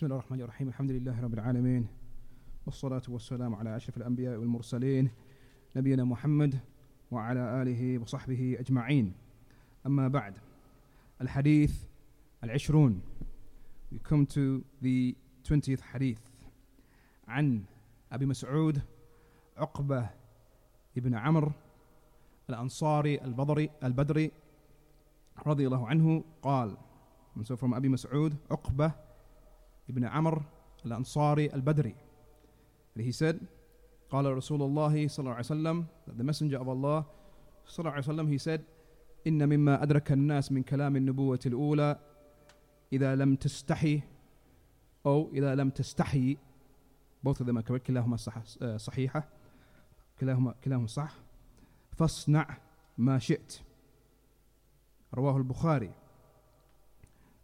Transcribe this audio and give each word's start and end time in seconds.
بسم 0.00 0.06
الله 0.06 0.18
الرحمن 0.18 0.40
الرحيم 0.40 0.68
الحمد 0.68 0.90
لله 0.90 1.20
رب 1.20 1.34
العالمين 1.34 1.86
والصلاة 2.66 3.02
والسلام 3.08 3.54
على 3.54 3.76
أشرف 3.76 3.96
الأنبياء 3.96 4.36
والمرسلين 4.38 5.10
نبينا 5.76 6.04
محمد 6.04 6.58
وعلى 7.10 7.62
آله 7.62 7.98
وصحبه 7.98 8.56
أجمعين 8.60 9.12
أما 9.86 10.08
بعد 10.08 10.38
الحديث 11.20 11.84
العشرون 12.44 13.02
We 13.92 13.98
come 13.98 14.24
to 14.26 14.64
the 14.80 15.16
20th 15.44 15.80
hadith. 15.92 16.20
عن 17.28 17.64
أبي 18.12 18.26
مسعود 18.26 18.82
عقبة 19.56 20.10
ابن 20.96 21.14
عمرو 21.14 21.52
الأنصاري 22.50 23.24
البدري 23.24 23.70
البدري 23.84 24.32
رضي 25.46 25.66
الله 25.66 25.88
عنه 25.88 26.24
قال 26.42 26.76
so 27.42 27.56
from 27.56 27.74
أبي 27.74 27.88
مسعود 27.88 28.36
عقبة 28.50 29.09
ابن 29.90 30.04
عمرو 30.04 30.42
الأنصاري 30.86 31.54
البدري. 31.54 31.94
And 32.96 33.02
he 33.02 33.12
said 33.12 33.36
قال 34.10 34.36
رسول 34.36 34.62
الله 34.62 35.08
صلى 35.08 35.18
الله 35.24 35.34
عليه 35.34 35.40
وسلم 35.40 35.86
that 36.06 36.18
the 36.18 36.24
messenger 36.24 36.58
of 36.58 36.68
Allah 36.68 37.04
صلى 37.66 37.78
الله 37.78 37.90
عليه 37.90 38.04
وسلم 38.04 38.38
he 38.38 38.38
said 38.38 38.60
إن 39.26 39.48
مما 39.48 39.82
أدرك 39.82 40.12
الناس 40.12 40.52
من 40.52 40.62
كلام 40.62 40.96
النبوة 40.96 41.40
الأولى 41.46 41.98
إذا 42.92 43.16
لم 43.16 43.36
تستحي 43.36 44.00
أو 45.06 45.30
إذا 45.32 45.54
لم 45.54 45.70
تستحي. 45.70 46.36
Both 47.22 47.40
of 47.40 47.46
them 47.46 47.58
are 47.58 47.62
correct. 47.62 47.86
كلاهما 47.86 48.16
صح 48.16 48.42
صحيحة. 48.76 49.28
كلاهما 50.20 50.54
كلاهما 50.64 50.86
صح. 50.86 51.14
فاصنع 51.98 52.58
ما 52.98 53.18
شئت. 53.18 53.60
رواه 55.14 55.36
البخاري. 55.36 55.90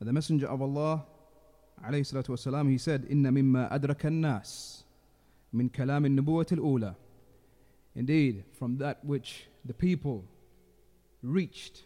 The 0.04 0.12
messenger 0.12 0.48
of 0.48 0.62
Allah 0.62 1.04
عليه 1.77 1.99
الصلاة 2.01 2.23
والسلام 2.29 2.77
he 2.77 2.79
said 2.79 3.11
إن 3.11 3.33
مما 3.33 3.75
أدرك 3.75 4.05
الناس 4.05 4.83
من 5.53 5.69
كلام 5.69 6.05
النبوة 6.05 6.47
الأولى 6.51 6.95
Indeed 7.95 8.43
from 8.53 8.77
that 8.77 9.03
which 9.03 9.47
the 9.65 9.73
people 9.73 10.23
reached 11.23 11.83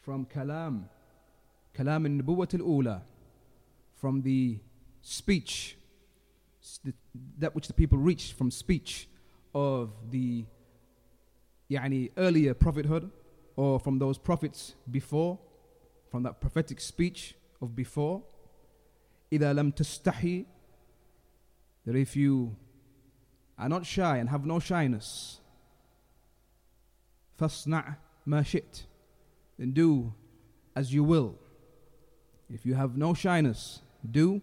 from 0.00 0.24
كلام 0.24 0.86
كلام 1.76 2.06
النبوة 2.06 2.48
الأولى 2.54 3.02
from 3.94 4.22
the 4.22 4.58
speech 5.02 5.76
that 7.38 7.54
which 7.54 7.68
the 7.68 7.74
people 7.74 7.98
reached 7.98 8.32
from 8.32 8.50
speech 8.50 9.08
of 9.54 9.90
the 10.10 10.44
يعني 11.70 12.10
earlier 12.18 12.54
prophethood 12.54 13.10
or 13.56 13.78
from 13.78 13.98
those 13.98 14.18
prophets 14.18 14.74
before 14.90 15.38
from 16.10 16.22
that 16.22 16.40
prophetic 16.40 16.80
speech 16.80 17.34
of 17.60 17.76
before 17.76 18.22
إذا 19.33 19.53
لم 19.53 19.71
تستحي 19.71 20.45
that 21.85 21.95
if 21.95 22.15
you 22.15 22.55
are 23.57 23.69
not 23.69 23.85
shy 23.85 24.17
and 24.17 24.29
have 24.29 24.45
no 24.45 24.59
shyness 24.59 25.39
فاصنع 27.37 27.95
ما 28.25 28.43
شئت 28.43 28.85
then 29.57 29.71
do 29.71 30.13
as 30.75 30.93
you 30.93 31.03
will 31.03 31.35
if 32.49 32.65
you 32.65 32.73
have 32.73 32.97
no 32.97 33.13
shyness 33.13 33.81
do 34.09 34.41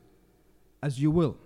as 0.82 1.00
you 1.00 1.10
will 1.10 1.36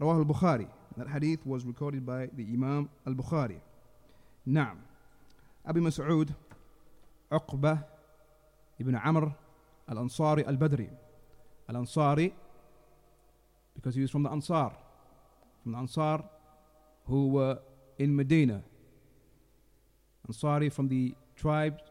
رواه 0.00 0.18
البخاري 0.18 0.68
that 0.96 1.08
hadith 1.08 1.46
was 1.46 1.64
recorded 1.64 2.04
by 2.04 2.26
the 2.36 2.44
Imam 2.44 2.88
al-Bukhari 3.06 3.60
نعم 4.46 4.78
أبي 5.66 5.80
مسعود 5.80 6.32
عقبة 7.32 7.78
ابن 8.80 8.96
عمرو 8.96 9.32
الأنصاري 9.90 10.48
البدري 10.48 10.90
Al 11.70 11.82
Ansari, 11.82 12.32
because 13.74 13.94
he 13.94 14.00
was 14.00 14.10
from 14.10 14.24
the 14.24 14.30
Ansar, 14.30 14.72
from 15.62 15.72
the 15.72 15.78
Ansar 15.78 16.24
who 17.06 17.28
were 17.28 17.58
in 17.98 18.14
Medina. 18.14 18.62
Ansari 20.28 20.72
from 20.72 20.88
the 20.88 21.14
tribes, 21.36 21.82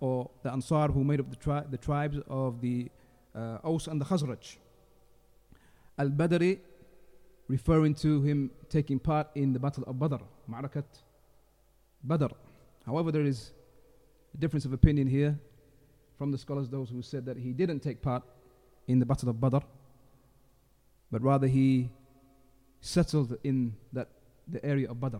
or 0.00 0.28
the 0.42 0.50
Ansar 0.50 0.88
who 0.88 1.04
made 1.04 1.20
up 1.20 1.30
the, 1.30 1.36
tri- 1.36 1.64
the 1.70 1.78
tribes 1.78 2.18
of 2.28 2.60
the 2.60 2.90
uh, 3.34 3.58
Aus 3.62 3.86
and 3.86 4.00
the 4.00 4.04
Khazraj. 4.04 4.56
Al 5.98 6.08
Badri, 6.08 6.58
referring 7.48 7.94
to 7.94 8.22
him 8.22 8.50
taking 8.68 8.98
part 8.98 9.28
in 9.36 9.52
the 9.52 9.58
Battle 9.60 9.84
of 9.86 9.98
Badr, 9.98 10.22
Ma'rakat 10.50 10.84
Badr. 12.02 12.34
However, 12.84 13.12
there 13.12 13.22
is 13.24 13.52
a 14.34 14.36
difference 14.36 14.64
of 14.64 14.72
opinion 14.72 15.06
here 15.06 15.38
from 16.18 16.32
the 16.32 16.38
scholars, 16.38 16.68
those 16.68 16.90
who 16.90 17.02
said 17.02 17.24
that 17.26 17.36
he 17.36 17.52
didn't 17.52 17.80
take 17.80 18.02
part 18.02 18.22
in 18.86 18.98
the 18.98 19.06
battle 19.06 19.28
of 19.28 19.40
Badr 19.40 19.64
but 21.10 21.22
rather 21.22 21.46
he 21.46 21.88
settled 22.80 23.36
in 23.44 23.74
that 23.92 24.08
the 24.48 24.64
area 24.64 24.88
of 24.90 25.00
Badr. 25.00 25.18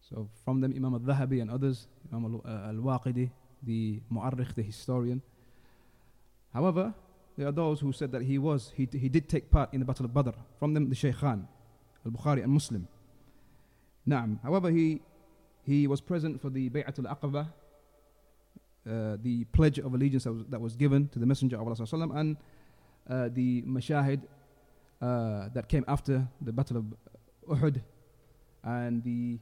So 0.00 0.28
from 0.44 0.60
them 0.60 0.72
Imam 0.76 0.94
al-Dhahabi 0.94 1.42
and 1.42 1.50
others 1.50 1.88
Imam 2.12 2.40
uh, 2.44 2.48
al-Waqidi 2.68 3.30
the 3.62 4.00
Mu'arrikh 4.12 4.54
the 4.54 4.62
historian. 4.62 5.22
However 6.52 6.94
there 7.36 7.48
are 7.48 7.52
those 7.52 7.80
who 7.80 7.92
said 7.92 8.12
that 8.12 8.22
he 8.22 8.38
was 8.38 8.72
he, 8.76 8.88
he 8.92 9.08
did 9.08 9.28
take 9.28 9.50
part 9.50 9.72
in 9.74 9.80
the 9.80 9.86
battle 9.86 10.04
of 10.04 10.14
Badr 10.14 10.30
from 10.58 10.74
them 10.74 10.88
the 10.88 10.94
Shaykhan 10.94 11.46
al-Bukhari 12.04 12.42
and 12.42 12.52
Muslim. 12.52 12.88
Naam. 14.08 14.40
However 14.42 14.70
he 14.70 15.00
he 15.64 15.86
was 15.86 16.00
present 16.00 16.40
for 16.40 16.50
the 16.50 16.70
Bay'atul 16.70 17.06
Aqaba 17.12 17.48
uh, 18.88 19.16
the 19.22 19.44
pledge 19.52 19.78
of 19.78 19.94
allegiance 19.94 20.24
that 20.24 20.32
was, 20.32 20.44
that 20.48 20.60
was, 20.60 20.76
given 20.76 21.08
to 21.08 21.18
the 21.18 21.26
Messenger 21.26 21.60
of 21.60 21.66
Allah 21.66 22.08
and 22.14 22.36
uh, 23.08 23.28
the 23.32 23.62
mashahid 23.62 24.22
uh, 25.00 25.48
that 25.54 25.68
came 25.68 25.84
after 25.88 26.26
the 26.40 26.52
Battle 26.52 26.78
of 26.78 26.84
Uhud 27.48 27.80
and 28.64 29.02
the 29.04 29.38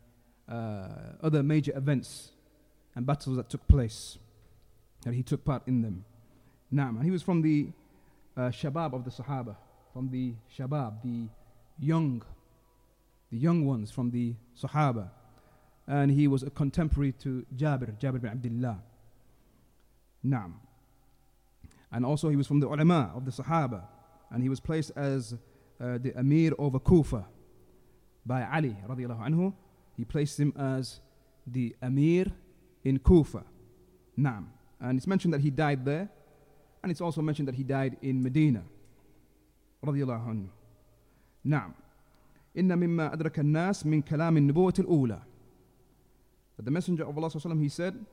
uh, 0.53 1.17
other 1.23 1.43
major 1.43 1.77
events 1.77 2.31
and 2.95 3.07
battles 3.07 3.37
that 3.37 3.49
took 3.49 3.67
place 3.67 4.19
that 5.03 5.15
he 5.15 5.23
took 5.23 5.45
part 5.45 5.63
in 5.67 5.83
them. 5.83 6.05
Naam, 6.73 6.97
and 6.97 7.05
he 7.05 7.11
was 7.11 7.23
from 7.23 7.43
the 7.43 7.69
uh, 8.37 8.43
Shabab 8.43 8.95
of 8.95 9.05
the 9.05 9.11
Sahaba, 9.11 9.57
from 9.93 10.11
the 10.11 10.35
Shabab, 10.57 11.03
the 11.03 11.29
young, 11.79 12.23
the 13.31 13.39
young 13.39 13.65
ones 13.65 13.91
from 13.91 14.11
the 14.11 14.35
Sahaba, 14.61 15.09
and 15.87 16.11
he 16.11 16.27
was 16.27 16.43
a 16.43 16.51
contemporary 16.51 17.13
to 17.13 17.45
Jabir, 17.57 17.99
Jabir 17.99 18.21
bin 18.21 18.31
Abdullah. 18.31 18.83
Naam. 20.26 20.54
And 21.92 22.06
also 22.06 22.30
he 22.30 22.36
was 22.36 22.48
from 22.48 22.60
the 22.60 22.68
ulama 22.68 23.12
of 23.16 23.26
the 23.26 23.32
Sahaba. 23.32 23.84
And 24.32 24.44
he 24.44 24.50
was 24.50 24.60
placed 24.60 24.92
as 24.96 25.34
uh, 25.82 25.98
the 25.98 26.14
Amir 26.18 26.52
over 26.60 26.80
Kufa 26.80 27.26
by 28.26 28.44
Ali 28.44 28.76
radiallahu 28.88 29.28
anhu. 29.28 29.54
He 29.98 30.06
placed 30.06 30.40
him 30.40 30.54
as 30.58 31.00
the 31.48 31.76
Amir 31.82 32.28
in 32.84 33.00
Kufa. 33.00 33.44
Naam. 34.18 34.46
And 34.80 34.98
it's 34.98 35.08
mentioned 35.08 35.34
that 35.34 35.42
he 35.42 35.50
died 35.50 35.84
there. 35.84 36.10
And 36.84 36.92
it's 36.92 37.02
also 37.02 37.22
mentioned 37.22 37.48
that 37.48 37.56
he 37.56 37.64
died 37.64 37.98
in 38.02 38.22
Medina. 38.22 38.64
radiallahu 39.84 40.28
anhu. 40.28 40.50
نعم 41.46 41.74
إن 42.58 42.78
مما 42.80 43.14
أدرك 43.14 43.40
الناس 43.40 43.86
من 43.86 44.02
كلام 44.02 44.38
النبوة 44.38 44.74
الأولى 44.80 45.22
But 46.58 46.66
the 46.66 46.72
Messenger 46.72 47.08
of 47.08 47.18
Allah 47.18 47.56
he 47.56 47.70
said 47.70 48.06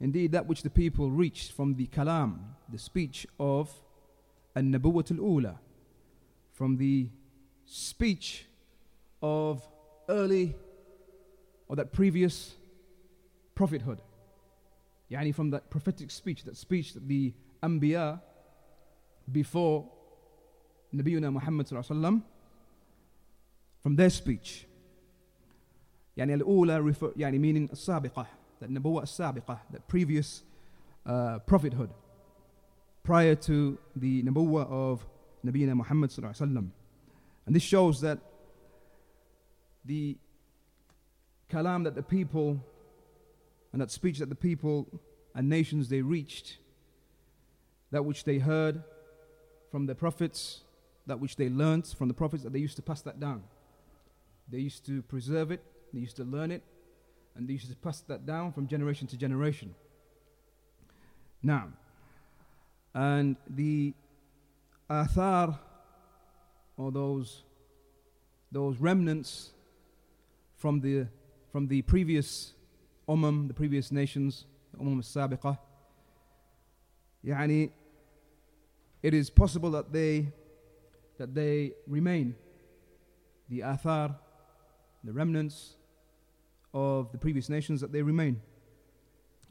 Indeed, 0.00 0.32
that 0.32 0.46
which 0.46 0.62
the 0.62 0.70
people 0.70 1.10
reached 1.10 1.52
from 1.52 1.74
the 1.74 1.86
kalam, 1.86 2.38
the 2.70 2.78
speech 2.78 3.26
of 3.40 3.72
An-Nabuwat 4.54 5.10
al-Ula, 5.10 5.58
from 6.52 6.76
the 6.76 7.10
speech 7.64 8.46
of 9.22 9.66
early 10.08 10.56
or 11.68 11.76
that 11.76 11.92
previous 11.92 12.54
prophethood. 13.54 14.00
Yani 15.10 15.34
from 15.34 15.50
that 15.50 15.70
prophetic 15.70 16.10
speech, 16.10 16.44
that 16.44 16.56
speech 16.56 16.94
that 16.94 17.08
the 17.08 17.32
Anbiya 17.62 18.20
before 19.30 19.88
Nabiyuna 20.94 21.32
Muhammad 21.32 21.66
sallam, 21.66 22.22
from 23.82 23.96
their 23.96 24.10
speech. 24.10 24.66
يعني 26.16 26.34
الأولى 26.40 26.82
refer, 26.82 27.12
يعني 27.16 27.38
meaning 27.38 27.68
السابقة 27.72 28.26
that 28.63 28.71
Nabuwa 28.71 29.03
as-Sabiqah, 29.03 29.59
that 29.71 29.87
previous 29.89 30.43
uh, 31.05 31.39
prophethood, 31.39 31.89
prior 33.03 33.35
to 33.35 33.77
the 33.93 34.23
Nabuwa 34.23 34.65
of 34.71 35.05
Nabiyina 35.45 35.75
Muhammad 35.75 36.11
And 36.17 36.71
this 37.47 37.61
shows 37.61 37.99
that 38.01 38.19
the 39.83 40.15
kalam 41.51 41.83
that 41.83 41.95
the 41.95 42.03
people 42.03 42.63
and 43.73 43.81
that 43.81 43.91
speech 43.91 44.19
that 44.19 44.29
the 44.29 44.35
people 44.35 44.87
and 45.35 45.49
nations 45.49 45.89
they 45.89 46.01
reached, 46.01 46.57
that 47.91 48.05
which 48.05 48.23
they 48.23 48.37
heard 48.37 48.81
from 49.71 49.87
the 49.87 49.95
prophets, 49.95 50.61
that 51.05 51.19
which 51.19 51.35
they 51.35 51.49
learnt 51.49 51.87
from 51.97 52.07
the 52.07 52.13
prophets, 52.13 52.43
that 52.43 52.53
they 52.53 52.59
used 52.59 52.77
to 52.77 52.81
pass 52.81 53.01
that 53.01 53.19
down. 53.19 53.43
They 54.49 54.59
used 54.59 54.85
to 54.85 55.01
preserve 55.01 55.51
it, 55.51 55.61
they 55.93 55.99
used 55.99 56.15
to 56.15 56.23
learn 56.23 56.49
it, 56.49 56.63
and 57.35 57.49
you 57.49 57.57
should 57.57 57.81
pass 57.81 58.01
that 58.01 58.25
down 58.25 58.51
from 58.51 58.67
generation 58.67 59.07
to 59.07 59.17
generation. 59.17 59.73
Now, 61.41 61.69
and 62.93 63.35
the 63.49 63.93
athar, 64.89 65.57
or 66.77 66.91
those, 66.91 67.43
those 68.51 68.77
remnants 68.77 69.51
from 70.57 70.79
the, 70.79 71.07
from 71.51 71.67
the 71.67 71.81
previous 71.81 72.53
umam, 73.09 73.47
the 73.47 73.53
previous 73.53 73.91
nations, 73.91 74.45
umam 74.79 74.99
as-sabiqah. 74.99 75.57
yani, 77.25 77.71
it 79.01 79.13
is 79.13 79.29
possible 79.29 79.71
that 79.71 79.91
they, 79.91 80.27
that 81.17 81.33
they 81.33 81.73
remain. 81.87 82.35
The 83.49 83.59
athar, 83.59 84.15
the 85.03 85.11
remnants, 85.11 85.75
of 86.73 87.11
the 87.11 87.17
previous 87.17 87.49
nations 87.49 87.81
that 87.81 87.91
they 87.91 88.01
remain. 88.01 88.41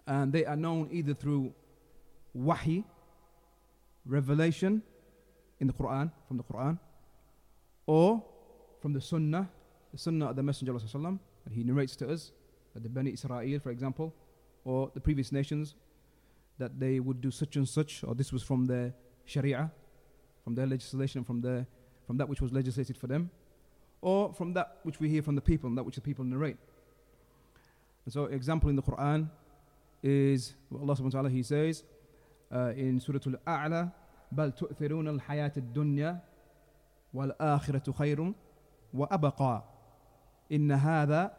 And 0.07 0.33
they 0.33 0.45
are 0.45 0.57
known 0.57 0.89
either 0.91 1.15
through 1.15 1.55
wahi, 2.35 2.85
revelation 4.05 4.83
in 5.61 5.67
the 5.67 5.73
Quran, 5.73 6.11
from 6.27 6.37
the 6.37 6.43
Quran, 6.43 6.79
or 7.87 8.23
from 8.81 8.93
the 8.93 9.01
Sunnah, 9.01 9.49
the 9.93 9.99
Sunnah 9.99 10.31
of 10.31 10.37
the 10.37 10.43
Messenger 10.43 10.75
of 10.75 10.95
Allah, 10.95 11.19
that 11.45 11.53
he 11.53 11.63
narrates 11.63 11.95
to 11.97 12.11
us, 12.11 12.33
that 12.75 12.83
the 12.83 12.89
Bani 12.89 13.13
Israel, 13.13 13.61
for 13.61 13.71
example, 13.71 14.13
or 14.65 14.91
the 14.95 15.01
previous 15.01 15.31
nations, 15.31 15.75
that 16.59 16.79
they 16.81 17.01
would 17.01 17.21
do 17.21 17.31
such 17.31 17.57
and 17.57 17.69
such, 17.69 18.03
or 18.05 18.15
this 18.15 18.33
was 18.33 18.43
from 18.43 18.67
their 18.67 18.93
Sharia, 19.25 19.71
from 20.43 20.55
their 20.55 20.67
legislation, 20.67 21.25
from 21.25 21.41
their 21.41 21.67
from 22.07 22.17
that 22.17 22.29
which 22.29 22.41
was 22.41 22.53
legislated 22.53 22.97
for 22.97 23.07
them, 23.07 23.31
or 24.01 24.33
from 24.35 24.53
that 24.55 24.79
which 24.83 24.99
we 24.99 25.09
hear 25.09 25.23
from 25.23 25.37
the 25.37 25.41
people, 25.41 25.69
and 25.69 25.79
that 25.79 25.85
which 25.85 25.95
the 25.95 26.01
people 26.01 26.25
narrate. 26.25 26.57
And 28.06 28.14
so, 28.14 28.26
example 28.26 28.70
in 28.70 28.76
the 28.76 28.84
Quran 28.84 29.30
is 30.04 30.56
Allah 30.74 30.96
subhanahu 30.96 31.04
wa 31.04 31.10
ta'ala, 31.10 31.30
He 31.30 31.44
says 31.44 31.84
uh, 32.52 32.74
in 32.76 33.00
Surah 33.00 33.20
Al 33.26 33.40
A'la, 33.46 33.92
بل 34.32 34.52
تؤثرون 34.52 35.08
الحياة 35.08 35.52
الدنيا 35.58 36.20
والآخرة 37.14 37.92
خير 37.92 38.34
وأبقى 38.94 39.64
إن 40.52 40.72
هذا 40.72 41.38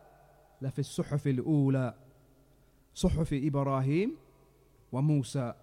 لفي 0.62 0.78
الصحف 0.78 1.26
الأولى 1.26 1.94
صحف 2.94 3.30
إبراهيم 3.32 4.16
وموسى 4.92 5.54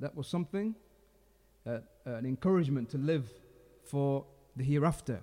That 0.00 0.16
was 0.16 0.26
something, 0.26 0.74
uh, 1.66 1.78
an 2.06 2.24
encouragement 2.26 2.88
to 2.90 2.98
live 2.98 3.28
for 3.84 4.24
the 4.56 4.64
hereafter 4.64 5.20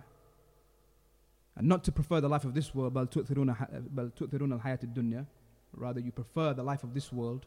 and 1.55 1.67
not 1.67 1.83
to 1.83 1.91
prefer 1.91 2.21
the 2.21 2.29
life 2.29 2.45
of 2.45 2.53
this 2.53 2.73
world 2.73 2.93
بل 2.93 3.07
تؤثرون, 3.07 3.55
بل 3.93 4.11
تؤثرون 4.11 4.53
الحياة 4.53 4.79
الدنيا 4.83 5.25
rather 5.73 5.99
you 5.99 6.11
prefer 6.11 6.53
the 6.53 6.63
life 6.63 6.83
of 6.83 6.93
this 6.93 7.11
world 7.11 7.45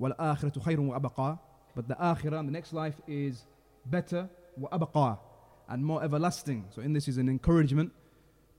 والآخرة 0.00 0.60
خير 0.60 0.80
وأبقى 0.80 1.38
but 1.74 1.88
the 1.88 1.94
akhirah 1.94 2.40
and 2.40 2.48
the 2.48 2.52
next 2.52 2.72
life 2.72 3.00
is 3.06 3.46
better 3.86 4.28
وأبقى 4.60 5.18
and 5.68 5.84
more 5.84 6.02
everlasting 6.02 6.64
so 6.70 6.82
in 6.82 6.92
this 6.92 7.08
is 7.08 7.16
an 7.18 7.28
encouragement 7.28 7.92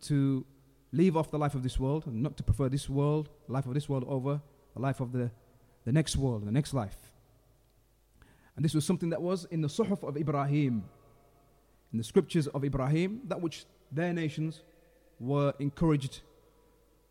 to 0.02 0.46
leave 0.92 1.18
off 1.18 1.32
the 1.32 1.38
life 1.38 1.56
of 1.56 1.64
this 1.64 1.80
world 1.80 2.06
and 2.08 2.22
not 2.22 2.38
to 2.38 2.44
prefer 2.44 2.70
this 2.70 2.90
world 2.90 3.30
the 3.48 3.54
life 3.54 3.66
of 3.66 3.74
this 3.74 3.90
world 3.90 4.06
over 4.08 4.42
the 4.76 4.82
life 4.82 5.00
of 5.00 5.12
the, 5.12 5.32
the 5.86 5.92
next 5.92 6.16
world 6.16 6.46
the 6.46 6.52
next 6.52 6.74
life 6.74 6.98
and 8.56 8.64
this 8.64 8.74
was 8.74 8.86
something 8.86 9.10
that 9.10 9.22
was 9.22 9.46
in 9.46 9.62
the 9.62 9.68
suhuf 9.68 10.08
of 10.08 10.16
Ibrahim 10.18 10.84
in 11.92 11.98
the 11.98 12.04
scriptures 12.04 12.48
of 12.48 12.64
Ibrahim 12.64 13.22
that 13.28 13.42
which 13.42 13.66
their 13.93 14.13
nations 14.13 14.63
were 15.19 15.53
encouraged 15.59 16.21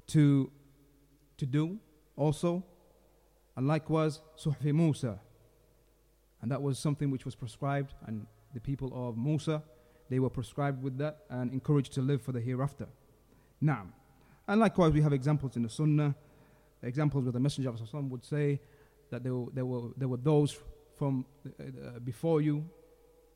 to, 0.08 0.52
to 1.38 1.46
do 1.46 1.78
also. 2.16 2.64
And 3.56 3.68
likewise, 3.68 4.22
Suhfi 4.38 4.74
Musa. 4.74 5.20
And 6.42 6.52
that 6.52 6.62
was 6.62 6.80
something 6.80 7.12
which 7.12 7.26
was 7.26 7.36
prescribed, 7.36 7.94
and 8.08 8.26
the 8.54 8.62
people 8.62 8.92
of 8.96 9.18
Musa, 9.18 9.62
they 10.10 10.20
were 10.20 10.30
prescribed 10.30 10.82
with 10.82 10.98
that 10.98 11.20
and 11.30 11.52
encouraged 11.52 11.94
to 11.94 12.02
live 12.02 12.22
for 12.22 12.32
the 12.32 12.40
hereafter. 12.40 12.88
Now, 13.62 13.88
and 14.48 14.60
likewise, 14.60 14.94
we 14.94 15.02
have 15.02 15.14
examples 15.14 15.56
in 15.58 15.64
the 15.64 15.70
Sunnah, 15.70 16.16
examples 16.82 17.26
where 17.26 17.34
the 17.34 17.40
Messenger 17.40 17.70
of 17.70 17.82
Allah 17.94 18.04
would 18.06 18.24
say 18.24 18.60
that 19.12 19.24
there 19.24 19.36
were, 19.36 19.52
there 19.54 19.66
were, 19.66 19.90
there 19.98 20.08
were 20.08 20.18
those 20.18 20.58
from 20.98 21.26
uh, 21.48 22.00
before 22.00 22.42
you, 22.42 22.68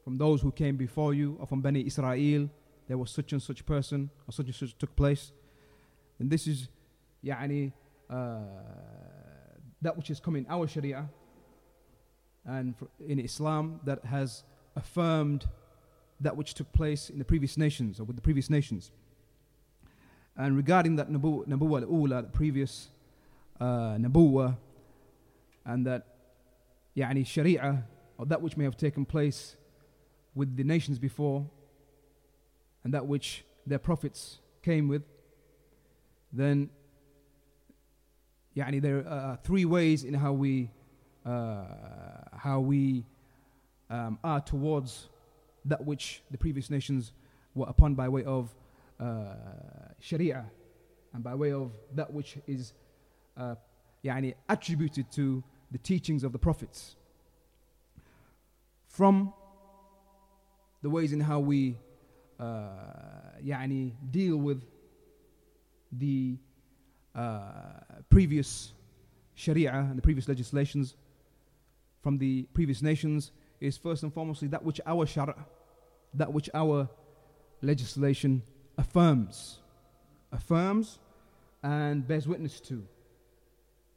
from 0.03 0.17
those 0.17 0.41
who 0.41 0.51
came 0.51 0.75
before 0.75 1.13
you, 1.13 1.37
or 1.39 1.45
from 1.45 1.61
Bani 1.61 1.85
Israel, 1.85 2.49
there 2.86 2.98
was 2.98 3.10
such 3.10 3.32
and 3.32 3.42
such 3.42 3.64
person 3.66 4.10
or 4.26 4.32
such 4.32 4.46
and 4.46 4.54
such 4.54 4.76
took 4.78 4.94
place. 4.96 5.32
And 6.18 6.30
this 6.30 6.46
is 6.46 6.68
يعني, 7.24 7.72
uh, 8.10 8.38
that 9.82 9.96
which 9.96 10.10
is 10.10 10.20
coming 10.20 10.46
our 10.48 10.66
Sharia 10.66 11.08
and 12.44 12.74
in 13.06 13.18
Islam 13.18 13.80
that 13.84 14.04
has 14.04 14.42
affirmed 14.74 15.46
that 16.20 16.36
which 16.36 16.54
took 16.54 16.72
place 16.72 17.10
in 17.10 17.18
the 17.18 17.24
previous 17.24 17.56
nations 17.56 18.00
or 18.00 18.04
with 18.04 18.16
the 18.16 18.22
previous 18.22 18.50
nations. 18.50 18.90
And 20.36 20.56
regarding 20.56 20.96
that 20.96 21.10
Nabu, 21.10 21.44
Nabuwa 21.46 21.82
al-Ula, 21.82 22.22
the 22.22 22.28
previous 22.28 22.88
uh, 23.60 23.96
Nabuwa, 23.98 24.56
and 25.64 25.86
that 25.86 26.06
يعني, 26.96 27.26
Sharia, 27.26 27.84
or 28.16 28.26
that 28.26 28.40
which 28.40 28.56
may 28.56 28.64
have 28.64 28.76
taken 28.76 29.04
place 29.04 29.56
with 30.34 30.56
the 30.56 30.64
nations 30.64 30.98
before, 30.98 31.46
and 32.84 32.94
that 32.94 33.06
which 33.06 33.44
their 33.66 33.78
prophets 33.78 34.38
came 34.62 34.88
with, 34.88 35.02
then 36.32 36.70
يعني, 38.56 38.80
there 38.82 39.06
are 39.08 39.38
three 39.42 39.64
ways 39.64 40.04
in 40.04 40.14
how 40.14 40.32
we 40.32 40.70
uh, 41.24 41.64
how 42.36 42.60
we 42.60 43.04
um, 43.90 44.18
are 44.24 44.40
towards 44.40 45.08
that 45.64 45.84
which 45.84 46.22
the 46.30 46.38
previous 46.38 46.70
nations 46.70 47.12
were 47.54 47.66
upon 47.68 47.94
by 47.94 48.08
way 48.08 48.24
of 48.24 48.54
uh, 49.00 49.34
Sharia 50.00 50.46
and 51.12 51.22
by 51.22 51.34
way 51.34 51.52
of 51.52 51.72
that 51.94 52.12
which 52.12 52.38
is 52.46 52.72
uh, 53.36 53.54
يعني, 54.04 54.34
attributed 54.48 55.10
to 55.12 55.42
the 55.70 55.78
teachings 55.78 56.24
of 56.24 56.32
the 56.32 56.38
prophets. 56.38 56.96
From 58.86 59.32
the 60.82 60.90
ways 60.90 61.12
in 61.12 61.20
how 61.20 61.40
we 61.40 61.76
يعني 62.40 63.92
deal 64.10 64.36
with 64.36 64.64
the 65.92 66.36
uh, 67.14 67.40
previous 68.10 68.72
Sharia 69.34 69.72
and 69.72 69.96
the 69.96 70.02
previous 70.02 70.28
legislations 70.28 70.96
from 72.02 72.18
the 72.18 72.44
previous 72.54 72.82
nations 72.82 73.32
is 73.60 73.76
first 73.76 74.02
and 74.02 74.12
foremost 74.12 74.48
that 74.50 74.64
which 74.64 74.80
our 74.86 75.04
Shara, 75.04 75.34
that 76.14 76.32
which 76.32 76.48
our 76.54 76.88
legislation 77.62 78.42
affirms, 78.76 79.58
affirms 80.32 80.98
and 81.62 82.06
bears 82.06 82.28
witness 82.28 82.60
to. 82.60 82.86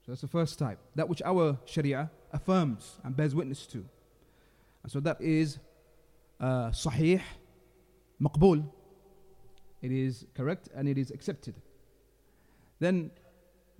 So 0.05 0.11
that's 0.11 0.21
the 0.21 0.27
first 0.27 0.57
type. 0.57 0.79
That 0.95 1.07
which 1.07 1.21
our 1.23 1.57
Sharia 1.65 2.09
affirms 2.33 3.00
and 3.03 3.15
bears 3.15 3.35
witness 3.35 3.67
to. 3.67 3.85
And 4.83 4.91
so 4.91 5.00
that 5.01 5.21
is 5.21 5.59
uh, 6.39 6.71
Sahih 6.71 7.21
maqbul. 8.20 8.64
It 9.82 9.92
is 9.92 10.26
correct 10.35 10.68
and 10.75 10.88
it 10.88 10.99
is 10.99 11.11
accepted. 11.11 11.54
Then 12.78 13.11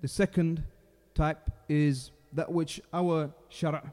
the 0.01 0.09
second 0.09 0.63
type 1.15 1.51
is 1.69 2.11
that 2.33 2.53
which 2.53 2.81
our 2.93 3.31
shara, 3.51 3.93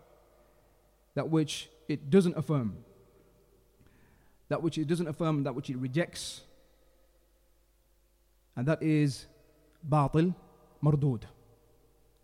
that 1.15 1.29
which 1.29 1.69
it 1.87 2.09
doesn't 2.09 2.37
affirm, 2.37 2.77
that 4.49 4.61
which 4.61 4.77
it 4.77 4.87
doesn't 4.87 5.07
affirm, 5.07 5.43
that 5.43 5.55
which 5.55 5.69
it 5.69 5.77
rejects, 5.77 6.41
and 8.55 8.67
that 8.67 8.83
is 8.83 9.25
batil 9.87 10.35
mardud. 10.83 11.23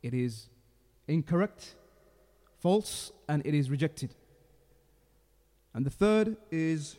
It 0.03 0.13
is 0.13 0.47
incorrect, 1.07 1.75
false, 2.59 3.11
and 3.27 3.45
it 3.45 3.53
is 3.53 3.69
rejected. 3.69 4.13
And 5.73 5.85
the 5.85 5.89
third 5.89 6.37
is 6.51 6.97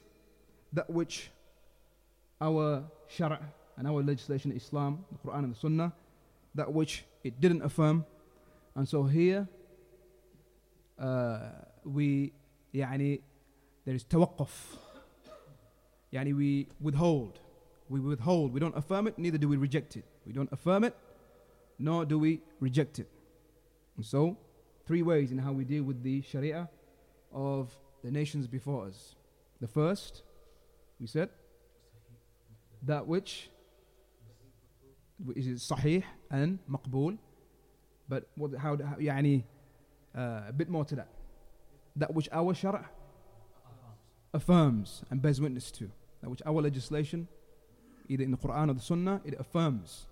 that 0.74 0.90
which 0.90 1.32
our 2.42 2.84
shara' 3.10 3.40
and 3.78 3.88
our 3.88 4.02
legislation, 4.04 4.52
Islam, 4.52 5.06
the 5.12 5.30
Quran 5.30 5.44
and 5.46 5.56
the 5.56 5.60
Sunnah, 5.60 5.94
that 6.54 6.72
which 6.72 7.06
it 7.24 7.40
didn't 7.42 7.62
affirm. 7.62 8.06
And 8.76 8.88
so 8.88 9.04
here 9.04 9.48
uh, 11.00 11.40
we, 11.84 12.34
يعني, 12.74 13.22
there 13.86 13.96
is 13.96 14.04
tawaqquf. 14.04 14.78
Yani 16.14 16.36
we 16.36 16.68
withhold. 16.80 17.40
We 17.90 18.00
withhold. 18.00 18.54
We 18.54 18.60
don't 18.60 18.76
affirm 18.78 19.08
it, 19.08 19.18
neither 19.18 19.38
do 19.38 19.48
we 19.48 19.58
reject 19.58 19.96
it. 19.98 20.06
We 20.26 20.34
don't 20.34 20.52
affirm 20.52 20.84
it, 20.84 20.96
nor 21.78 22.06
do 22.06 22.18
we 22.18 22.42
reject 22.60 23.00
it. 23.00 23.10
And 23.98 24.06
so, 24.06 24.38
three 24.86 25.02
ways 25.02 25.32
in 25.32 25.38
how 25.38 25.52
we 25.52 25.66
deal 25.66 25.84
with 25.84 26.04
the 26.04 26.22
Sharia 26.22 26.70
of 27.34 27.76
the 28.04 28.12
nations 28.12 28.48
before 28.48 28.88
us. 28.88 29.16
The 29.62 29.68
first, 29.68 30.24
we 31.00 31.08
said 31.08 31.30
that 32.84 33.08
which 33.08 33.50
is 35.36 35.64
sahih 35.64 36.04
and 36.30 36.60
maqbool 36.70 37.18
but 38.08 38.28
what, 38.36 38.52
how, 38.58 38.78
how 38.78 38.96
يعني 38.98 39.44
uh, 40.16 40.42
a 40.48 40.54
bit 40.54 40.70
more 40.70 40.86
to 40.86 40.96
that 40.96 41.10
that 41.96 42.14
which 42.14 42.30
our 42.32 42.54
shara 42.54 42.86
affirms 44.36 45.04
and 45.10 45.22
bears 45.22 45.42
witness 45.42 45.72
to. 45.72 45.90
That 46.22 46.30
which 46.30 46.42
our 46.46 46.62
legislation, 46.62 47.28
either 48.10 48.24
in 48.24 48.32
the 48.32 48.38
Quran 48.38 48.70
or 48.70 48.74
the 48.74 48.82
Sunnah, 48.82 49.22
it 49.26 49.36
affirms 49.40 50.08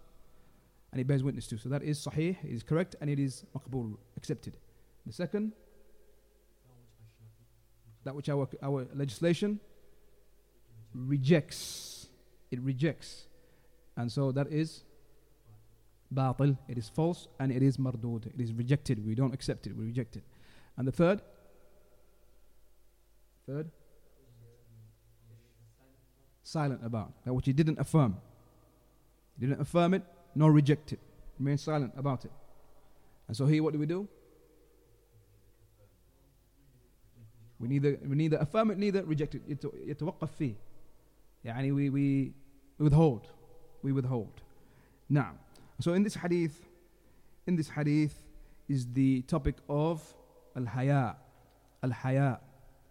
and 0.92 1.02
it 1.02 1.08
bears 1.08 1.24
witness 1.24 1.48
to. 1.48 1.58
So 1.58 1.70
that 1.70 1.84
is 1.84 2.00
sahih, 2.00 2.38
it 2.44 2.52
is 2.52 2.64
correct, 2.64 2.96
and 3.02 3.10
it 3.10 3.20
is 3.20 3.46
maqbul, 3.56 3.98
accepted. 4.16 4.58
The 5.06 5.14
second, 5.14 5.54
that 8.04 8.16
which 8.16 8.30
our, 8.30 8.48
our 8.62 8.88
legislation 8.94 9.60
rejects. 10.98 12.08
It 12.52 12.60
rejects. 12.62 13.28
And 13.98 14.12
so 14.12 14.32
that 14.32 14.48
is 14.48 14.84
batil, 16.14 16.58
it 16.68 16.78
is 16.78 16.90
false, 16.90 17.28
and 17.40 17.52
it 17.52 17.64
is 17.64 17.78
mardud. 17.78 18.28
It 18.28 18.42
is 18.42 18.54
rejected. 18.54 19.06
We 19.06 19.16
don't 19.16 19.34
accept 19.34 19.68
it, 19.68 19.76
we 19.76 19.86
reject 19.86 20.16
it. 20.16 20.24
And 20.78 20.88
the 20.88 20.92
third? 20.92 21.22
Third? 23.48 23.70
Silent 26.44 26.82
about. 26.84 27.14
That 27.26 27.34
which 27.34 27.46
he 27.46 27.54
didn't 27.54 27.80
affirm. 27.80 28.18
He 29.40 29.46
didn't 29.46 29.62
affirm 29.62 29.94
it, 29.94 30.04
nor 30.36 30.52
reject 30.52 30.94
it. 30.94 31.00
Remain 31.40 31.58
silent 31.58 31.94
about 31.98 32.26
it. 32.26 32.32
And 33.28 33.36
so 33.36 33.46
here 33.46 33.64
what 33.64 33.74
do 33.74 33.80
we 33.80 33.86
do? 33.86 34.08
We 37.60 37.68
neither 37.70 37.98
we 38.06 38.16
neither 38.16 38.38
affirm 38.38 38.72
it, 38.72 38.78
neither 38.78 39.04
reject 39.04 39.36
it. 39.36 39.42
يتوقف 39.48 40.32
فيه. 40.36 40.54
يعني 41.48 41.74
we, 41.74 41.90
we 41.90 42.34
withhold. 42.80 43.28
We 43.82 43.92
withhold. 43.92 44.42
Now, 45.10 45.34
so 45.80 45.94
in 45.94 46.04
this 46.04 46.16
hadith, 46.16 46.66
in 47.46 47.56
this 47.56 47.70
hadith 47.70 48.24
is 48.70 48.88
the 48.94 49.22
topic 49.24 49.56
of 49.68 50.02
al-haya, 50.56 51.16
al-haya, 51.84 52.40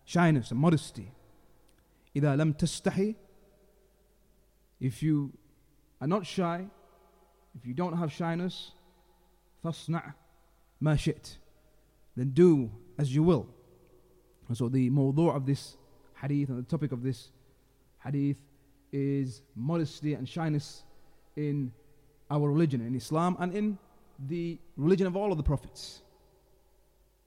shyness 0.05 0.51
and 0.51 0.61
modesty. 0.61 1.11
إذا 2.15 2.37
لم 2.37 2.53
تستحي, 2.53 3.15
if 4.81 5.03
you 5.03 5.33
are 6.01 6.07
not 6.07 6.27
shy, 6.27 6.67
if 7.55 7.67
you 7.67 7.73
don't 7.73 7.97
have 7.97 8.13
shyness, 8.13 8.73
فاصنع 9.65 10.15
ما 10.83 10.97
شئت, 10.97 11.37
then 12.17 12.31
do 12.31 12.71
as 12.99 13.15
you 13.15 13.23
will. 13.23 13.47
And 14.49 14.57
so 14.57 14.69
the 14.69 14.91
mawdu' 14.91 15.35
of 15.35 15.47
this 15.47 15.77
hadith 16.21 16.51
and 16.51 16.59
the 16.59 16.69
topic 16.69 16.93
of 16.93 17.03
this 17.03 17.31
hadith 18.05 18.37
is 18.97 19.43
modesty 19.57 20.15
and 20.15 20.29
shyness 20.29 20.85
in 21.37 21.73
our 22.31 22.49
religion, 22.49 22.81
in 22.81 22.95
Islam, 22.95 23.37
and 23.41 23.55
in 23.55 23.79
the 24.29 24.59
religion 24.77 25.07
of 25.07 25.17
all 25.17 25.33
of 25.33 25.39
the 25.39 25.43
prophets. 25.43 26.03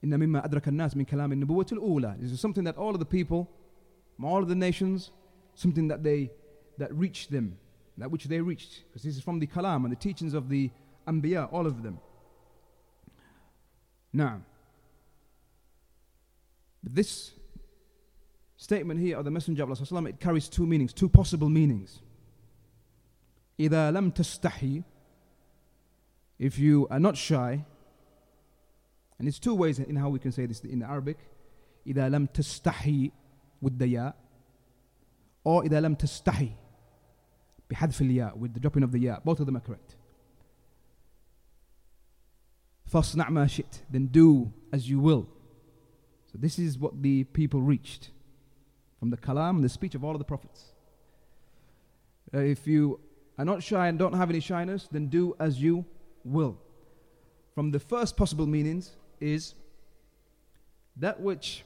إن 0.04 0.10
مما 0.10 0.44
أدرك 0.44 0.68
الناس 0.68 0.96
من 0.96 1.04
كلام 1.04 1.32
النبوة 1.32 1.66
الأولى. 1.72 2.20
This 2.20 2.30
is 2.30 2.40
something 2.40 2.64
that 2.64 2.76
all 2.76 2.90
of 2.90 2.98
the 2.98 3.06
people, 3.06 3.50
all 4.22 4.42
of 4.42 4.48
the 4.48 4.54
nations, 4.54 5.10
something 5.54 5.88
that 5.88 6.02
they 6.02 6.30
that 6.78 6.92
reached 6.94 7.30
them, 7.30 7.58
that 7.98 8.10
which 8.10 8.24
they 8.24 8.40
reached, 8.40 8.84
because 8.88 9.02
this 9.02 9.16
is 9.16 9.22
from 9.22 9.38
the 9.38 9.46
kalam 9.46 9.84
and 9.84 9.92
the 9.92 9.96
teachings 9.96 10.34
of 10.34 10.48
the 10.48 10.70
Anbiya, 11.08 11.52
all 11.52 11.66
of 11.66 11.82
them. 11.82 11.98
Now, 14.12 14.42
this 16.82 17.32
statement 18.60 19.00
here 19.00 19.18
of 19.18 19.24
the 19.24 19.30
Messenger 19.30 19.64
of 19.64 19.92
Allah 19.92 20.08
it 20.08 20.20
carries 20.20 20.48
two 20.48 20.66
meanings, 20.66 20.92
two 20.92 21.08
possible 21.08 21.48
meanings. 21.48 22.00
إذا 23.58 23.90
لم 23.92 24.10
تستحي 24.10 24.84
if 26.38 26.58
you 26.58 26.86
are 26.90 27.00
not 27.00 27.16
shy 27.16 27.64
and 29.18 29.26
it's 29.26 29.38
two 29.38 29.54
ways 29.54 29.78
in 29.78 29.96
how 29.96 30.10
we 30.10 30.18
can 30.18 30.32
say 30.32 30.46
this 30.46 30.60
in 30.60 30.82
Arabic 30.82 31.18
إذا 31.86 32.08
لم 32.10 32.28
تستحي 32.32 33.10
with 33.60 33.78
the 33.78 33.88
ya 33.88 34.12
or 35.44 35.62
إذا 35.64 35.80
لم 35.80 35.94
تستحي 35.94 36.52
بحذف 37.70 38.02
الياء 38.02 38.38
with 38.38 38.54
the 38.54 38.60
dropping 38.60 38.82
of 38.82 38.92
the 38.92 38.98
ya 38.98 39.18
both 39.24 39.40
of 39.40 39.46
them 39.46 39.56
are 39.56 39.60
correct 39.60 39.96
فاصنع 42.86 43.30
ما 43.30 43.46
شئت 43.46 43.82
then 43.90 44.06
do 44.06 44.52
as 44.72 44.88
you 44.88 45.00
will 45.00 45.26
so 46.26 46.38
this 46.38 46.58
is 46.58 46.78
what 46.78 47.02
the 47.02 47.24
people 47.24 47.62
reached 47.62 48.10
from 49.00 49.10
the 49.10 49.16
kalam 49.16 49.56
and 49.56 49.64
the 49.64 49.68
speech 49.68 49.94
of 49.94 50.04
all 50.04 50.12
of 50.12 50.18
the 50.18 50.24
prophets. 50.24 50.72
Uh, 52.34 52.38
if 52.38 52.66
you 52.66 53.00
are 53.38 53.44
not 53.44 53.62
shy 53.62 53.88
and 53.88 53.98
don't 53.98 54.14
have 54.14 54.30
any 54.30 54.40
shyness, 54.40 54.88
then 54.90 55.06
do 55.06 55.36
as 55.38 55.60
you 55.60 55.84
will. 56.24 56.58
From 57.54 57.70
the 57.70 57.78
first 57.78 58.16
possible 58.16 58.46
meanings 58.46 58.96
is 59.20 59.54
that 60.96 61.20
which 61.20 61.64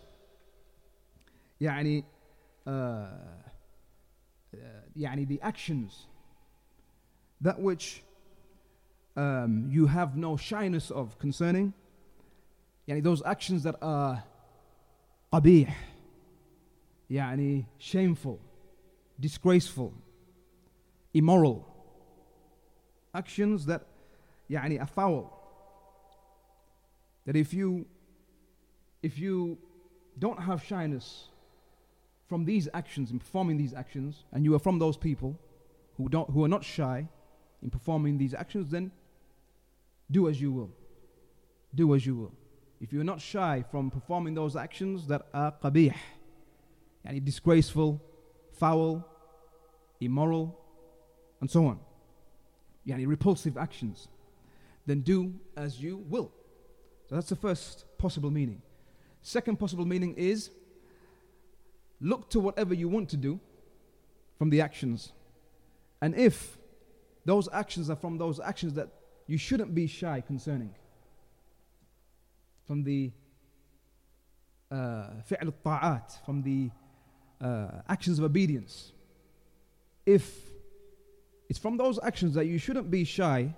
يعني 1.60 2.04
uh, 2.66 3.06
يعني 4.96 5.28
the 5.28 5.40
actions 5.42 6.06
that 7.40 7.58
which 7.58 8.02
um, 9.16 9.68
you 9.70 9.86
have 9.86 10.16
no 10.16 10.36
shyness 10.36 10.90
of 10.90 11.18
concerning 11.18 11.72
يعني 12.88 13.02
those 13.02 13.22
actions 13.22 13.62
that 13.62 13.76
are 13.82 14.22
قبيح 15.32 15.74
يعني 17.10 17.66
shameful 17.78 18.38
disgraceful 19.20 19.92
immoral 21.14 21.64
actions 23.14 23.66
that 23.66 23.82
يعني 24.50 24.80
are 24.80 24.86
foul 24.86 25.30
that 27.26 27.36
if 27.36 27.52
you 27.52 27.86
if 29.02 29.18
you 29.18 29.58
don't 30.18 30.40
have 30.40 30.62
shyness 30.62 31.28
from 32.28 32.44
these 32.44 32.68
actions 32.74 33.10
in 33.10 33.18
performing 33.18 33.56
these 33.56 33.74
actions 33.74 34.24
and 34.32 34.44
you 34.44 34.54
are 34.54 34.58
from 34.58 34.78
those 34.78 34.96
people 34.96 35.38
who 35.96 36.08
don't 36.08 36.30
who 36.30 36.44
are 36.44 36.48
not 36.48 36.64
shy 36.64 37.06
in 37.62 37.70
performing 37.70 38.18
these 38.18 38.34
actions 38.34 38.70
then 38.70 38.90
do 40.10 40.28
as 40.28 40.40
you 40.40 40.52
will 40.52 40.70
do 41.74 41.94
as 41.94 42.06
you 42.06 42.14
will 42.14 42.32
if 42.80 42.92
you're 42.92 43.04
not 43.04 43.20
shy 43.20 43.64
from 43.70 43.90
performing 43.90 44.34
those 44.34 44.56
actions 44.56 45.06
that 45.08 45.26
are 45.34 45.52
qabih, 45.62 45.94
yani 47.06 47.24
disgraceful, 47.24 48.00
foul, 48.52 49.06
immoral, 50.00 50.58
and 51.40 51.50
so 51.50 51.66
on, 51.66 51.78
yani 52.86 53.06
repulsive 53.06 53.56
actions, 53.56 54.08
then 54.86 55.00
do 55.00 55.34
as 55.56 55.80
you 55.80 56.04
will. 56.08 56.30
So 57.08 57.14
that's 57.14 57.28
the 57.28 57.36
first 57.36 57.84
possible 57.98 58.30
meaning. 58.30 58.62
Second 59.22 59.58
possible 59.58 59.84
meaning 59.84 60.14
is 60.16 60.50
look 62.00 62.30
to 62.30 62.40
whatever 62.40 62.74
you 62.74 62.88
want 62.88 63.08
to 63.10 63.16
do 63.16 63.40
from 64.38 64.50
the 64.50 64.60
actions. 64.60 65.12
And 66.00 66.14
if 66.14 66.56
those 67.24 67.48
actions 67.52 67.90
are 67.90 67.96
from 67.96 68.16
those 68.16 68.40
actions 68.40 68.74
that 68.74 68.88
you 69.26 69.36
shouldn't 69.36 69.74
be 69.74 69.86
shy 69.86 70.22
concerning, 70.26 70.74
from 72.66 72.84
the 72.84 73.12
فعل 74.72 75.52
الطاعات 75.52 76.24
from 76.24 76.42
the 76.42 76.70
uh, 77.40 77.82
actions 77.88 78.18
of 78.18 78.24
obedience 78.24 78.92
if 80.06 80.24
it's 81.48 81.58
from 81.58 81.76
those 81.76 81.98
actions 82.02 82.34
that 82.34 82.46
you 82.46 82.58
shouldn't 82.58 82.90
be 82.90 83.04
shy 83.04 83.54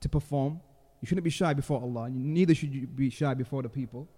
to 0.00 0.08
perform 0.08 0.60
you 1.00 1.06
shouldn't 1.06 1.24
be 1.24 1.30
shy 1.30 1.52
before 1.54 1.80
Allah 1.80 2.08
neither 2.10 2.54
should 2.54 2.74
you 2.74 2.86
be 2.86 3.10
shy 3.10 3.34
before 3.34 3.62
the 3.62 3.68
people 3.68 4.08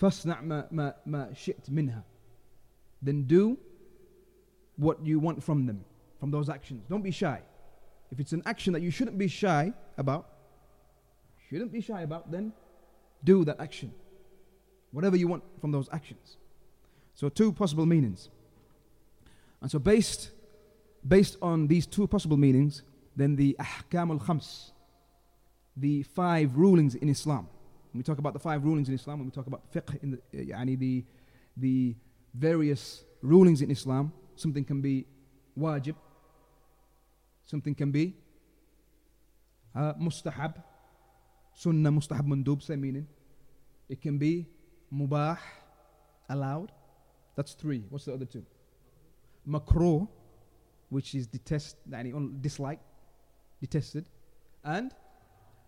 فاصنع 0.00 0.42
ما, 0.42 0.68
ما, 0.72 0.94
ما 1.06 1.32
شئت 1.34 1.70
منها 1.70 2.02
then 3.02 3.24
do 3.24 3.56
what 4.76 5.04
you 5.06 5.18
want 5.20 5.42
from 5.42 5.66
them 5.66 5.84
from 6.18 6.30
those 6.30 6.48
actions 6.48 6.84
don't 6.88 7.02
be 7.02 7.10
shy 7.10 7.40
if 8.10 8.18
it's 8.20 8.32
an 8.32 8.42
action 8.46 8.72
that 8.72 8.82
you 8.82 8.90
shouldn't 8.90 9.18
be 9.18 9.28
shy 9.28 9.72
about 9.98 10.34
shouldn't 11.48 11.72
be 11.72 11.80
shy 11.80 12.02
about, 12.02 12.30
then 12.30 12.52
do 13.22 13.44
that 13.44 13.60
action. 13.60 13.92
Whatever 14.90 15.16
you 15.16 15.28
want 15.28 15.42
from 15.60 15.72
those 15.72 15.88
actions. 15.92 16.36
So 17.19 17.27
two 17.27 17.51
possible 17.51 17.85
meanings. 17.85 18.29
And 19.61 19.69
so 19.69 19.77
based 19.77 20.31
based 21.05 21.35
on 21.41 21.67
these 21.67 21.85
two 21.85 22.07
possible 22.07 22.37
meanings, 22.37 22.83
then 23.13 23.35
the 23.35 23.57
ahkam 23.59 24.11
al-khams, 24.11 24.71
the 25.75 26.03
five 26.03 26.55
rulings 26.55 26.95
in 26.95 27.09
Islam. 27.09 27.49
When 27.91 27.99
we 27.99 28.03
talk 28.03 28.19
about 28.19 28.31
the 28.31 28.39
five 28.39 28.63
rulings 28.63 28.87
in 28.87 28.95
Islam, 28.95 29.19
when 29.19 29.27
we 29.27 29.31
talk 29.31 29.47
about 29.47 29.69
fiqh 29.73 30.01
in 30.01 30.11
the, 30.11 30.19
yani 30.33 30.79
the, 30.79 31.03
the 31.57 31.93
various 32.33 33.03
rulings 33.21 33.61
in 33.61 33.69
Islam, 33.69 34.13
something 34.37 34.63
can 34.63 34.79
be 34.79 35.05
wajib, 35.59 35.95
something 37.45 37.75
can 37.75 37.91
be 37.91 38.15
uh, 39.75 39.93
mustahab, 39.95 40.53
Sunnah, 41.53 41.91
mustahab, 41.91 42.25
mandub, 42.25 42.63
same 42.63 42.79
meaning. 42.79 43.07
It 43.89 44.01
can 44.01 44.17
be 44.17 44.47
mubah, 44.93 45.37
allowed. 46.29 46.71
That's 47.35 47.53
three. 47.53 47.83
What's 47.89 48.05
the 48.05 48.13
other 48.13 48.25
two? 48.25 48.45
Makruh, 49.47 50.07
which 50.89 51.15
is 51.15 51.27
detest, 51.27 51.77
dislike, 52.41 52.79
detested. 53.61 54.05
And 54.63 54.93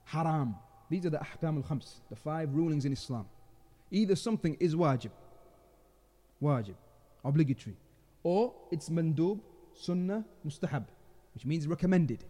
haram. 0.06 0.56
These 0.89 1.06
are 1.06 1.10
the 1.10 1.20
ahkam 1.20 1.58
al-khams, 1.58 2.01
the 2.10 2.15
five 2.15 2.53
rulings 2.53 2.86
in 2.86 2.91
Islam. 2.91 3.25
Either 3.91 4.15
something 4.15 4.58
is 4.60 4.75
wajib, 4.75 5.12
wajib, 6.41 6.75
obligatory, 7.24 7.77
or 8.24 8.53
it's 8.72 8.89
mandub, 8.89 9.39
sunnah, 9.74 10.25
mustahab, 10.46 10.86
which 11.34 11.46
means 11.46 11.68
recommended. 11.68 12.25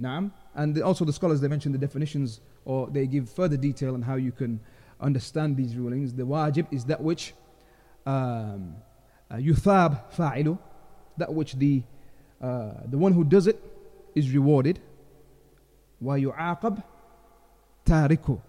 Naam. 0.00 0.32
And 0.54 0.80
also 0.82 1.04
the 1.04 1.12
scholars 1.12 1.40
they 1.40 1.48
mention 1.48 1.72
the 1.72 1.78
definitions 1.78 2.40
or 2.64 2.88
they 2.88 3.06
give 3.06 3.28
further 3.28 3.56
detail 3.56 3.94
on 3.94 4.02
how 4.02 4.14
you 4.14 4.32
can 4.32 4.60
understand 5.00 5.56
these 5.56 5.76
rulings. 5.76 6.14
The 6.14 6.24
wajib 6.24 6.66
is 6.70 6.84
that 6.86 7.00
which 7.00 7.34
um, 8.06 8.74
uh, 9.30 9.36
yuthab 9.36 10.12
fa'ilu, 10.12 10.58
that 11.16 11.32
which 11.32 11.54
the 11.54 11.82
uh, 12.40 12.72
the 12.86 12.98
one 12.98 13.12
who 13.12 13.24
does 13.24 13.46
it 13.46 13.62
is 14.14 14.30
rewarded. 14.32 14.78
Wa 16.00 16.14
yu'aqab 16.14 16.82
tariku. 17.84 18.40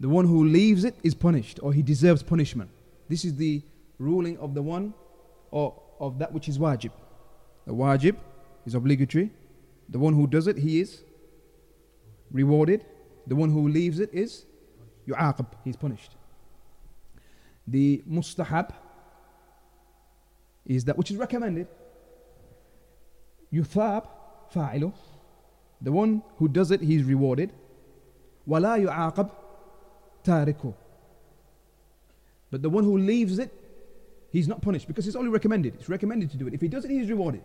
The 0.00 0.08
one 0.08 0.26
who 0.26 0.44
leaves 0.44 0.84
it 0.84 0.94
is 1.02 1.14
punished 1.14 1.58
or 1.62 1.72
he 1.72 1.82
deserves 1.82 2.22
punishment. 2.22 2.70
This 3.08 3.24
is 3.24 3.34
the 3.34 3.62
ruling 3.98 4.38
of 4.38 4.54
the 4.54 4.62
one 4.62 4.94
or 5.50 5.74
of 5.98 6.20
that 6.20 6.32
which 6.32 6.48
is 6.48 6.58
wajib. 6.58 6.92
The 7.66 7.74
wajib 7.74 8.16
is 8.64 8.74
obligatory. 8.74 9.30
The 9.88 9.98
one 9.98 10.14
who 10.14 10.26
does 10.26 10.46
it, 10.46 10.58
he 10.58 10.80
is 10.80 11.02
rewarded. 12.30 12.84
The 13.26 13.34
one 13.34 13.50
who 13.50 13.68
leaves 13.68 13.98
it 13.98 14.10
is 14.12 14.44
yu'aqab, 15.08 15.46
he's 15.64 15.76
punished. 15.76 16.16
The 17.66 18.02
mustahab 18.08 18.70
is 20.66 20.84
that 20.84 20.96
which 20.96 21.10
is 21.10 21.16
recommended. 21.16 21.66
Yuthab 23.52 24.06
fa'ilu. 24.54 24.92
The 25.80 25.92
one 25.92 26.22
who 26.36 26.48
does 26.48 26.70
it, 26.70 26.80
he's 26.80 27.04
rewarded. 27.04 27.52
Wala 28.46 28.78
yu'aqab 28.78 29.30
tariku. 30.24 30.74
But 32.50 32.62
the 32.62 32.70
one 32.70 32.84
who 32.84 32.98
leaves 32.98 33.38
it, 33.38 33.52
he's 34.30 34.48
not 34.48 34.62
punished 34.62 34.86
because 34.86 35.06
it's 35.06 35.16
only 35.16 35.30
recommended. 35.30 35.74
It's 35.74 35.88
recommended 35.88 36.30
to 36.30 36.36
do 36.36 36.46
it. 36.46 36.54
If 36.54 36.60
he 36.60 36.68
does 36.68 36.84
it, 36.84 36.90
he's 36.90 37.08
rewarded. 37.10 37.42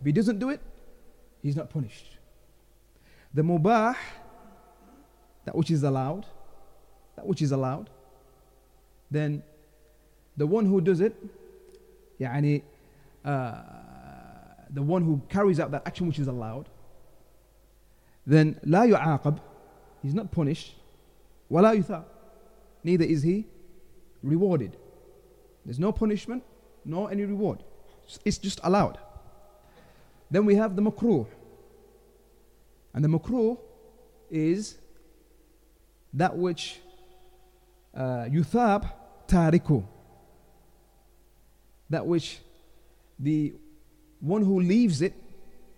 If 0.00 0.06
he 0.06 0.12
doesn't 0.12 0.38
do 0.38 0.50
it, 0.50 0.60
he's 1.42 1.56
not 1.56 1.70
punished. 1.70 2.18
The 3.34 3.42
mubah, 3.42 3.96
that 5.44 5.54
which 5.54 5.70
is 5.70 5.82
allowed, 5.82 6.26
that 7.15 7.25
which 7.25 7.41
is 7.41 7.51
allowed, 7.51 7.89
then 9.09 9.43
the 10.37 10.47
one 10.47 10.65
who 10.65 10.81
does 10.81 11.01
it, 11.01 11.15
يعني, 12.19 12.63
uh, 13.25 13.61
the 14.69 14.81
one 14.81 15.03
who 15.03 15.21
carries 15.29 15.59
out 15.59 15.71
that 15.71 15.83
action 15.85 16.07
which 16.07 16.19
is 16.19 16.27
allowed, 16.27 16.69
then 18.25 18.59
لا 18.65 18.85
يعاقب, 18.89 19.39
he's 20.01 20.13
not 20.13 20.31
punished, 20.31 20.75
ولا 21.51 21.73
يثاب, 21.73 22.03
neither 22.83 23.05
is 23.05 23.23
he 23.23 23.45
rewarded. 24.23 24.77
There's 25.65 25.79
no 25.79 25.91
punishment, 25.91 26.43
nor 26.85 27.11
any 27.11 27.25
reward. 27.25 27.63
It's 28.25 28.37
just 28.37 28.59
allowed. 28.63 28.97
Then 30.29 30.45
we 30.45 30.55
have 30.55 30.75
the 30.75 30.81
makruh. 30.81 31.27
And 32.93 33.03
the 33.03 33.07
makruh 33.07 33.57
is 34.29 34.77
that 36.13 36.37
which 36.37 36.79
uh, 36.84 36.84
yuthab 37.95 38.91
tariku. 39.27 39.83
That 41.89 42.05
which 42.05 42.39
the 43.19 43.53
one 44.19 44.43
who 44.43 44.59
leaves 44.59 45.01
it, 45.01 45.13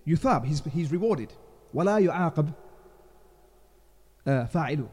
yuthab, 0.08 0.46
he's, 0.46 0.62
he's 0.66 0.92
rewarded. 0.92 1.34
ولا 1.74 2.00
يعاقب 2.00 2.54
uh, 4.26 4.46
fa'ilu. 4.48 4.88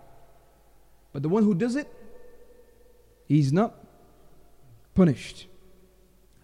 But 1.12 1.22
the 1.22 1.28
one 1.28 1.42
who 1.42 1.54
does 1.54 1.76
it, 1.76 1.88
he's 3.26 3.52
not 3.52 3.74
punished. 4.94 5.46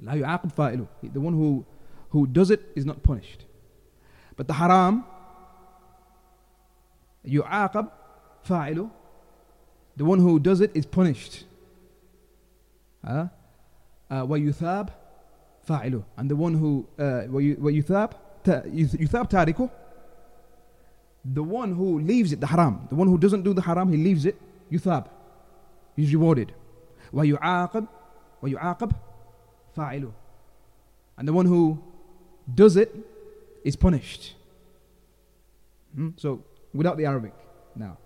لا 0.02 0.14
يعاقب 0.14 0.52
فاعله. 0.52 0.86
The 1.12 1.20
one 1.20 1.32
who, 1.32 1.64
who 2.10 2.26
does 2.26 2.50
it 2.50 2.60
is 2.74 2.84
not 2.84 3.02
punished. 3.02 3.44
But 4.36 4.46
the 4.46 4.54
haram, 4.54 5.04
يعاقب 7.24 7.88
فاعله. 8.44 8.90
The 9.96 10.04
one 10.04 10.18
who 10.18 10.38
does 10.38 10.60
it 10.60 10.72
is 10.74 10.84
punished. 10.86 11.44
Uh, 13.04 13.28
uh, 14.10 14.26
ويثاب 14.26 14.88
فاعله. 15.68 16.04
And 16.16 16.30
the 16.30 16.36
one 16.36 16.54
who 16.54 16.86
uh, 16.98 17.26
ويثاب 17.28 18.10
يثاب 18.44 19.28
تاركه. 19.28 19.70
The 21.24 21.42
one 21.42 21.72
who 21.74 21.98
leaves 21.98 22.32
it, 22.32 22.40
the 22.40 22.46
haram. 22.46 22.86
The 22.88 22.94
one 22.94 23.08
who 23.08 23.18
doesn't 23.18 23.42
do 23.42 23.52
the 23.52 23.62
haram, 23.62 23.90
he 23.90 23.96
leaves 23.96 24.26
it. 24.26 24.40
يثاب. 24.70 25.06
He's 25.96 26.14
rewarded. 26.14 26.52
ويعاقب 27.12 27.86
ويعاقب 28.42 28.92
فاعله. 29.76 30.12
And 31.18 31.26
the 31.26 31.32
one 31.32 31.46
who 31.46 31.78
does 32.54 32.76
it 32.76 32.94
is 33.64 33.74
punished. 33.74 34.34
Hmm? 35.94 36.10
So 36.16 36.42
without 36.74 36.98
the 36.98 37.06
Arabic 37.06 37.32
now. 37.74 37.96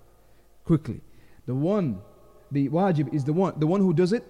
Quickly. 0.64 1.00
The 1.45 1.55
one, 1.55 2.01
the 2.51 2.69
wajib 2.69 3.13
is 3.13 3.23
the 3.23 3.33
one, 3.33 3.53
the 3.59 3.67
one 3.67 3.81
who 3.81 3.93
does 3.93 4.13
it 4.13 4.23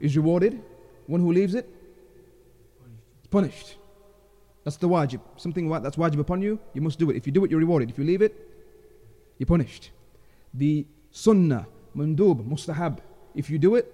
is 0.00 0.16
rewarded. 0.16 0.62
One 1.06 1.20
who 1.20 1.32
leaves 1.32 1.54
it 1.54 1.68
is 3.22 3.28
punished. 3.28 3.76
That's 4.64 4.76
the 4.76 4.88
wajib. 4.88 5.20
Something 5.36 5.68
that's 5.68 5.96
wajib 5.96 6.20
upon 6.20 6.42
you, 6.42 6.60
you 6.74 6.82
must 6.82 6.98
do 6.98 7.10
it. 7.10 7.16
If 7.16 7.26
you 7.26 7.32
do 7.32 7.44
it, 7.44 7.50
you're 7.50 7.60
rewarded. 7.60 7.90
If 7.90 7.98
you 7.98 8.04
leave 8.04 8.22
it, 8.22 8.34
you're 9.38 9.46
punished. 9.46 9.90
The 10.54 10.86
sunnah, 11.10 11.66
mandub, 11.96 12.46
mustahab. 12.46 12.98
If 13.34 13.50
you 13.50 13.58
do 13.58 13.74
it, 13.76 13.92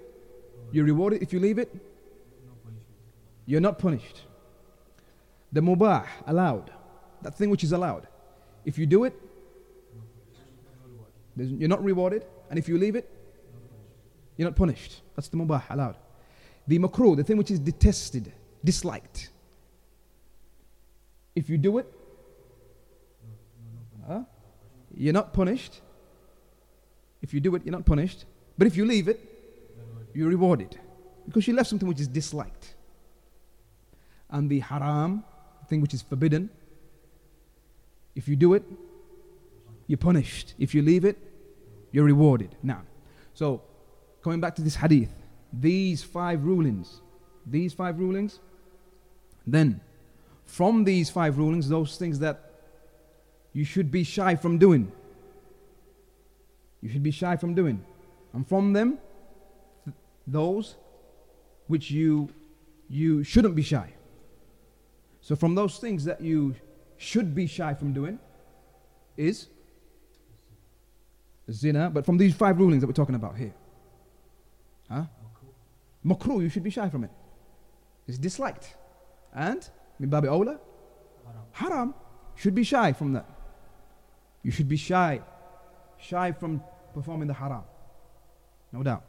you're 0.73 0.85
rewarded. 0.85 1.23
If 1.23 1.33
you 1.33 1.41
leave 1.41 1.59
it, 1.59 1.75
you're 3.47 3.61
not 3.61 3.79
punished. 3.79 4.23
The 5.53 5.61
mubah, 5.61 6.07
allowed. 6.27 6.73
That 7.23 7.35
thing 7.35 7.49
which 7.49 7.63
is 7.65 7.73
allowed. 7.73 8.09
If 8.65 8.77
you 8.77 8.87
do 8.87 9.05
it, 9.05 9.15
you're 11.37 11.69
not 11.69 11.85
rewarded, 11.85 12.25
and 12.51 12.59
if 12.59 12.69
you 12.69 12.79
leave 12.79 12.97
it, 12.97 13.11
you're 14.37 14.49
not 14.49 14.57
punished. 14.57 15.03
That's 15.15 15.29
the 15.29 15.37
mubah, 15.37 15.63
allowed. 15.71 15.97
The 16.67 16.79
makruh, 16.79 17.17
the 17.17 17.25
thing 17.25 17.37
which 17.37 17.51
is 17.51 17.59
detested, 17.59 18.33
disliked. 18.65 19.31
If 21.35 21.49
you 21.51 21.59
do 21.59 21.79
it, 21.79 21.93
you're 24.95 25.13
not 25.13 25.33
punished. 25.33 25.81
If 27.21 27.35
you 27.35 27.41
do 27.41 27.55
it, 27.55 27.63
you're 27.65 27.73
not 27.73 27.85
punished. 27.85 28.25
But 28.57 28.67
if 28.67 28.77
you 28.77 28.87
leave 28.87 29.09
it, 29.09 29.21
you're 30.15 30.29
rewarded. 30.29 30.79
Because 31.27 31.47
you 31.47 31.55
left 31.55 31.69
something 31.69 31.89
which 31.89 32.01
is 32.01 32.09
disliked. 32.09 32.75
And 34.31 34.49
the 34.49 34.61
haram, 34.61 35.25
the 35.61 35.67
thing 35.67 35.81
which 35.81 35.93
is 35.93 36.03
forbidden, 36.03 36.49
if 38.15 38.27
you 38.29 38.37
do 38.37 38.55
it, 38.55 38.65
you're 39.87 39.99
punished. 39.99 40.55
If 40.59 40.75
you 40.75 40.83
leave 40.83 41.05
it, 41.05 41.19
you're 41.93 42.05
rewarded. 42.05 42.55
Now, 42.63 42.83
so 43.35 43.63
coming 44.23 44.41
back 44.41 44.55
to 44.57 44.63
this 44.63 44.77
hadith, 44.77 45.11
these 45.53 46.03
five 46.03 46.45
rulings, 46.45 47.01
these 47.47 47.73
five 47.73 47.99
rulings, 47.99 48.41
then 49.47 49.81
from 50.45 50.85
these 50.85 51.11
five 51.11 51.39
rulings, 51.39 51.69
those 51.69 51.97
things 51.97 52.19
that 52.21 52.51
you 53.53 53.65
should 53.65 53.91
be 53.91 54.05
shy 54.05 54.35
from 54.35 54.59
doing, 54.59 54.91
you 56.83 56.89
should 56.89 57.03
be 57.03 57.11
shy 57.11 57.37
from 57.37 57.55
doing, 57.55 57.85
and 58.33 58.47
from 58.47 58.73
them, 58.73 58.99
th- 59.85 59.97
those 60.27 60.77
which 61.67 61.91
you 61.91 62.29
you 62.89 63.25
shouldn't 63.25 63.57
be 63.57 63.63
shy. 63.63 63.93
So 65.21 65.35
from 65.35 65.55
those 65.55 65.79
things 65.79 66.05
that 66.05 66.21
you 66.21 66.55
should 66.97 67.35
be 67.35 67.47
shy 67.47 67.75
from 67.75 67.93
doing 67.93 68.19
is 69.17 69.49
zina, 71.51 71.91
but 71.91 72.05
from 72.05 72.19
these 72.19 72.35
five 72.35 72.59
rulings 72.59 72.81
that 72.81 72.87
we're 72.87 72.93
talking 72.93 73.15
about 73.15 73.37
here. 73.37 73.55
Huh? 74.91 75.05
Makruh, 76.05 76.43
you 76.43 76.49
should 76.49 76.63
be 76.63 76.71
shy 76.71 76.89
from 76.89 77.05
it. 77.05 77.11
It's 78.07 78.19
disliked. 78.19 78.77
And, 79.35 79.69
min 79.99 80.11
babi 80.11 80.29
haram, 81.53 81.95
should 82.35 82.55
be 82.55 82.63
shy 82.63 82.93
from 82.93 83.13
that. 83.15 83.29
You 84.43 84.51
should 84.51 84.69
be 84.69 84.77
shy, 84.77 85.21
shy 85.99 86.33
from 86.33 86.63
performing 86.95 87.29
the 87.29 87.35
haram. 87.35 87.65
No 88.73 88.83
doubt. 88.83 89.05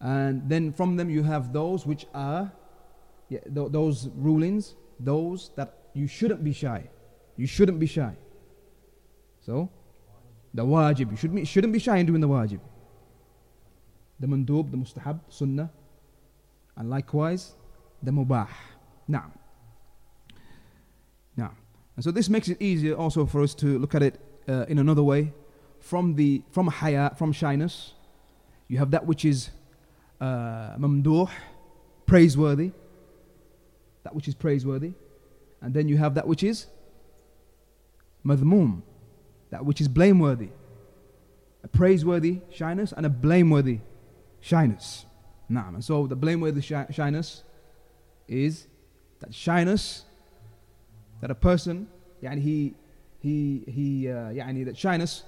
And 0.00 0.48
then 0.48 0.72
from 0.72 0.96
them 0.96 1.10
you 1.10 1.22
have 1.22 1.52
those 1.52 1.86
which 1.86 2.06
are, 2.14 2.52
yeah, 3.28 3.40
th- 3.40 3.72
those 3.72 4.08
rulings, 4.14 4.76
those 5.00 5.50
that 5.56 5.78
you 5.94 6.06
shouldn't 6.06 6.44
be 6.44 6.52
shy. 6.52 6.88
You 7.36 7.46
shouldn't 7.46 7.80
be 7.80 7.86
shy. 7.86 8.14
So, 9.40 9.70
the 10.54 10.64
wajib. 10.64 11.10
You 11.10 11.16
shouldn't 11.16 11.36
be, 11.36 11.44
shouldn't 11.44 11.72
be 11.72 11.78
shy 11.78 11.98
in 11.98 12.06
doing 12.06 12.20
the 12.20 12.28
wajib. 12.28 12.60
The 14.20 14.26
mandub, 14.26 14.70
the 14.70 14.76
mustahab, 14.76 15.20
sunnah. 15.28 15.70
And 16.76 16.88
likewise, 16.88 17.52
the 18.02 18.12
mubah. 18.12 18.48
Now. 19.06 19.32
Now. 21.36 21.52
And 21.96 22.04
so 22.04 22.10
this 22.10 22.28
makes 22.28 22.48
it 22.48 22.62
easier 22.62 22.94
also 22.94 23.26
for 23.26 23.42
us 23.42 23.54
to 23.56 23.78
look 23.78 23.94
at 23.94 24.02
it 24.02 24.20
uh, 24.48 24.64
in 24.68 24.78
another 24.78 25.02
way. 25.02 25.32
from 25.84 26.14
the 26.14 26.42
from 26.50 26.66
haya, 26.66 27.14
from 27.16 27.30
shyness. 27.30 27.92
You 28.68 28.78
have 28.78 28.90
that 28.92 29.06
which 29.06 29.24
is 29.24 29.50
uh, 30.20 30.76
mamduh, 30.78 31.28
praiseworthy. 32.06 32.72
That 34.04 34.14
which 34.14 34.26
is 34.26 34.34
praiseworthy. 34.34 34.94
And 35.60 35.74
then 35.74 35.88
you 35.88 35.98
have 35.98 36.14
that 36.14 36.26
which 36.26 36.42
is 36.42 36.66
madhmum, 38.24 38.82
that 39.54 39.64
which 39.64 39.80
is 39.80 39.86
blameworthy. 39.86 40.48
A 41.62 41.68
praiseworthy 41.68 42.40
shyness 42.50 42.92
and 42.92 43.06
a 43.06 43.08
blameworthy 43.08 43.78
shyness. 44.40 45.06
Naam. 45.48 45.74
And 45.74 45.84
so 45.84 46.08
the 46.08 46.16
blameworthy 46.16 46.60
shy- 46.60 46.88
shyness 46.90 47.44
is 48.26 48.66
that 49.20 49.32
shyness 49.32 50.06
that 51.20 51.30
a 51.30 51.36
person, 51.36 51.86
yani 52.20 52.40
he, 52.40 52.74
he, 53.20 53.62
he, 53.68 54.10
uh, 54.10 54.30
yani 54.30 54.64
that 54.64 54.76
shyness, 54.76 55.22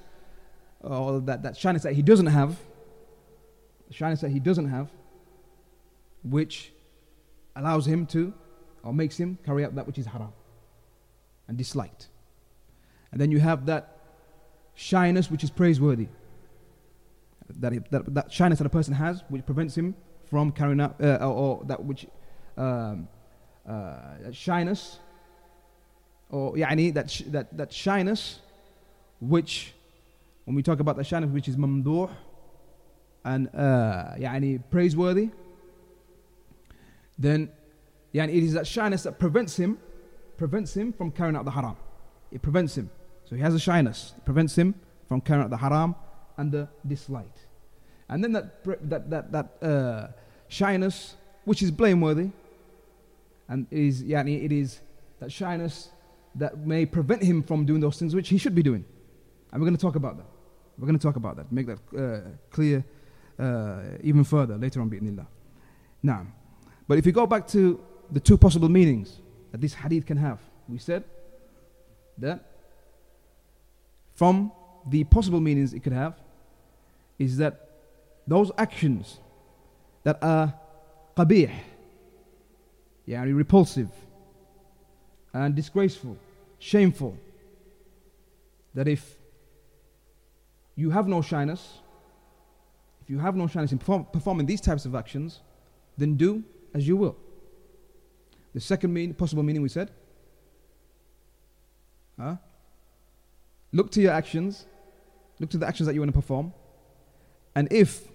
or 0.81 1.21
that, 1.21 1.45
that 1.45 1.57
shyness 1.57 1.85
that 1.85 1.93
he 1.93 2.03
doesn't 2.03 2.27
have, 2.27 2.59
shyness 3.93 4.23
that 4.23 4.31
he 4.31 4.41
doesn't 4.41 4.69
have, 4.69 4.91
which 6.25 6.73
allows 7.55 7.87
him 7.87 8.07
to, 8.07 8.35
or 8.83 8.93
makes 8.93 9.17
him 9.17 9.39
carry 9.47 9.65
out 9.65 9.77
that 9.77 9.87
which 9.87 9.99
is 9.99 10.07
haram 10.07 10.33
and 11.47 11.57
disliked. 11.57 12.09
And 13.12 13.21
then 13.21 13.31
you 13.31 13.39
have 13.39 13.67
that 13.67 13.95
shyness 14.76 15.30
which 15.30 15.43
is 15.43 15.50
praiseworthy. 15.50 16.08
That, 17.60 17.91
that, 17.91 18.13
that 18.13 18.32
shyness 18.32 18.60
that 18.60 18.65
a 18.65 18.69
person 18.69 18.93
has, 18.93 19.24
which 19.30 19.45
prevents 19.45 19.76
him 19.76 19.95
from 20.30 20.52
carrying 20.52 20.80
out, 20.80 20.95
uh, 21.02 21.17
or, 21.21 21.34
or, 21.34 21.63
that 21.65 21.84
which 21.84 22.08
um, 22.58 23.08
uh, 23.67 24.32
shyness, 24.32 25.00
or 26.30 26.54
يعني, 26.54 26.93
that, 26.93 27.12
sh- 27.12 27.24
that, 27.28 27.56
that 27.58 27.74
shyness, 27.74 28.39
which, 29.19 29.74
when 30.45 30.56
we 30.56 30.63
talk 30.63 30.80
about 30.80 30.95
the 30.95 31.04
shyness, 31.04 31.30
which 31.30 31.47
is 31.47 31.58
mamduh, 31.58 32.10
and 33.26 33.50
uh, 33.54 34.15
يعني, 34.17 34.63
praiseworthy, 34.71 35.30
then 37.19 37.50
يعني, 38.13 38.30
it 38.30 38.43
is 38.43 38.54
that 38.54 38.65
shyness 38.65 39.04
that 39.04 39.19
prevents 39.19 39.58
him, 39.58 39.78
prevents 40.38 40.76
him 40.76 40.93
from 40.93 41.12
carrying 41.12 41.36
out 41.36 41.45
the 41.45 41.52
haram. 41.52 41.76
It 42.32 42.41
prevents 42.41 42.78
him. 42.78 42.89
So 43.29 43.37
he 43.37 43.43
has 43.43 43.55
a 43.55 43.59
shyness. 43.59 44.15
It 44.17 44.25
prevents 44.25 44.57
him 44.57 44.75
from 45.09 45.21
carrying 45.21 45.45
out 45.45 45.51
the 45.51 45.57
haram 45.57 45.95
and 46.37 46.51
the 46.53 46.69
dislike. 46.87 47.35
And 48.09 48.23
then 48.23 48.33
that, 48.33 48.65
that, 48.89 49.11
that, 49.11 49.33
that 49.33 49.62
uh, 49.62 50.09
shyness, 50.49 51.17
which 51.45 51.62
is 51.62 51.71
blameworthy, 51.71 52.31
and 53.49 53.67
is, 53.71 54.03
yani, 54.03 54.45
it 54.45 54.53
is 54.53 54.81
that 55.21 55.33
shyness 55.33 55.91
that 56.35 56.59
may 56.59 56.87
prevent 56.87 57.23
him 57.23 57.43
from 57.43 57.65
doing 57.65 57.81
those 57.81 57.99
things 57.99 58.15
which 58.15 58.29
he 58.29 58.39
should 58.39 58.55
be 58.55 58.62
doing. 58.62 58.85
And 59.51 59.61
we're 59.61 59.67
going 59.67 59.77
to 59.77 59.83
talk 59.83 59.97
about 59.97 60.17
that. 60.19 60.27
We're 60.79 60.87
going 60.87 60.99
to 60.99 61.03
talk 61.03 61.17
about 61.17 61.37
that, 61.37 61.51
make 61.51 61.67
that 61.67 61.79
uh, 61.97 62.29
clear 62.51 62.85
uh, 63.39 63.81
even 64.03 64.25
further 64.25 64.57
later 64.57 64.81
on, 64.81 64.91
bi'nillah. 64.91 65.27
Now, 66.03 66.27
but 66.87 66.99
if 66.99 67.07
you 67.07 67.12
go 67.12 67.27
back 67.27 67.47
to 67.49 67.83
the 68.11 68.21
two 68.21 68.37
possible 68.37 68.69
meanings 68.69 69.19
that 69.53 69.61
this 69.61 69.75
hadith 69.75 70.07
can 70.07 70.19
have, 70.19 70.39
we 70.69 70.79
said 70.79 71.05
that 72.19 72.45
from 74.16 74.50
the 74.88 75.05
possible 75.05 75.40
meanings 75.40 75.72
it 75.72 75.81
could 75.81 75.92
have 75.92 76.14
is 77.18 77.37
that 77.37 77.68
those 78.26 78.50
actions 78.59 79.20
that 80.02 80.18
are 80.22 80.55
qabih, 81.16 81.52
yani 83.07 83.37
repulsive 83.37 83.90
and 85.33 85.55
disgraceful, 85.55 86.16
shameful, 86.59 87.16
that 88.74 88.88
if 88.88 89.16
you 90.74 90.90
have 90.90 91.07
no 91.07 91.22
shyness, 91.22 91.79
if 93.02 93.11
you 93.11 93.18
have 93.18 93.37
no 93.37 93.46
shyness 93.46 93.70
in 93.72 93.79
perform, 93.79 94.07
performing 94.12 94.46
these 94.46 94.61
types 94.61 94.85
of 94.85 94.94
actions, 94.94 95.40
then 95.96 96.16
do 96.16 96.42
as 96.74 96.88
you 96.88 96.96
will. 96.96 97.16
The 98.55 98.61
second 98.61 98.92
mean, 98.92 99.14
possible 99.14 99.42
meaning 99.42 99.62
we 99.62 99.68
said, 99.68 99.90
huh? 102.18 102.37
look 103.76 103.91
to 103.91 104.02
your 104.02 104.12
actions, 104.12 104.65
look 105.39 105.50
to 105.52 105.58
the 105.58 105.67
actions 105.67 105.88
that 105.88 105.93
you 105.93 106.02
want 106.02 106.10
to 106.10 106.19
perform, 106.19 106.54
and 107.56 107.71
if 107.71 108.08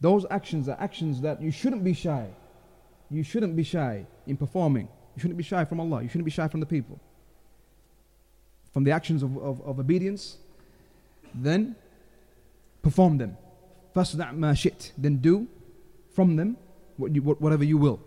those 0.00 0.24
actions 0.30 0.68
are 0.68 0.76
actions 0.80 1.20
that 1.20 1.42
you 1.42 1.50
shouldn't 1.50 1.84
be 1.84 1.92
shy, 1.92 2.26
you 3.10 3.22
shouldn't 3.22 3.56
be 3.56 3.62
shy 3.62 4.06
in 4.26 4.36
performing, 4.36 4.88
you 5.14 5.20
shouldn't 5.20 5.36
be 5.36 5.44
shy 5.44 5.64
from 5.64 5.80
Allah, 5.80 6.02
you 6.02 6.08
shouldn't 6.08 6.24
be 6.24 6.30
shy 6.30 6.48
from 6.48 6.60
the 6.60 6.66
people, 6.66 6.98
from 8.72 8.84
the 8.84 8.92
actions 8.92 9.22
of, 9.22 9.36
of, 9.38 9.60
of 9.62 9.78
obedience, 9.78 10.38
then 11.34 11.76
perform 12.82 13.18
them. 13.18 13.36
فَاسْنَعْ 13.94 14.34
مَا 14.34 14.52
شِئْتَ 14.52 14.92
Then 14.96 15.16
do 15.16 15.48
from 16.14 16.36
them 16.36 16.56
what 16.96 17.14
you, 17.14 17.20
whatever 17.22 17.64
you 17.64 17.76
will. 17.76 18.00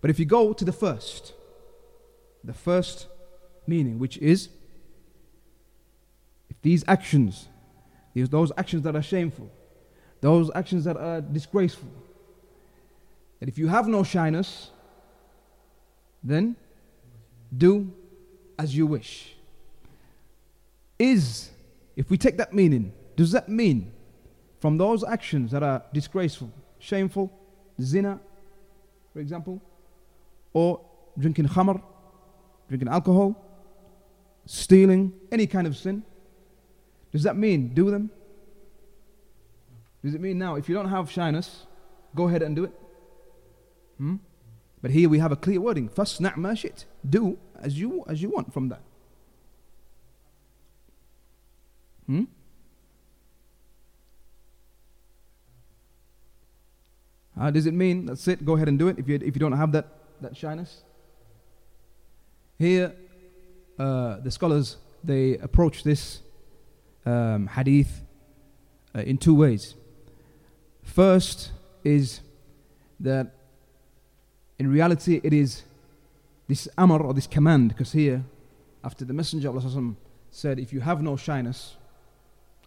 But 0.00 0.10
if 0.10 0.18
you 0.18 0.26
go 0.26 0.52
to 0.52 0.64
the 0.64 0.72
first, 0.72 1.32
the 2.42 2.52
first 2.52 3.06
meaning, 3.66 3.98
which 3.98 4.18
is 4.18 4.48
these 6.61 6.83
actions, 6.87 7.47
these, 8.13 8.29
those 8.29 8.51
actions 8.57 8.83
that 8.83 8.95
are 8.95 9.01
shameful, 9.01 9.49
those 10.21 10.51
actions 10.53 10.83
that 10.85 10.97
are 10.97 11.21
disgraceful, 11.21 11.89
that 13.39 13.47
if 13.47 13.57
you 13.57 13.67
have 13.67 13.87
no 13.87 14.03
shyness, 14.03 14.71
then 16.23 16.55
do 17.55 17.91
as 18.57 18.75
you 18.75 18.85
wish. 18.85 19.35
Is, 20.97 21.49
if 21.95 22.09
we 22.09 22.17
take 22.17 22.37
that 22.37 22.53
meaning, 22.53 22.91
does 23.15 23.31
that 23.31 23.47
mean 23.47 23.91
from 24.59 24.77
those 24.77 25.03
actions 25.03 25.51
that 25.51 25.63
are 25.63 25.83
disgraceful, 25.93 26.51
shameful, 26.79 27.31
zina, 27.81 28.19
for 29.13 29.19
example, 29.19 29.61
or 30.51 30.81
drinking 31.17 31.47
khamr, 31.47 31.81
drinking 32.67 32.89
alcohol, 32.89 33.35
stealing, 34.45 35.13
any 35.31 35.47
kind 35.47 35.65
of 35.65 35.77
sin, 35.77 36.03
does 37.12 37.22
that 37.22 37.36
mean 37.36 37.68
do 37.74 37.90
them? 37.90 38.10
Does 40.04 40.14
it 40.14 40.20
mean 40.20 40.38
now 40.38 40.56
if 40.56 40.68
you 40.68 40.74
don't 40.74 40.88
have 40.88 41.10
shyness, 41.10 41.66
go 42.14 42.28
ahead 42.28 42.42
and 42.42 42.54
do 42.54 42.64
it? 42.64 42.72
Hmm? 43.98 44.16
But 44.82 44.90
here 44.90 45.08
we 45.08 45.18
have 45.18 45.32
a 45.32 45.36
clear 45.36 45.60
wording. 45.60 45.88
فَاسْنَعْ 45.88 46.34
مَا 46.34 46.52
شِئْتَ 46.52 46.84
Do 47.08 47.38
as 47.58 47.78
you, 47.78 48.04
as 48.06 48.20
you 48.20 48.28
want 48.28 48.52
from 48.52 48.68
that. 48.68 48.82
Hmm? 52.06 52.24
Uh, 57.40 57.50
does 57.50 57.66
it 57.66 57.74
mean 57.74 58.06
that's 58.06 58.28
it? 58.28 58.44
Go 58.44 58.56
ahead 58.56 58.68
and 58.68 58.78
do 58.78 58.88
it 58.88 58.98
if 58.98 59.08
you, 59.08 59.16
if 59.16 59.34
you 59.34 59.40
don't 59.40 59.52
have 59.52 59.72
that, 59.72 59.88
that 60.20 60.36
shyness? 60.36 60.82
Here, 62.58 62.94
uh, 63.78 64.20
the 64.20 64.30
scholars 64.30 64.76
they 65.02 65.38
approach 65.38 65.82
this 65.82 66.20
um, 67.09 67.47
hadith 67.47 68.01
uh, 68.95 69.01
in 69.01 69.17
two 69.17 69.35
ways. 69.35 69.75
First 70.83 71.51
is 71.83 72.21
that 72.99 73.27
in 74.57 74.67
reality 74.67 75.21
it 75.23 75.33
is 75.33 75.63
this 76.47 76.67
amr 76.77 77.01
or 77.01 77.13
this 77.13 77.27
command, 77.27 77.69
because 77.69 77.91
here, 77.91 78.23
after 78.83 79.05
the 79.05 79.13
Messenger 79.13 79.49
of 79.49 79.65
Allah 79.65 79.95
said, 80.31 80.59
if 80.59 80.73
you 80.73 80.81
have 80.81 81.01
no 81.01 81.15
shyness, 81.15 81.77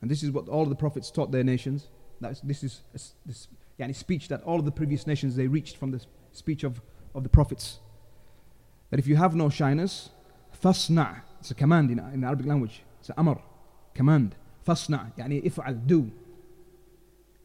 and 0.01 0.11
this 0.11 0.23
is 0.23 0.31
what 0.31 0.49
all 0.49 0.67
the 0.67 0.75
prophets 0.75 1.11
taught 1.11 1.31
their 1.33 1.45
nations, 1.45 1.89
that's, 2.21 2.41
this 2.41 2.63
is 2.63 2.83
this 3.27 3.49
yani 3.81 3.95
speech 3.95 4.29
that 4.29 4.43
all 4.43 4.59
of 4.59 4.65
the 4.65 4.71
previous 4.71 5.07
nations 5.07 5.35
they 5.35 5.49
reached 5.49 5.77
from 5.77 5.91
the 5.91 6.01
speech 6.33 6.63
of, 6.63 6.81
of 7.15 7.23
the 7.23 7.29
prophets. 7.29 7.81
That 8.91 9.01
if 9.01 9.07
you 9.07 9.17
have 9.17 9.35
no 9.35 9.49
shyness, 9.49 10.11
fasna, 10.53 11.23
it's 11.41 11.51
a 11.51 11.55
command 11.55 11.91
in, 11.91 11.99
in 11.99 12.21
the 12.21 12.27
Arabic 12.27 12.47
language, 12.47 12.83
it's 13.01 13.09
an 13.09 13.17
amr, 13.19 13.39
command. 13.95 14.35
Fasna, 14.65 15.13
yani 15.19 15.43
if'al, 15.45 15.87
do. 15.87 16.11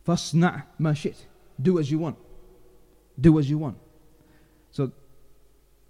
Fasna 0.06 0.64
ma 0.78 0.94
shit, 0.94 1.26
do 1.62 1.80
as 1.80 1.90
you 1.92 2.00
want. 2.00 2.18
Do 3.20 3.40
as 3.40 3.50
you 3.50 3.58
want. 3.58 3.78
So, 4.72 4.92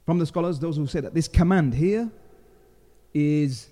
from 0.05 0.19
the 0.19 0.25
scholars, 0.25 0.59
those 0.59 0.77
who 0.77 0.87
say 0.87 1.01
that 1.01 1.13
this 1.13 1.27
command 1.27 1.73
here 1.73 2.09
is 3.13 3.67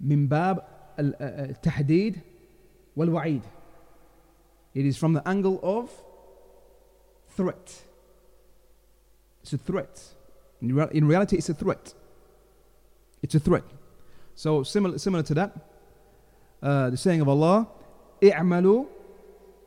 min 0.00 0.26
bab 0.26 0.64
al-tahdid 0.98 2.16
uh, 2.16 2.18
uh, 2.18 2.22
wal-wa'id. 2.96 3.42
It 4.74 4.86
is 4.86 4.96
from 4.96 5.12
the 5.12 5.26
angle 5.28 5.60
of 5.62 5.90
threat. 7.30 7.82
It's 9.42 9.52
a 9.52 9.58
threat. 9.58 10.02
In 10.60 11.06
reality, 11.06 11.36
it's 11.36 11.48
a 11.48 11.54
threat. 11.54 11.94
It's 13.22 13.34
a 13.34 13.40
threat. 13.40 13.64
So 14.34 14.62
similar, 14.62 14.98
similar 14.98 15.22
to 15.24 15.34
that, 15.34 15.56
uh, 16.61 16.89
the 16.89 16.97
saying 16.97 17.21
of 17.21 17.29
Allah, 17.29 17.67
"I'malu 18.21 18.87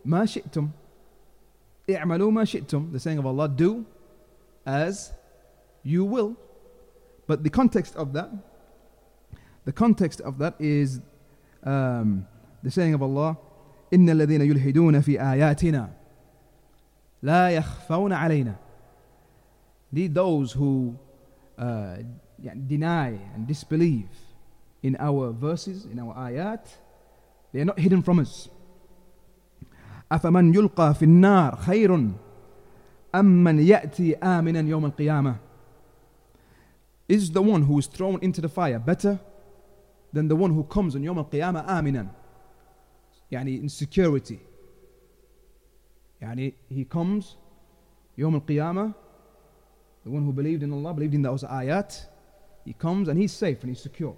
ma 0.05 0.23
shi'tum." 0.23 0.71
"I'malu 1.88 2.33
ma 2.33 2.43
shi'tum." 2.43 2.93
The 2.93 3.01
saying 3.01 3.19
of 3.19 3.27
Allah, 3.27 3.49
"Do 3.49 3.87
as 4.66 5.12
you 5.83 6.05
will." 6.05 6.37
But 7.27 7.45
the 7.45 7.51
context 7.51 7.95
of 7.97 8.12
that, 8.14 8.31
the 9.64 9.73
context 9.73 10.21
of 10.21 10.38
that 10.38 10.55
is 10.59 11.01
um, 11.62 12.27
the 12.62 12.71
saying 12.71 12.95
of 12.95 13.03
Allah, 13.03 13.37
إن 13.93 14.09
الذين 14.09 14.40
يلحدون 14.40 15.01
في 15.01 15.21
آياتنا 15.21 15.90
لا 17.23 17.51
يخفون 17.51 18.12
علينا. 18.12 18.57
Lead 19.93 20.14
those 20.14 20.53
who 20.53 20.97
uh, 21.59 21.97
deny 22.66 23.19
and 23.35 23.47
disbelieve 23.47 24.09
in 24.83 24.97
our 24.99 25.33
verses, 25.33 25.85
in 25.85 25.99
our 25.99 26.14
ayat, 26.14 26.64
they 27.55 27.61
are 27.61 27.64
not 27.64 27.79
hidden 27.79 28.03
from 28.03 28.19
us. 28.19 28.49
أفمن 30.12 30.55
يلقى 30.55 30.95
في 30.95 31.05
النار 31.05 31.57
خير 31.57 31.95
أم 33.14 33.45
من 33.45 33.59
يأتي 33.61 34.16
آمنا 34.16 34.61
يوم 34.61 34.85
القيامة 34.85 35.37
Is 37.09 37.33
the 37.33 37.43
one 37.43 37.62
who 37.62 37.79
is 37.79 37.87
thrown 37.88 38.19
into 38.23 38.40
the 38.40 38.49
fire 38.49 38.79
better 38.79 39.19
than 40.12 40.29
the 40.29 40.37
one 40.37 40.53
who 40.53 40.64
comes 40.64 40.95
on 40.95 41.03
يوم 41.05 41.19
القيامة 41.19 41.79
آمنا 41.79 42.07
يعني 43.31 43.61
in 43.62 43.69
security 43.69 44.38
يعني 46.21 46.55
he 46.71 46.85
comes 46.85 47.37
يوم 48.19 48.35
القيامة 48.37 48.93
the 50.05 50.11
one 50.11 50.25
who 50.25 50.33
believed 50.33 50.62
in 50.62 50.73
Allah 50.73 50.95
believed 50.95 51.14
in 51.14 51.23
those 51.23 51.45
ayat 51.45 52.07
he 52.64 52.73
comes 52.73 53.09
and 53.09 53.19
he's 53.19 53.33
safe 53.33 53.62
and 53.62 53.71
he's 53.71 53.81
secure 53.81 54.14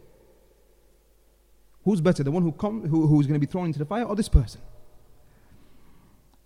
who's 1.87 2.01
better 2.01 2.23
the 2.23 2.31
one 2.31 2.43
who 2.43 2.53
come, 2.53 2.87
who, 2.87 3.07
who's 3.07 3.27
going 3.27 3.41
to 3.41 3.47
be 3.47 3.51
thrown 3.51 3.67
into 3.67 3.79
the 3.79 3.85
fire 3.85 4.05
or 4.05 4.17
this 4.17 4.29
person 4.29 4.61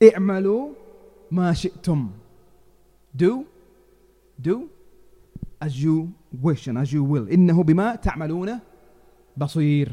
اعملوا 0.02 0.72
ما 1.30 1.52
شئتم 1.52 2.10
do 3.16 3.46
do 4.40 4.68
as 5.60 5.82
you 5.82 6.12
wish 6.42 6.66
and 6.66 6.78
as 6.78 6.92
you 6.92 7.02
will 7.02 7.26
إنه 7.28 7.62
بما 7.62 7.94
تعملون 7.96 8.60
بصير 9.36 9.92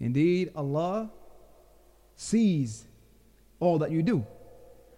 Indeed 0.00 0.52
Allah 0.54 1.10
sees 2.16 2.84
all 3.60 3.78
that 3.78 3.90
you 3.90 4.02
do 4.02 4.24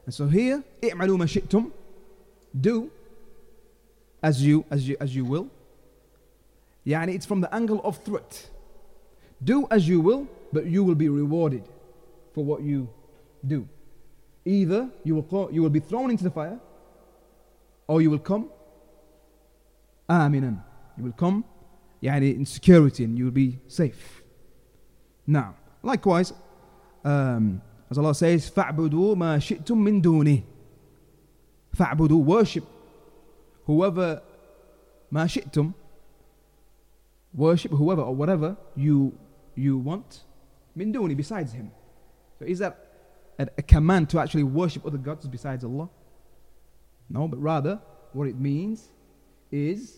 and 0.06 0.14
so 0.14 0.26
here 0.26 0.62
اعملوا 0.84 1.16
ما 1.16 1.26
شئتم 1.26 1.70
do 2.60 2.90
as 4.22 4.42
you 4.42 4.64
as 4.70 4.88
you 4.88 4.96
as 5.00 5.14
you 5.14 5.24
will 5.24 5.46
يعني 6.86 7.14
it's 7.14 7.26
from 7.26 7.40
the 7.40 7.54
angle 7.54 7.80
of 7.84 7.96
threat 8.04 8.50
do 9.42 9.66
as 9.70 9.88
you 9.88 10.00
will 10.00 10.26
but 10.52 10.66
you 10.66 10.82
will 10.82 10.94
be 10.94 11.08
rewarded 11.08 11.62
for 12.34 12.44
what 12.44 12.62
you 12.62 12.88
do 13.46 13.68
Either 14.48 14.88
you 15.04 15.14
will, 15.14 15.50
you 15.52 15.60
will 15.60 15.68
be 15.68 15.80
thrown 15.80 16.10
into 16.10 16.24
the 16.24 16.30
fire 16.30 16.58
or 17.86 18.00
you 18.00 18.10
will 18.10 18.18
come 18.18 18.48
aminan. 20.08 20.62
You 20.96 21.04
will 21.04 21.12
come 21.12 21.44
يعني 22.02 22.34
in 22.34 22.46
security 22.46 23.04
and 23.04 23.18
you 23.18 23.24
will 23.26 23.30
be 23.30 23.58
safe. 23.68 24.22
Now, 25.26 25.54
likewise, 25.82 26.32
um, 27.04 27.60
as 27.90 27.98
Allah 27.98 28.14
says, 28.14 28.48
فَاعْبُدُوا 28.50 29.16
مَا 29.16 29.36
شِئْتُم 29.38 29.76
مِّن 29.76 30.00
دُونِهِ 30.00 30.42
فَاعْبُدُوا 31.76 32.24
Worship 32.24 32.64
whoever 33.66 34.22
ما 35.12 35.26
شئتم 35.26 35.74
Worship 37.34 37.72
whoever 37.72 38.00
or 38.00 38.14
whatever 38.14 38.56
you, 38.74 39.12
you 39.55 39.77
want 39.77 40.23
min 40.75 40.93
duni 40.93 41.15
besides 41.15 41.53
him. 41.53 41.71
So 42.39 42.45
is 42.45 42.59
that 42.59 42.93
a, 43.39 43.47
a 43.57 43.61
command 43.61 44.09
to 44.11 44.19
actually 44.19 44.43
worship 44.43 44.85
other 44.85 44.97
gods 44.97 45.27
besides 45.27 45.63
Allah. 45.63 45.89
No, 47.09 47.27
but 47.27 47.41
rather, 47.41 47.81
what 48.13 48.27
it 48.27 48.39
means 48.39 48.89
is 49.51 49.97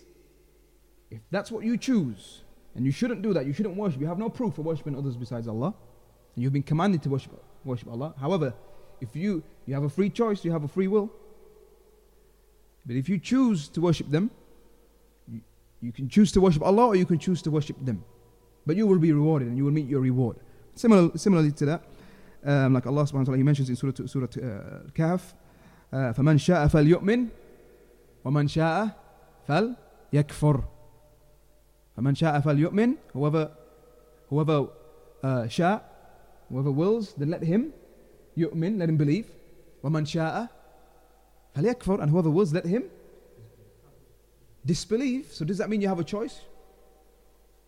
if 1.12 1.22
that's 1.32 1.52
what 1.52 1.64
you 1.64 1.78
choose, 1.78 2.42
and 2.76 2.86
you 2.86 2.92
shouldn't 2.92 3.22
do 3.22 3.34
that, 3.34 3.46
you 3.46 3.54
shouldn't 3.54 3.76
worship, 3.76 4.02
you 4.02 4.08
have 4.08 4.20
no 4.20 4.30
proof 4.30 4.56
for 4.56 4.64
worshiping 4.64 4.98
others 4.98 5.16
besides 5.16 5.48
Allah, 5.48 5.74
and 6.36 6.44
you've 6.44 6.54
been 6.54 6.64
commanded 6.64 7.02
to 7.04 7.10
worship, 7.10 7.32
worship 7.64 7.90
Allah. 7.90 8.14
However, 8.20 8.54
if 9.00 9.16
you, 9.16 9.44
you 9.66 9.74
have 9.74 9.84
a 9.84 9.90
free 9.90 10.10
choice, 10.10 10.44
you 10.44 10.52
have 10.52 10.64
a 10.64 10.68
free 10.68 10.88
will. 10.88 11.12
But 12.86 12.96
if 12.96 13.10
you 13.10 13.18
choose 13.18 13.68
to 13.70 13.82
worship 13.82 14.10
them, 14.12 14.30
you, 15.28 15.42
you 15.82 15.92
can 15.92 16.10
choose 16.10 16.32
to 16.34 16.42
worship 16.42 16.64
Allah 16.64 16.88
or 16.88 16.96
you 16.96 17.06
can 17.06 17.18
choose 17.18 17.42
to 17.44 17.52
worship 17.52 17.78
them. 17.84 18.04
But 18.67 18.77
you 18.77 18.87
will 18.87 18.99
be 18.99 19.13
rewarded 19.13 19.49
and 19.49 19.57
you 19.57 19.65
will 19.65 19.73
meet 19.73 19.89
your 19.89 20.01
reward. 20.01 20.37
Similar, 20.75 21.17
similarly 21.17 21.53
to 21.53 21.67
that, 21.67 21.83
um, 22.45 22.75
like 22.75 22.87
Allah 22.87 23.03
subhanahu 23.05 23.15
wa 23.15 23.25
ta'ala, 23.25 23.37
He 23.37 23.43
mentions 23.43 23.69
in 23.69 23.77
Surah, 23.77 24.07
Surah 24.07 24.25
uh, 24.27 24.91
Kahf, 24.95 25.35
uh, 25.93 26.13
فَمَنْ 26.15 26.39
شَاءَ 26.39 26.71
فَلْيُؤْمِنْ 26.71 27.29
وَمَنْ 28.25 28.47
شَاءَ 28.49 28.95
فَلْيَكْفُرْ 29.49 30.65
فَمَنْ 31.97 32.15
شَاءَ 32.17 32.41
فَلْيُؤْمِنْ 32.41 32.97
Whoever, 33.13 33.51
whoever 34.29 34.69
uh, 35.23 35.45
شاء, 35.49 35.83
whoever 36.49 36.71
wills, 36.71 37.15
then 37.15 37.31
let 37.31 37.43
him 37.43 37.73
يؤمن, 38.37 38.79
let 38.79 38.89
him 38.89 38.97
believe. 38.97 39.27
وَمَنْ 39.83 40.05
شَاءَ 40.07 40.49
فَلْيَكْفُرْ 41.57 42.03
And 42.03 42.11
whoever 42.11 42.31
wills, 42.31 42.53
let 42.53 42.65
him 42.65 42.85
disbelieve. 44.65 45.33
So 45.33 45.45
does 45.45 45.59
that 45.59 45.69
mean 45.69 45.81
you 45.81 45.89
have 45.89 46.01
a 46.01 46.05
choice? 46.05 46.41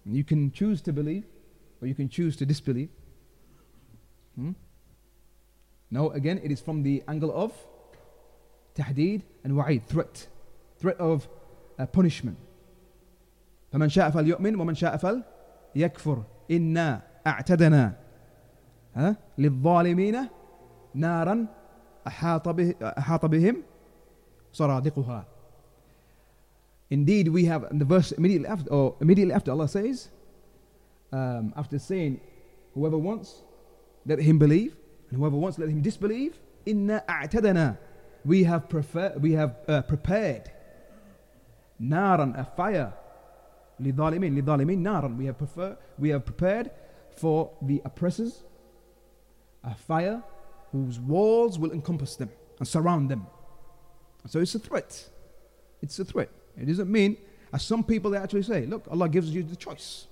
You 0.07 0.24
can 0.24 0.50
choose 0.50 0.81
to 0.83 0.92
believe 0.92 1.24
or 1.81 1.88
you 1.88 1.94
can 1.94 2.09
choose 2.09 2.37
to 2.37 2.46
disbelieve. 2.46 2.88
Hmm? 4.37 4.52
No, 5.90 6.11
again, 6.11 6.40
it 6.42 6.50
is 6.50 6.61
from 6.61 6.83
the 6.83 7.02
angle 7.07 7.33
of 7.33 7.52
tahdeed 8.74 9.22
and 9.44 9.57
wa'id, 9.57 9.83
threat, 9.87 10.26
threat 10.78 10.96
of 10.98 11.28
uh, 11.78 11.87
punishment. 11.87 12.38
فمن 13.72 13.88
شاء 13.88 14.11
فليؤمن 14.11 14.57
ومن 14.61 14.74
شاء 14.74 14.96
فليكفر 14.96 16.24
إنا 16.50 17.02
أعتدنا 17.26 17.96
ها 18.94 19.16
للظالمين 19.38 20.28
نارا 20.94 21.46
أحاط, 22.07 22.48
به 22.48 22.74
أحاط 22.83 23.26
بهم 23.26 23.62
صرادقها 24.52 25.26
Indeed, 26.89 27.28
we 27.28 27.45
have 27.45 27.65
in 27.71 27.80
the 27.80 27.86
verse 27.86 28.12
immediately 28.13 28.47
after, 28.47 28.69
or 28.71 28.95
immediately 29.02 29.34
after 29.34 29.52
Allah 29.52 29.67
says, 29.67 30.10
um, 31.12 31.54
after 31.56 31.80
saying, 31.80 32.21
whoever 32.73 32.97
wants 32.97 33.43
let 34.08 34.19
him 34.19 34.39
believe, 34.39 34.76
and 35.10 35.19
whoever 35.19 35.36
wants, 35.36 35.60
let 35.60 35.69
him 35.69 35.82
disbelieve. 35.82 36.39
Inna 36.65 37.04
a'tadana. 37.08 37.78
We 38.26 38.43
have, 38.45 38.67
prefer, 38.69 39.13
we 39.19 39.34
have 39.34 39.58
uh, 39.67 39.82
prepared 39.84 40.52
naran, 41.82 42.39
a 42.39 42.45
fire. 42.45 42.93
Lidhalimin, 43.82 44.41
lidhalimin, 44.41 44.80
naran. 44.80 45.17
We 45.17 45.26
have, 45.26 45.38
prefer, 45.38 45.78
we 46.00 46.10
have 46.10 46.26
prepared 46.26 46.71
for 47.17 47.52
the 47.62 47.82
oppressors 47.86 48.43
a 49.63 49.76
fire 49.76 50.23
whose 50.71 51.00
walls 51.00 51.60
will 51.60 51.71
encompass 51.71 52.15
them 52.15 52.30
and 52.60 52.67
surround 52.67 53.10
them. 53.10 53.28
So 54.28 54.39
it's 54.39 54.56
a 54.56 54.60
threat. 54.60 55.10
It's 55.82 56.00
a 56.00 56.06
threat. 56.06 56.30
It 56.57 56.66
doesn't 56.66 56.90
mean, 56.90 57.16
as 57.52 57.62
some 57.62 57.83
people 57.83 58.11
they 58.11 58.18
actually 58.18 58.42
say, 58.42 58.66
look, 58.66 58.87
Allah 58.90 59.09
gives 59.09 59.31
you 59.31 59.42
the 59.42 59.57
choice. 59.57 60.07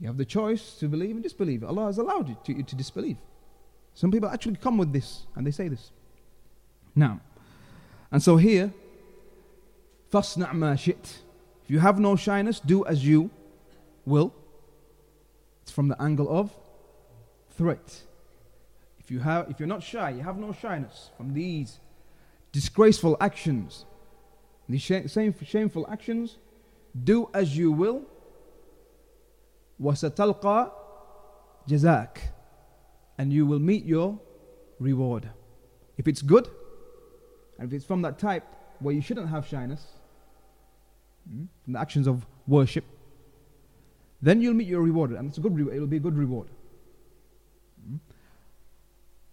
You 0.00 0.06
have 0.06 0.16
the 0.16 0.24
choice 0.24 0.76
to 0.80 0.88
believe 0.88 1.10
and 1.10 1.22
disbelieve. 1.22 1.62
Allah 1.62 1.86
has 1.86 1.98
allowed 1.98 2.28
you 2.28 2.36
to, 2.44 2.52
you 2.54 2.62
to 2.62 2.74
disbelieve. 2.74 3.18
Some 3.94 4.10
people 4.10 4.28
actually 4.28 4.56
come 4.56 4.78
with 4.78 4.92
this 4.92 5.26
and 5.34 5.46
they 5.46 5.50
say 5.50 5.68
this. 5.68 5.90
Now, 6.94 7.20
and 8.10 8.22
so 8.22 8.36
here, 8.36 8.72
فَاصْنَعْ 10.10 10.50
مَا 10.52 10.74
شِئْتَ 10.74 11.18
If 11.64 11.70
you 11.70 11.78
have 11.78 12.00
no 12.00 12.16
shyness, 12.16 12.60
do 12.60 12.84
as 12.86 13.06
you 13.06 13.30
will. 14.04 14.34
It's 15.62 15.70
from 15.70 15.88
the 15.88 16.00
angle 16.02 16.28
of 16.28 16.50
threat. 17.50 18.02
If, 18.98 19.10
you 19.10 19.20
have, 19.20 19.50
if 19.50 19.60
you're 19.60 19.68
not 19.68 19.82
shy, 19.82 20.10
you 20.10 20.22
have 20.22 20.38
no 20.38 20.52
shyness 20.52 21.10
from 21.16 21.34
these 21.34 21.78
disgraceful 22.52 23.16
actions, 23.20 23.84
these 24.68 24.84
same 24.84 25.34
shameful 25.44 25.86
actions, 25.90 26.38
do 27.04 27.28
as 27.34 27.56
you 27.56 27.72
will 27.72 28.04
وَسَتَلْقَى 29.80 30.70
جَزَاكَ 31.68 32.18
And 33.18 33.32
you 33.32 33.46
will 33.46 33.58
meet 33.58 33.84
your 33.84 34.18
reward. 34.78 35.28
If 35.96 36.06
it's 36.06 36.22
good, 36.22 36.48
and 37.58 37.68
if 37.68 37.74
it's 37.74 37.84
from 37.84 38.02
that 38.02 38.18
type 38.18 38.44
where 38.80 38.94
you 38.94 39.00
shouldn't 39.00 39.28
have 39.28 39.46
shyness, 39.46 39.86
hmm, 41.28 41.44
from 41.64 41.72
the 41.74 41.80
actions 41.80 42.06
of 42.06 42.26
worship, 42.46 42.84
then 44.22 44.40
you'll 44.42 44.54
meet 44.54 44.68
your 44.68 44.82
reward, 44.82 45.12
and 45.12 45.28
it's 45.28 45.38
a 45.38 45.40
good. 45.40 45.56
Re- 45.56 45.74
it'll 45.74 45.86
be 45.86 45.96
a 45.96 46.00
good 46.00 46.16
reward. 46.16 46.48
Hmm. 47.86 47.96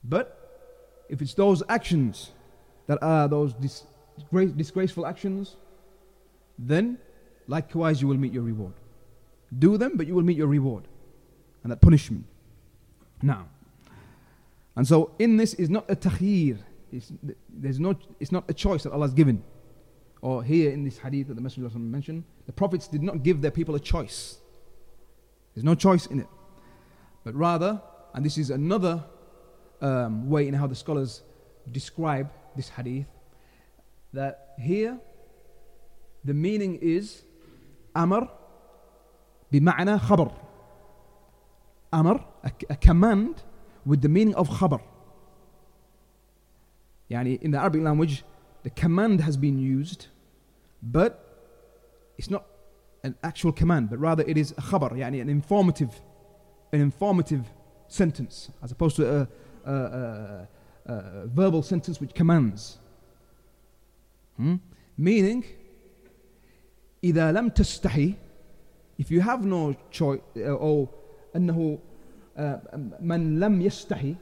But 0.03 1.05
if 1.09 1.21
it's 1.21 1.33
those 1.33 1.61
actions 1.67 2.31
that 2.87 3.01
are 3.01 3.27
those 3.27 3.53
dis- 3.53 3.83
disgraceful 4.56 5.06
actions, 5.06 5.56
then 6.58 6.98
likewise 7.48 8.00
you 8.00 8.08
will 8.08 8.16
meet 8.16 8.32
your 8.32 8.42
reward. 8.42 8.74
Do 9.58 9.76
them, 9.76 9.96
but 9.96 10.06
you 10.06 10.14
will 10.14 10.22
meet 10.22 10.36
your 10.36 10.46
reward 10.46 10.88
and 11.62 11.70
that 11.72 11.80
punishment. 11.80 12.24
Now, 13.22 13.46
and 14.76 14.86
so 14.86 15.12
in 15.18 15.36
this 15.36 15.54
is 15.54 15.70
not 15.70 15.84
a 15.88 15.96
takhir. 15.96 16.58
It's, 16.90 17.12
there's 17.48 17.80
no, 17.80 17.96
it's 18.20 18.32
not 18.32 18.44
a 18.48 18.54
choice 18.54 18.82
that 18.82 18.92
Allah 18.92 19.06
has 19.06 19.14
given. 19.14 19.42
Or 20.20 20.42
here 20.42 20.70
in 20.70 20.84
this 20.84 20.98
hadith 20.98 21.28
that 21.28 21.34
the 21.34 21.40
Messenger 21.40 21.66
of 21.66 21.72
Allah 21.74 21.84
mentioned, 21.84 22.24
the 22.46 22.52
prophets 22.52 22.86
did 22.88 23.02
not 23.02 23.22
give 23.22 23.42
their 23.42 23.50
people 23.50 23.74
a 23.74 23.80
choice. 23.80 24.38
There's 25.54 25.64
no 25.64 25.74
choice 25.74 26.06
in 26.06 26.20
it. 26.20 26.28
but 27.24 27.34
rather, 27.34 27.80
and 28.14 28.24
this 28.24 28.38
is 28.38 28.50
another 28.50 29.04
um, 29.80 30.28
way 30.28 30.48
in 30.48 30.54
how 30.54 30.66
the 30.66 30.74
scholars 30.74 31.22
describe 31.70 32.30
this 32.56 32.68
hadith, 32.68 33.06
that 34.13 34.53
here 34.59 34.99
the 36.23 36.33
meaning 36.33 36.79
is 36.81 37.23
amr 37.95 38.27
بمعنى 39.51 39.99
خبر 39.99 40.31
amr 41.93 42.19
a, 42.43 42.51
a 42.69 42.75
command 42.75 43.43
with 43.85 44.01
the 44.01 44.09
meaning 44.09 44.35
of 44.35 44.49
khabar 44.49 44.81
يعني 47.09 47.41
in 47.41 47.51
the 47.51 47.57
Arabic 47.57 47.81
language 47.81 48.23
the 48.63 48.69
command 48.69 49.21
has 49.21 49.37
been 49.37 49.57
used 49.57 50.07
but 50.83 51.11
it's 52.17 52.29
not 52.29 52.45
an 53.03 53.15
actual 53.23 53.51
command 53.51 53.89
but 53.89 53.99
rather 53.99 54.23
it 54.27 54.37
is 54.37 54.51
a 54.57 54.61
khabar 54.61 54.91
يعني 54.91 55.21
an 55.21 55.29
informative 55.29 56.01
an 56.73 56.81
informative 56.81 57.45
sentence 57.87 58.49
as 58.61 58.71
opposed 58.71 58.97
to 58.97 59.03
a, 59.15 59.27
a, 59.65 59.73
a, 59.73 60.47
a 60.93 61.27
verbal 61.27 61.61
sentence 61.61 62.01
which 62.01 62.13
commands 62.13 62.79
hmm? 64.37 64.55
meaning 64.97 65.43
إذا 67.03 67.31
لم 67.31 67.49
تستحي 67.49 68.15
if 68.99 69.11
you 69.11 69.21
have 69.21 69.45
no 69.45 69.75
choice 69.91 70.19
or 70.37 70.89
أنه 71.35 71.79
من 72.99 73.39
لم 73.39 73.61
يستحي 73.61 74.15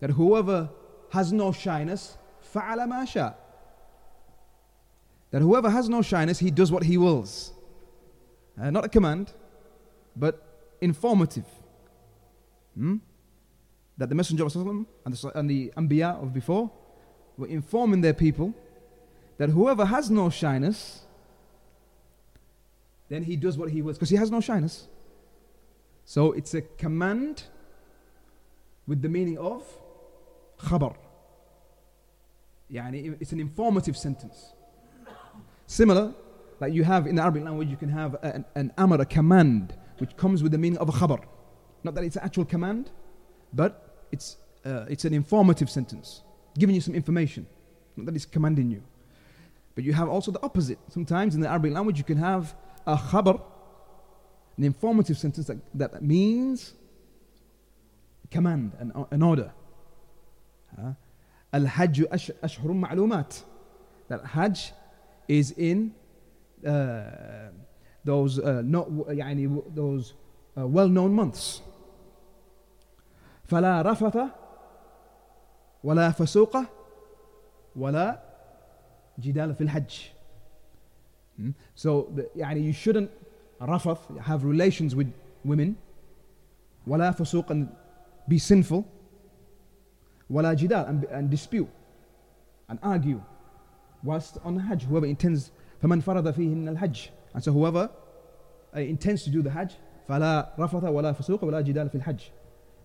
that 0.00 0.10
whoever 0.10 0.68
has 1.10 1.32
no 1.32 1.52
shyness 1.52 2.16
فعل 2.52 2.88
ما 2.88 3.04
شاء 3.04 3.34
that 5.30 5.42
whoever 5.42 5.70
has 5.70 5.88
no 5.88 6.02
shyness 6.02 6.38
he 6.38 6.50
does 6.50 6.70
what 6.70 6.82
he 6.82 6.96
wills 6.96 7.52
uh, 8.60 8.70
not 8.70 8.84
a 8.84 8.88
command 8.88 9.32
but 10.14 10.34
informative 10.80 11.46
hmm? 12.76 12.96
that 13.98 14.08
the 14.08 14.14
messenger 14.14 14.44
of 14.44 14.56
Allah 14.56 14.84
and 15.04 15.14
the, 15.14 15.38
and 15.38 15.50
the 15.50 15.72
Anbiya 15.76 16.22
of 16.22 16.32
before 16.32 16.70
were 17.36 17.46
informing 17.46 18.00
their 18.00 18.14
people 18.14 18.54
that 19.37 19.49
whoever 19.49 19.85
has 19.85 20.09
no 20.09 20.29
shyness 20.29 21.01
then 23.11 23.23
he 23.23 23.35
does 23.35 23.57
what 23.57 23.69
he 23.69 23.81
wills 23.81 23.97
because 23.97 24.09
he 24.09 24.15
has 24.15 24.31
no 24.31 24.39
shyness. 24.39 24.87
So 26.05 26.31
it's 26.31 26.53
a 26.53 26.61
command 26.61 27.43
with 28.87 29.01
the 29.01 29.09
meaning 29.09 29.37
of 29.37 29.63
khabar. 30.57 30.95
Yani 32.71 33.17
it's 33.19 33.33
an 33.33 33.41
informative 33.41 33.97
sentence. 33.97 34.53
Similar, 35.67 36.13
like 36.61 36.73
you 36.73 36.85
have 36.85 37.05
in 37.05 37.15
the 37.15 37.21
Arabic 37.21 37.43
language, 37.43 37.67
you 37.67 37.75
can 37.75 37.89
have 37.89 38.15
an, 38.23 38.45
an 38.55 38.71
amr, 38.77 39.01
a 39.01 39.05
command, 39.05 39.73
which 39.97 40.15
comes 40.15 40.41
with 40.41 40.53
the 40.53 40.57
meaning 40.57 40.79
of 40.79 40.87
a 40.87 40.93
khabar. 40.93 41.21
Not 41.83 41.95
that 41.95 42.05
it's 42.05 42.15
an 42.15 42.23
actual 42.23 42.45
command, 42.45 42.91
but 43.51 44.05
it's, 44.13 44.37
uh, 44.65 44.85
it's 44.87 45.03
an 45.03 45.13
informative 45.13 45.69
sentence, 45.69 46.21
giving 46.57 46.75
you 46.75 46.81
some 46.81 46.95
information. 46.95 47.45
Not 47.97 48.05
that 48.05 48.15
it's 48.15 48.25
commanding 48.25 48.71
you. 48.71 48.83
But 49.74 49.84
you 49.84 49.92
have 49.92 50.08
also 50.08 50.30
the 50.30 50.42
opposite. 50.42 50.78
Sometimes 50.90 51.34
in 51.34 51.40
the 51.40 51.48
Arabic 51.48 51.72
language, 51.72 51.98
you 51.98 52.04
can 52.04 52.18
have 52.18 52.54
a 52.86 52.96
khabar, 52.96 53.40
an 54.56 54.64
informative 54.64 55.18
sentence 55.18 55.46
that, 55.48 55.58
that 55.74 56.02
means 56.02 56.72
command, 58.30 58.72
an, 58.78 59.06
an 59.10 59.22
order. 59.22 59.52
Al-Hajj 61.52 62.00
ashhurun 62.00 62.86
ma'lumat. 62.86 63.42
That 64.08 64.24
Hajj 64.24 64.72
is 65.28 65.50
in 65.52 65.94
uh, 66.66 67.50
those 68.04 68.38
uh, 68.38 68.62
not 68.64 68.88
يعني 68.88 69.74
those 69.74 70.14
uh, 70.56 70.66
well-known 70.66 71.12
months. 71.12 71.62
فلا 73.48 73.82
رفث 73.82 74.18
ولا 75.84 76.10
فسوق 76.10 76.56
ولا 77.76 78.20
جدال 79.20 79.54
في 79.54 79.60
الحج. 79.60 80.10
Hmm? 81.38 81.50
So, 81.74 82.08
the, 82.14 82.28
يعني 82.36 82.64
you 82.64 82.72
shouldn't 82.72 83.10
rafath, 83.60 84.18
have 84.20 84.44
relations 84.44 84.94
with 84.94 85.12
women, 85.44 85.76
ولا 86.86 87.12
فسوق 87.12 87.50
and 87.50 87.68
be 88.28 88.38
sinful, 88.38 88.84
ولا 90.30 90.54
جدال 90.54 90.86
and, 90.88 91.04
and 91.04 91.30
dispute 91.30 91.68
and 92.68 92.78
argue 92.82 93.20
whilst 94.02 94.38
on 94.44 94.54
the 94.54 94.62
Hajj. 94.62 94.84
Whoever 94.84 95.06
intends, 95.06 95.50
فمن 95.82 96.00
فرض 96.00 96.30
فيهن 96.32 96.68
الحج. 96.68 97.08
And 97.34 97.44
so 97.44 97.52
whoever 97.52 97.90
uh, 98.74 98.80
intends 98.80 99.24
to 99.24 99.30
do 99.30 99.42
the 99.42 99.50
Hajj, 99.50 99.72
فلا 100.08 100.56
رفث 100.58 100.84
ولا 100.84 101.12
فسوق 101.12 101.44
ولا 101.44 101.60
جدال 101.60 101.90
في 101.90 101.94
الحج. 101.94 102.20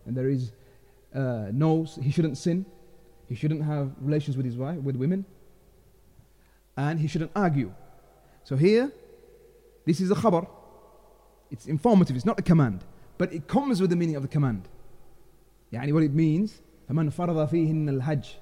And 0.08 0.16
there 0.16 0.30
is 0.30 0.52
uh, 1.14 1.50
no, 1.52 1.84
he 2.02 2.12
shouldn't 2.12 2.38
sin, 2.38 2.66
he 3.28 3.36
shouldn't 3.36 3.64
have 3.64 3.92
relations 4.02 4.38
with 4.38 4.46
his 4.46 4.58
wife, 4.58 4.78
with 4.78 4.96
women, 4.96 5.26
and 6.78 7.00
he 7.00 7.08
shouldn't 7.08 7.32
argue. 7.36 7.74
So 8.44 8.56
here, 8.56 8.92
this 9.86 10.00
is 10.00 10.12
a 10.12 10.16
khabar. 10.16 10.48
It's 11.50 11.66
informative, 11.66 12.16
it's 12.16 12.26
not 12.26 12.40
a 12.40 12.44
command. 12.44 12.84
But 13.18 13.34
it 13.34 13.48
comes 13.48 13.82
with 13.82 13.90
the 13.90 13.96
meaning 13.96 14.16
of 14.16 14.24
the 14.24 14.28
command. 14.28 14.68
يعني 15.72 15.94
what 15.94 16.04
it 16.04 16.14
means, 16.14 16.62
فَمَنْ 16.90 17.14
فَرَضَ 17.14 17.50
فِيهِنَّ 17.50 18.02
الْحَجِّ 18.02 18.34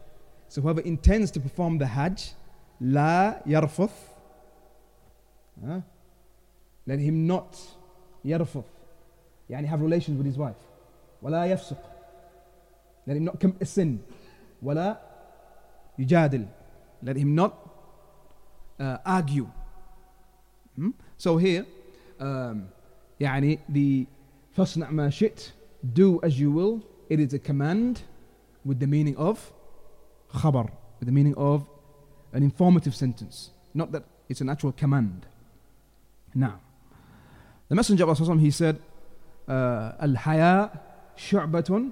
So 0.48 0.62
whoever 0.62 0.82
intends 0.82 1.32
to 1.32 1.40
perform 1.40 1.78
the 1.78 1.88
Hajj, 1.88 2.34
لا 2.82 3.46
يرفث 3.46 3.92
huh? 5.66 5.82
Let 6.88 7.00
him 7.00 7.28
not 7.28 7.58
يرفث 8.26 8.66
يعني 9.50 9.68
have 9.68 9.82
relations 9.82 10.18
with 10.18 10.26
his 10.26 10.38
wife. 10.38 10.56
ولا 11.22 11.46
يفسق 11.46 11.78
Let 13.06 13.18
him 13.18 13.26
not 13.26 13.40
commit 13.40 13.62
a 13.62 13.66
sin. 13.66 14.00
ولا 14.64 14.98
يجادل 16.00 16.48
Let 17.04 17.16
him 17.18 17.36
not 17.36 17.63
uh, 18.80 18.98
argue. 19.06 19.50
Hmm? 20.76 20.92
So 21.18 21.38
here, 21.38 21.66
um, 22.20 22.70
يعني 23.20 23.60
the 23.70 24.08
فاصنع 24.58 24.92
ما 24.92 25.10
شئت, 25.10 25.52
do 25.94 26.20
as 26.24 26.40
you 26.40 26.52
will, 26.52 26.82
it 27.10 27.20
is 27.20 27.34
a 27.34 27.40
command 27.40 28.02
with 28.66 28.80
the 28.80 28.88
meaning 28.88 29.16
of 29.18 29.52
khabar, 30.34 30.70
with 31.00 31.08
the 31.08 31.12
meaning 31.12 31.36
of 31.36 31.68
an 32.34 32.44
informative 32.44 32.96
sentence. 32.96 33.52
Not 33.74 33.92
that 33.92 34.04
it's 34.28 34.42
an 34.42 34.50
actual 34.50 34.72
command. 34.72 35.26
Now, 36.36 36.60
the 37.68 37.76
Messenger 37.76 38.10
of 38.10 38.22
Allah 38.22 38.38
he 38.38 38.52
said, 38.52 38.80
الحياء 39.48 40.82
شعبة 41.16 41.92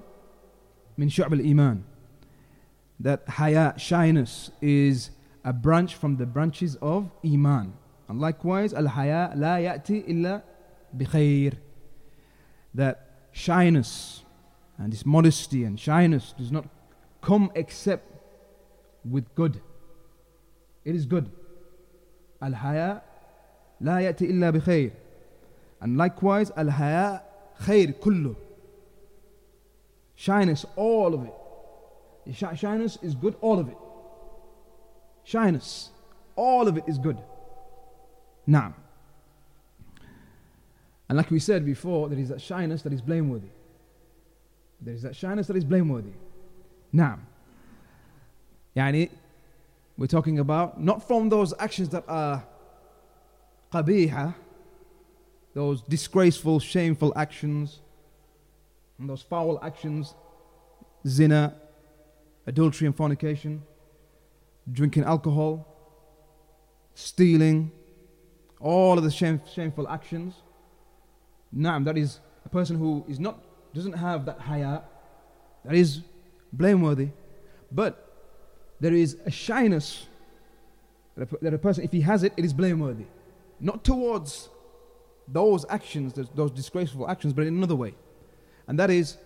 من 0.98 1.08
شعب 1.08 1.32
الإيمان. 1.32 1.82
That 3.00 3.22
haya, 3.28 3.74
shyness, 3.76 4.50
is 4.60 5.10
a 5.43 5.53
branch 5.53 5.95
from 5.95 6.17
the 6.17 6.25
branches 6.25 6.77
of 6.81 7.09
Iman. 7.25 7.73
And 8.07 8.19
likewise, 8.19 8.73
al-haya 8.73 9.33
la 9.35 9.57
ya'ti 9.57 10.03
illa 10.07 10.43
bi 10.93 11.51
That 12.73 13.07
shyness 13.31 14.23
and 14.77 14.91
this 14.91 15.05
modesty 15.05 15.63
and 15.63 15.79
shyness 15.79 16.33
does 16.37 16.51
not 16.51 16.65
come 17.21 17.51
except 17.55 18.07
with 19.09 19.33
good. 19.35 19.61
It 20.85 20.95
is 20.95 21.05
good. 21.05 21.29
Al-haya 22.41 23.01
la 23.81 23.97
ya'ti 23.97 24.29
illa 24.29 24.51
bi 24.51 24.91
And 25.81 25.97
likewise, 25.97 26.51
al-haya 26.55 27.21
khair 27.61 27.93
kullu. 27.99 28.35
Shyness, 30.15 30.65
all 30.75 31.13
of 31.13 31.25
it. 31.25 31.33
Shyness 32.55 32.97
is 33.01 33.15
good, 33.15 33.35
all 33.41 33.59
of 33.59 33.67
it. 33.67 33.77
Shyness, 35.23 35.89
all 36.35 36.67
of 36.67 36.77
it 36.77 36.83
is 36.87 36.97
good. 36.97 37.17
Now, 38.45 38.75
and 41.07 41.17
like 41.17 41.31
we 41.31 41.39
said 41.39 41.65
before, 41.65 42.09
there 42.09 42.19
is 42.19 42.29
that 42.29 42.41
shyness 42.41 42.81
that 42.81 42.93
is 42.93 43.01
blameworthy. 43.01 43.49
There 44.81 44.93
is 44.93 45.03
that 45.03 45.15
shyness 45.15 45.47
that 45.47 45.55
is 45.55 45.63
blameworthy. 45.63 46.13
Now, 46.91 47.19
yani, 48.75 49.09
we're 49.97 50.07
talking 50.07 50.39
about 50.39 50.81
not 50.81 51.07
from 51.07 51.29
those 51.29 51.53
actions 51.59 51.89
that 51.89 52.03
are 52.07 52.43
qabiha, 53.71 54.33
those 55.53 55.81
disgraceful, 55.83 56.59
shameful 56.59 57.13
actions, 57.15 57.79
and 58.97 59.09
those 59.09 59.21
foul 59.21 59.59
actions, 59.63 60.15
zina, 61.07 61.53
adultery 62.47 62.87
and 62.87 62.95
fornication, 62.95 63.61
drinking 64.71 65.03
alcohol, 65.03 65.67
stealing, 66.95 67.71
all 68.59 68.97
of 68.97 69.03
the 69.03 69.11
shame, 69.11 69.41
shameful 69.53 69.87
actions. 69.87 70.35
Naam, 71.55 71.85
that 71.85 71.97
is 71.97 72.19
a 72.45 72.49
person 72.49 72.77
who 72.77 73.05
is 73.07 73.19
not, 73.19 73.43
doesn't 73.73 73.93
have 73.93 74.25
that 74.25 74.39
haya, 74.39 74.81
that 75.65 75.75
is 75.75 76.01
blameworthy. 76.51 77.09
But 77.71 77.99
there 78.79 78.93
is 78.93 79.17
a 79.25 79.31
shyness 79.31 80.07
that 81.15 81.53
a, 81.53 81.57
person, 81.57 81.83
if 81.83 81.91
he 81.91 82.01
has 82.01 82.23
it, 82.23 82.33
it 82.37 82.45
is 82.45 82.53
blameworthy. 82.53 83.05
Not 83.59 83.83
towards 83.83 84.49
those 85.27 85.65
actions, 85.69 86.13
those, 86.13 86.27
those 86.33 86.51
disgraceful 86.51 87.09
actions, 87.09 87.33
but 87.33 87.45
in 87.45 87.55
another 87.55 87.75
way. 87.75 87.93
And 88.67 88.79
that 88.79 88.89
is 88.89 89.17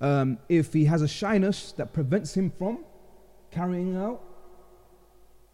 um, 0.00 0.38
if 0.48 0.72
he 0.72 0.84
has 0.86 1.02
a 1.02 1.08
shyness 1.08 1.72
that 1.72 1.92
prevents 1.92 2.36
him 2.36 2.52
from 2.58 2.84
carrying 3.50 3.96
out 3.96 4.22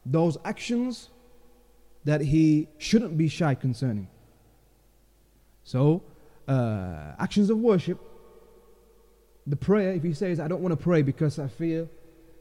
those 0.06 0.38
actions 0.46 1.10
that 2.06 2.22
he 2.22 2.68
shouldn't 2.78 3.18
be 3.18 3.28
shy 3.28 3.54
concerning. 3.56 4.08
So, 5.64 6.04
uh, 6.48 7.16
actions 7.20 7.50
of 7.50 7.58
worship, 7.58 8.00
the 9.46 9.58
prayer, 9.58 9.92
if 9.92 10.04
he 10.04 10.14
says, 10.14 10.40
I 10.40 10.48
don't 10.48 10.62
want 10.62 10.72
to 10.72 10.82
pray 10.82 11.02
because 11.02 11.40
I 11.40 11.48
feel, 11.48 11.90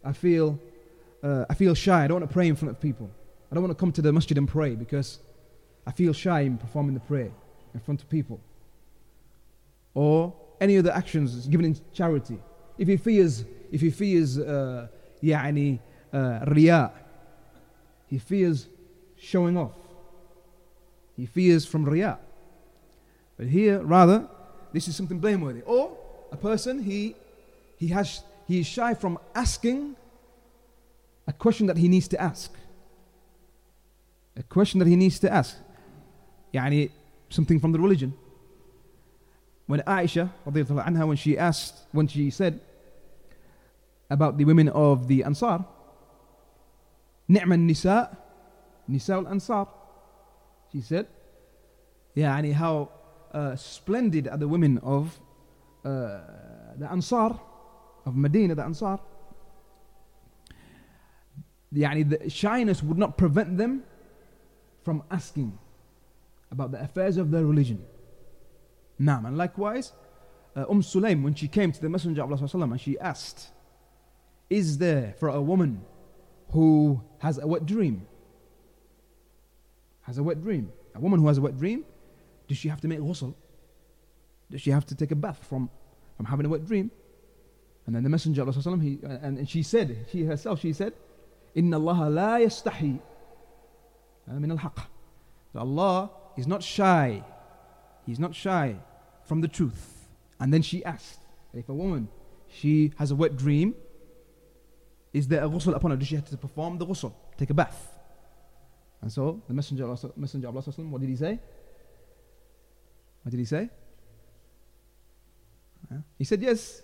I 0.05 0.13
feel, 0.13 0.61
uh, 1.23 1.45
I 1.51 1.55
feel 1.55 1.75
shy, 1.75 2.05
I 2.05 2.07
don't 2.07 2.21
want 2.21 2.31
to 2.31 2.33
pray 2.33 2.47
in 2.47 2.55
front 2.55 2.71
of 2.71 2.81
people. 2.81 3.11
I 3.51 3.55
don't 3.55 3.63
want 3.65 3.77
to 3.77 3.81
come 3.81 3.93
to 3.93 4.03
the 4.03 4.13
masjid 4.13 4.39
and 4.39 4.49
pray 4.49 4.75
because 4.75 5.19
I 5.87 5.93
feel 5.93 6.13
shy 6.13 6.41
in 6.41 6.59
performing 6.59 6.95
the 6.95 7.01
prayer 7.01 7.31
in 7.75 7.81
front 7.81 8.03
of 8.03 8.09
people. 8.09 8.41
Or 9.95 10.35
any 10.61 10.79
other 10.79 10.93
actions 10.93 11.47
given 11.47 11.67
in 11.67 11.79
charity. 11.93 12.39
If 12.79 12.89
he 12.89 12.97
fears, 12.97 13.45
if 13.71 13.81
he 13.81 13.91
fears, 13.91 14.39
uh, 14.39 14.89
يعني, 15.23 15.79
uh, 16.13 16.45
riya, 16.47 16.93
he 18.12 18.20
fears 18.20 18.68
showing 19.18 19.58
off. 19.58 19.72
He 21.16 21.26
fears 21.26 21.66
from 21.66 21.86
riyah. 21.86 22.18
But 23.38 23.48
here, 23.48 23.80
rather, 23.80 24.28
this 24.74 24.90
is 24.90 24.98
something 24.98 25.18
blameworthy. 25.18 25.62
Or 25.62 25.98
a 26.30 26.36
person, 26.36 26.84
he, 26.84 27.16
he, 27.78 27.88
has, 27.88 28.22
he 28.48 28.60
is 28.60 28.68
shy 28.68 28.94
from 28.94 29.18
asking 29.34 29.96
a 31.26 31.32
question 31.32 31.68
that 31.68 31.78
he 31.78 31.88
needs 31.88 32.10
to 32.10 32.22
ask. 32.22 32.54
A 34.36 34.44
question 34.44 34.80
that 34.80 34.90
he 34.90 34.98
needs 34.98 35.18
to 35.20 35.32
ask. 35.32 35.56
Yani, 36.54 36.92
something 37.30 37.62
from 37.62 37.72
the 37.72 37.80
religion. 37.80 38.14
When 39.68 39.80
Aisha, 39.82 40.30
عنها, 40.46 41.08
when 41.08 41.16
she 41.16 41.38
asked, 41.38 41.86
when 41.94 42.08
she 42.08 42.30
said 42.30 42.60
about 44.10 44.38
the 44.38 44.44
women 44.44 44.68
of 44.68 45.08
the 45.08 45.24
Ansar, 45.24 45.64
نعم 47.31 47.53
النساء 47.53 48.13
نساء 48.89 49.21
الأنصار 49.21 49.69
she 50.73 50.81
said 50.81 51.07
يعني 52.17 52.55
how 52.55 52.89
uh, 53.33 53.57
splendid 53.57 54.29
are 54.29 54.37
the 54.37 54.49
women 54.49 54.79
of 54.79 55.21
uh, 55.85 56.21
the 56.79 56.91
Ansar 56.91 57.39
of 58.07 58.17
Medina 58.17 58.55
the 58.55 58.63
Ansar 58.63 59.01
يعني 61.73 62.09
the 62.09 62.31
shyness 62.31 62.83
would 62.83 62.99
not 62.99 63.19
prevent 63.19 63.59
them 63.59 63.83
from 64.83 65.03
asking 65.11 65.59
about 66.51 66.71
the 66.71 66.81
affairs 66.81 67.17
of 67.17 67.31
their 67.31 67.45
religion 67.45 67.85
Naam 69.01 69.27
and 69.27 69.37
likewise 69.37 69.93
uh, 70.55 70.65
Umm 70.71 70.81
Sulaim 70.81 71.23
when 71.23 71.35
she 71.35 71.49
came 71.49 71.73
to 71.73 71.81
the 71.81 71.89
Messenger 71.89 72.23
of 72.23 72.55
Allah 72.55 72.71
and 72.71 72.81
she 72.81 72.99
asked 72.99 73.51
is 74.49 74.79
there 74.79 75.15
for 75.19 75.29
a 75.29 75.43
woman 75.43 75.85
who 76.52 77.02
has 77.20 77.38
a 77.38 77.48
wet 77.48 77.66
dream 77.66 78.08
has 80.12 80.18
a 80.18 80.24
wet 80.24 80.42
dream. 80.42 80.72
A 80.96 81.00
woman 81.00 81.20
who 81.20 81.28
has 81.28 81.38
a 81.38 81.42
wet 81.42 81.58
dream, 81.58 81.86
does 82.48 82.58
she 82.58 82.68
have 82.68 82.82
to 82.82 82.88
make 82.88 83.00
ghusl? 83.00 83.34
Does 84.50 84.62
she 84.62 84.72
have 84.72 84.86
to 84.88 84.96
take 84.96 85.12
a 85.12 85.16
bath 85.16 85.46
from, 85.50 85.70
from 86.18 86.26
having 86.26 86.46
a 86.46 86.50
wet 86.50 86.66
dream? 86.66 86.92
And 87.86 87.96
then 87.96 88.04
the 88.04 88.10
Messenger 88.10 88.42
of 88.42 88.68
Allah, 88.68 88.80
he, 88.80 89.00
and, 89.04 89.50
she 89.50 89.64
said, 89.64 90.06
she 90.12 90.24
herself, 90.24 90.60
she 90.60 90.74
said, 90.74 90.94
Inna 91.56 91.78
Allah 91.78 92.10
la 92.10 92.38
yastahi 92.38 93.00
min 94.28 94.52
al 94.52 94.74
Allah 95.56 96.12
is 96.38 96.48
not 96.48 96.62
shy. 96.64 97.24
He's 98.06 98.20
not 98.20 98.36
shy 98.36 98.76
from 99.26 99.42
the 99.42 99.48
truth. 99.48 100.08
And 100.40 100.54
then 100.54 100.62
she 100.62 100.84
asked, 100.84 101.20
if 101.54 101.70
a 101.70 101.74
woman, 101.74 102.08
she 102.48 102.92
has 102.98 103.12
a 103.12 103.16
wet 103.16 103.38
dream, 103.38 103.76
is 105.13 105.29
there 105.29 105.45
a 105.45 105.49
ghusl 105.49 105.75
upon 105.75 105.91
her? 105.93 105.97
Does 105.97 106.09
she 106.09 106.17
have 106.17 106.29
to 106.29 106.37
perform 106.37 106.79
the 106.79 106.87
ghusl? 106.87 107.13
Take 107.37 107.51
a 107.51 107.55
bath? 107.55 107.93
And 109.03 109.13
so 109.13 109.43
the 109.47 109.55
Messenger 109.55 109.85
of 109.85 110.05
Allah, 110.05 110.13
Messenger 110.17 110.49
of 110.49 110.57
Allah 110.57 110.91
what 110.91 111.01
did 111.01 111.11
he 111.11 111.17
say? 111.17 111.39
What 113.23 113.31
did 113.31 113.39
he 113.39 113.45
say? 113.45 113.71
He 116.19 116.25
said, 116.25 116.43
yes, 116.43 116.83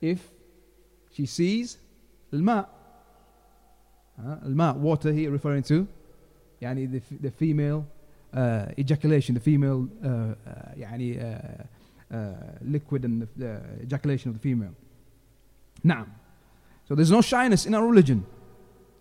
if 0.00 0.28
she 1.12 1.26
sees 1.26 1.78
al-ma, 2.32 2.64
al-ma, 4.44 4.72
water 4.72 5.12
here 5.12 5.30
referring 5.30 5.62
to, 5.64 5.88
yani 6.60 6.90
the, 6.90 7.02
the 7.20 7.30
female 7.30 7.86
uh, 8.34 8.66
ejaculation, 8.78 9.34
the 9.34 9.40
female 9.40 9.88
uh, 10.02 10.08
uh, 10.08 10.34
يعني, 10.76 11.18
uh, 11.18 12.14
uh, 12.14 12.32
liquid 12.62 13.04
and 13.04 13.22
the, 13.22 13.28
the 13.36 13.60
ejaculation 13.82 14.30
of 14.30 14.34
the 14.34 14.40
female. 14.40 14.74
Now, 15.82 16.06
so 16.89 16.95
there's 16.95 17.11
no 17.11 17.21
shyness 17.21 17.67
in 17.67 17.75
our 17.75 17.85
religion. 17.85 18.25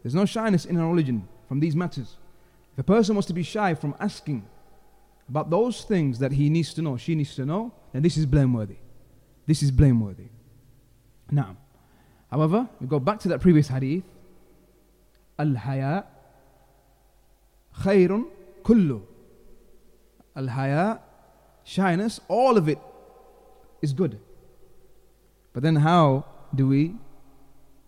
There's 0.02 0.14
no 0.14 0.26
shyness 0.26 0.66
in 0.66 0.78
our 0.78 0.88
religion 0.88 1.26
from 1.48 1.58
these 1.58 1.74
matters. 1.74 2.18
If 2.74 2.80
a 2.80 2.82
person 2.82 3.14
wants 3.14 3.26
to 3.28 3.32
be 3.32 3.42
shy 3.42 3.72
from 3.72 3.94
asking 3.98 4.46
about 5.26 5.48
those 5.48 5.84
things 5.84 6.18
that 6.18 6.32
he 6.32 6.50
needs 6.50 6.74
to 6.74 6.82
know, 6.82 6.98
she 6.98 7.14
needs 7.14 7.34
to 7.36 7.46
know, 7.46 7.72
then 7.94 8.02
this 8.02 8.18
is 8.18 8.26
blameworthy. 8.26 8.76
This 9.46 9.62
is 9.62 9.70
blameworthy. 9.70 10.28
Now, 11.30 11.56
however, 12.30 12.68
we 12.78 12.86
go 12.86 13.00
back 13.00 13.20
to 13.20 13.28
that 13.28 13.40
previous 13.40 13.68
hadith. 13.68 14.04
Al-haya 15.38 16.04
khayrun 17.80 18.26
kullu. 18.64 19.00
Al-haya, 20.36 20.98
shyness, 21.64 22.20
all 22.28 22.58
of 22.58 22.68
it 22.68 22.78
is 23.80 23.94
good. 23.94 24.20
But 25.54 25.62
then 25.62 25.76
how 25.76 26.26
do 26.54 26.68
we 26.68 26.94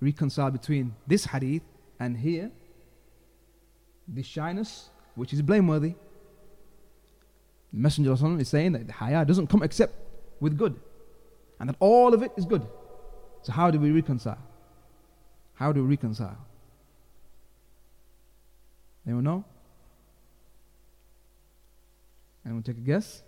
reconcile 0.01 0.51
between 0.51 0.95
this 1.07 1.25
hadith 1.27 1.63
and 1.99 2.17
here? 2.17 2.51
this 4.15 4.27
shyness, 4.27 4.91
which 5.15 5.33
is 5.33 5.43
blameworthy. 5.43 5.95
The 7.73 7.79
Messenger 7.79 8.13
of 8.13 8.41
is 8.41 8.49
saying 8.49 8.73
that 8.73 8.87
the 8.87 8.93
haya 8.93 9.25
doesn't 9.25 9.47
come 9.47 9.63
except 9.63 9.95
with 10.41 10.59
good, 10.59 10.79
and 11.59 11.69
that 11.69 11.77
all 11.79 12.13
of 12.13 12.23
it 12.23 12.33
is 12.37 12.45
good. 12.45 12.67
So, 13.43 13.53
how 13.53 13.71
do 13.71 13.79
we 13.79 13.91
reconcile? 13.91 14.39
How 15.55 15.73
do 15.73 15.83
we 15.83 15.91
reconcile? 15.91 16.37
Anyone 19.07 19.25
know? 19.25 19.45
Anyone 22.45 22.63
take 22.63 22.77
a 22.77 22.81
guess? 22.81 23.23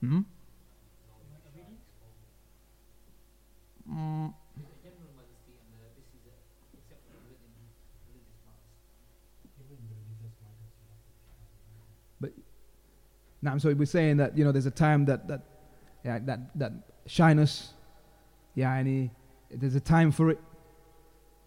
Hmm? 0.00 0.20
Mm. 3.90 4.34
But 12.20 12.32
now, 13.42 13.58
so 13.58 13.72
we're 13.74 13.86
saying 13.86 14.16
that 14.18 14.36
you 14.36 14.44
know 14.44 14.52
there's 14.52 14.66
a 14.66 14.70
time 14.70 15.04
that 15.06 15.28
that 15.28 15.42
yeah, 16.04 16.18
that 16.24 16.58
that 16.58 16.72
shyness, 17.06 17.72
yeah, 18.54 18.74
any 18.74 19.10
there's 19.50 19.74
a 19.74 19.80
time 19.80 20.10
for 20.10 20.30
it. 20.30 20.38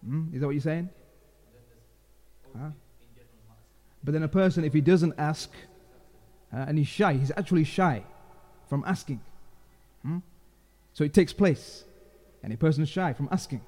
Hmm? 0.04 0.28
Is 0.32 0.40
that 0.40 0.46
what 0.46 0.52
you're 0.52 0.62
saying? 0.62 0.88
Huh? 2.56 2.70
But 4.02 4.14
then 4.14 4.22
a 4.22 4.28
person, 4.28 4.64
if 4.64 4.72
he 4.72 4.80
doesn't 4.80 5.14
ask, 5.18 5.50
uh, 6.52 6.64
and 6.66 6.78
he's 6.78 6.88
shy, 6.88 7.14
he's 7.14 7.30
actually 7.36 7.64
shy 7.64 8.02
from 8.68 8.82
asking. 8.86 9.20
Hmm? 10.02 10.18
So 10.94 11.04
it 11.04 11.12
takes 11.12 11.32
place, 11.32 11.84
and 12.42 12.52
a 12.52 12.56
person 12.56 12.82
is 12.82 12.88
shy 12.88 13.12
from 13.12 13.28
asking. 13.30 13.60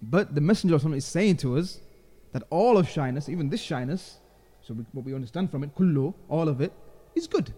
But 0.00 0.34
the 0.34 0.40
messenger 0.40 0.74
of 0.76 0.84
Allah 0.84 0.96
is 0.96 1.04
saying 1.04 1.38
to 1.38 1.58
us 1.58 1.80
that 2.32 2.42
all 2.50 2.76
of 2.78 2.88
shyness, 2.88 3.28
even 3.28 3.48
this 3.48 3.60
shyness, 3.60 4.18
so 4.62 4.74
we, 4.74 4.84
what 4.92 5.04
we 5.04 5.14
understand 5.14 5.50
from 5.50 5.64
it, 5.64 5.74
kullu, 5.74 6.14
all 6.28 6.48
of 6.48 6.60
it, 6.60 6.72
is 7.14 7.26
good. 7.26 7.52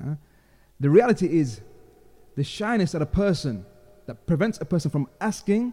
Uh, 0.00 0.14
the 0.80 0.90
reality 0.90 1.26
is 1.26 1.60
the 2.36 2.44
shyness 2.44 2.92
that 2.92 3.02
a 3.02 3.06
person 3.06 3.64
that 4.06 4.26
prevents 4.26 4.60
a 4.60 4.64
person 4.64 4.90
from 4.90 5.08
asking 5.20 5.72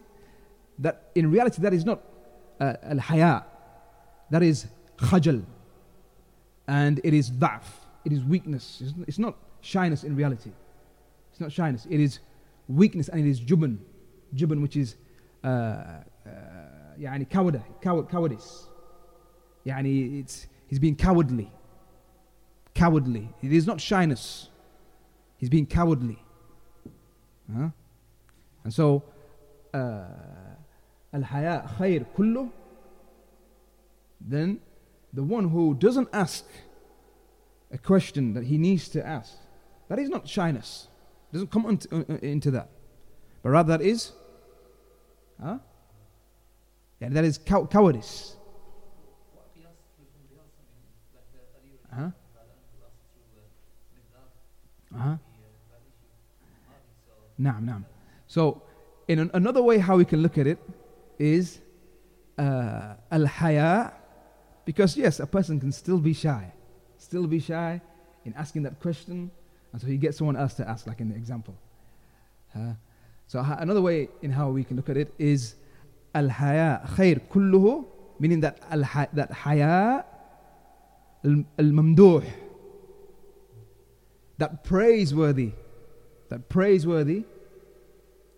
that 0.78 1.10
in 1.14 1.30
reality 1.30 1.60
that 1.62 1.74
is 1.74 1.84
not 1.84 2.02
uh, 2.60 2.74
al-haya 2.82 3.42
that 4.30 4.42
is 4.42 4.66
khajal 4.96 5.44
and 6.66 7.00
it 7.04 7.12
is 7.12 7.30
da'f 7.30 7.64
it 8.04 8.12
is 8.12 8.22
weakness 8.24 8.80
it's, 8.82 8.94
it's 9.06 9.18
not 9.18 9.36
shyness 9.60 10.04
in 10.04 10.16
reality 10.16 10.50
it's 11.30 11.40
not 11.40 11.52
shyness 11.52 11.86
it 11.90 12.00
is 12.00 12.20
weakness 12.71 13.09
and 13.09 13.19
it 13.25 13.29
is 13.29 13.39
jubn 13.39 13.79
jubn 14.33 14.61
which 14.61 14.75
is 14.75 14.95
uh, 15.43 15.47
uh, 15.47 16.03
يعني 16.99 17.29
coward, 17.29 17.61
coward, 17.81 18.09
cowardice 18.09 18.67
يعني 19.65 20.21
it's 20.21 20.47
he's 20.67 20.79
being 20.79 20.95
cowardly 20.95 21.51
cowardly. 22.77 23.29
It 23.41 23.51
is 23.51 23.65
not 23.65 23.81
shyness. 23.81 24.49
He's 25.37 25.49
being 25.49 25.65
cowardly. 25.65 26.19
Huh? 27.53 27.69
And 28.63 28.73
so, 28.73 29.03
uh, 29.73 30.05
al-haya 31.13 31.69
khair 31.77 32.05
kullu, 32.15 32.51
then 34.21 34.59
the 35.13 35.23
one 35.23 35.49
who 35.49 35.73
doesn't 35.73 36.09
ask 36.13 36.45
a 37.71 37.77
question 37.77 38.33
that 38.33 38.45
he 38.45 38.57
needs 38.57 38.87
to 38.89 39.05
ask, 39.05 39.33
that 39.89 39.99
is 39.99 40.09
not 40.09 40.27
shyness. 40.27 40.87
Doesn't 41.32 41.50
come 41.50 41.66
into, 41.66 41.88
uh, 41.94 42.04
uh, 42.12 42.16
into 42.18 42.50
that. 42.50 42.68
But 43.42 43.50
rather 43.50 43.76
that 43.76 43.84
is, 43.84 44.12
huh? 45.42 45.58
Yeah, 47.00 47.08
that 47.10 47.24
is 47.24 47.38
cow- 47.38 47.66
cowardice. 47.66 48.36
Uh-huh. 51.92 52.10
Uh-huh. 54.94 55.16
Naam, 57.40 57.64
naam. 57.64 57.84
So, 58.26 58.62
in 59.08 59.18
an, 59.18 59.30
another 59.34 59.62
way, 59.62 59.78
how 59.78 59.96
we 59.96 60.04
can 60.04 60.22
look 60.22 60.38
at 60.38 60.46
it 60.46 60.58
is 61.18 61.60
uh, 62.38 62.94
al 63.10 63.26
haya, 63.26 63.92
because 64.64 64.96
yes, 64.96 65.18
a 65.20 65.26
person 65.26 65.58
can 65.58 65.72
still 65.72 65.98
be 65.98 66.12
shy, 66.12 66.52
still 66.98 67.26
be 67.26 67.40
shy 67.40 67.80
in 68.24 68.32
asking 68.34 68.62
that 68.62 68.80
question, 68.80 69.30
and 69.72 69.80
so 69.80 69.86
he 69.86 69.96
gets 69.96 70.18
someone 70.18 70.36
else 70.36 70.54
to 70.54 70.68
ask, 70.68 70.86
like 70.86 71.00
in 71.00 71.08
the 71.08 71.14
example. 71.14 71.54
Uh, 72.54 72.74
so 73.26 73.40
another 73.40 73.80
way 73.80 74.08
in 74.20 74.30
how 74.30 74.50
we 74.50 74.62
can 74.64 74.76
look 74.76 74.90
at 74.90 74.96
it 74.96 75.12
is 75.18 75.54
al 76.14 76.28
haya 76.28 76.80
khair 76.94 77.20
kulluhu, 77.30 77.86
meaning 78.18 78.40
that 78.40 78.58
al 78.70 78.80
that 79.14 79.30
haya 79.32 80.04
al 81.24 81.44
mamduh, 81.58 82.24
that 84.38 84.64
praiseworthy, 84.64 85.52
that 86.28 86.48
praiseworthy 86.48 87.24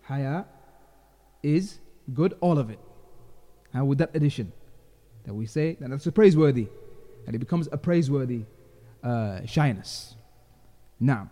haya 0.03 0.45
is 1.43 1.79
good, 2.13 2.37
all 2.39 2.57
of 2.57 2.69
it. 2.69 2.79
How 3.73 3.83
with 3.83 3.97
that 3.97 4.15
addition 4.15 4.53
that 5.25 5.33
we 5.33 5.45
say 5.45 5.75
that 5.81 5.89
that's 5.89 6.07
a 6.07 6.11
praiseworthy, 6.11 6.67
and 7.27 7.35
it 7.35 7.39
becomes 7.39 7.67
a 7.71 7.77
praiseworthy 7.77 8.45
uh, 9.03 9.45
shyness. 9.45 10.14
Now, 11.04 11.30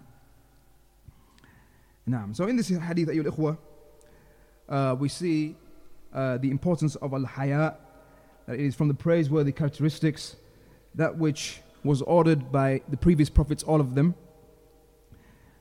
now, 2.07 2.26
so 2.32 2.47
in 2.47 2.57
this 2.57 2.68
hadith, 2.68 3.09
أيها 3.09 3.24
الإخوة, 3.24 3.59
uh, 4.68 4.97
we 4.99 5.09
see 5.09 5.57
uh, 6.14 6.39
the 6.39 6.51
importance 6.51 6.97
of 6.97 7.12
al-haya, 7.12 7.74
that 8.47 8.55
it 8.55 8.61
is 8.61 8.74
from 8.74 8.89
the 8.89 8.95
praiseworthy 8.95 9.53
characteristics, 9.53 10.36
that 10.95 11.18
which 11.18 11.61
was 11.84 12.01
ordered 12.03 12.51
by 12.51 12.80
the 12.89 12.97
previous 12.97 13.28
prophets, 13.28 13.62
all 13.62 13.80
of 13.80 13.95
them, 13.95 14.14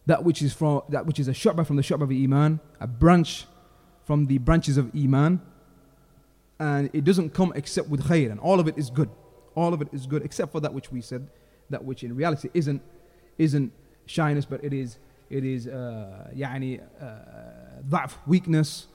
that 0.05 0.23
which 0.23 0.41
is 0.41 0.53
from 0.53 0.81
that 0.87 1.05
which 1.05 1.19
is 1.19 1.27
a 1.27 1.33
shu'bah 1.33 1.67
from 1.67 1.75
the 1.75 1.81
shu'bah 1.81 2.03
of 2.03 2.11
iman, 2.11 2.61
a 2.79 2.87
branch 2.87 3.45
from 4.05 4.25
the 4.27 4.37
branches 4.37 4.77
of 4.77 4.89
iman, 4.95 5.41
and 6.59 6.89
it 6.93 7.03
doesn't 7.03 7.33
come 7.33 7.51
except 7.55 7.89
with 7.89 8.05
khair, 8.05 8.31
and 8.31 8.39
all 8.39 8.59
of 8.59 8.69
it 8.69 8.77
is 8.77 8.89
good. 8.89 9.09
All 9.53 9.73
of 9.73 9.81
it 9.81 9.89
is 9.91 10.05
good, 10.05 10.23
except 10.23 10.53
for 10.53 10.61
that 10.61 10.73
which 10.73 10.91
we 10.91 11.01
said, 11.01 11.27
that 11.69 11.83
which 11.83 12.03
in 12.03 12.15
reality 12.15 12.49
isn't 12.53 12.81
isn't 13.37 13.73
shyness, 14.05 14.45
but 14.45 14.63
it 14.63 14.73
is 14.73 14.97
it 15.29 15.43
is 15.43 15.67
uh, 15.67 16.29
يعني 16.33 16.79
uh, 16.79 17.81
ضعف, 17.89 18.17
weakness, 18.27 18.87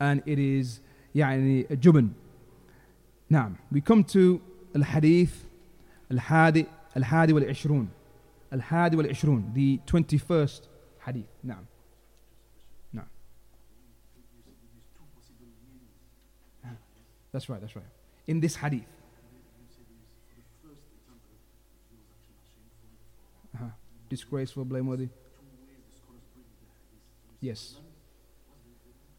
and 0.00 0.22
it 0.26 0.38
is 0.38 0.80
يعني 1.14 1.66
جبن. 1.80 2.10
نعم, 3.30 3.56
we 3.72 3.80
come 3.80 4.02
to 4.04 4.40
الحديث 4.76 5.44
الحادي 6.10 6.66
الحادي 6.96 7.32
والعشرون 7.32 7.88
الحادي 8.52 8.96
والعشرون 8.96 9.52
the 9.54 9.92
21st 9.92 10.62
hadith 11.06 11.44
نعم 11.44 11.64
نعم 12.92 13.06
that's 17.32 17.48
right 17.48 17.60
that's 17.60 17.76
right 17.76 17.92
in 18.26 18.40
this 18.40 18.56
hadith 18.56 18.97
disgraceful 24.08 24.64
blameworthy 24.64 25.08
yes 27.40 27.76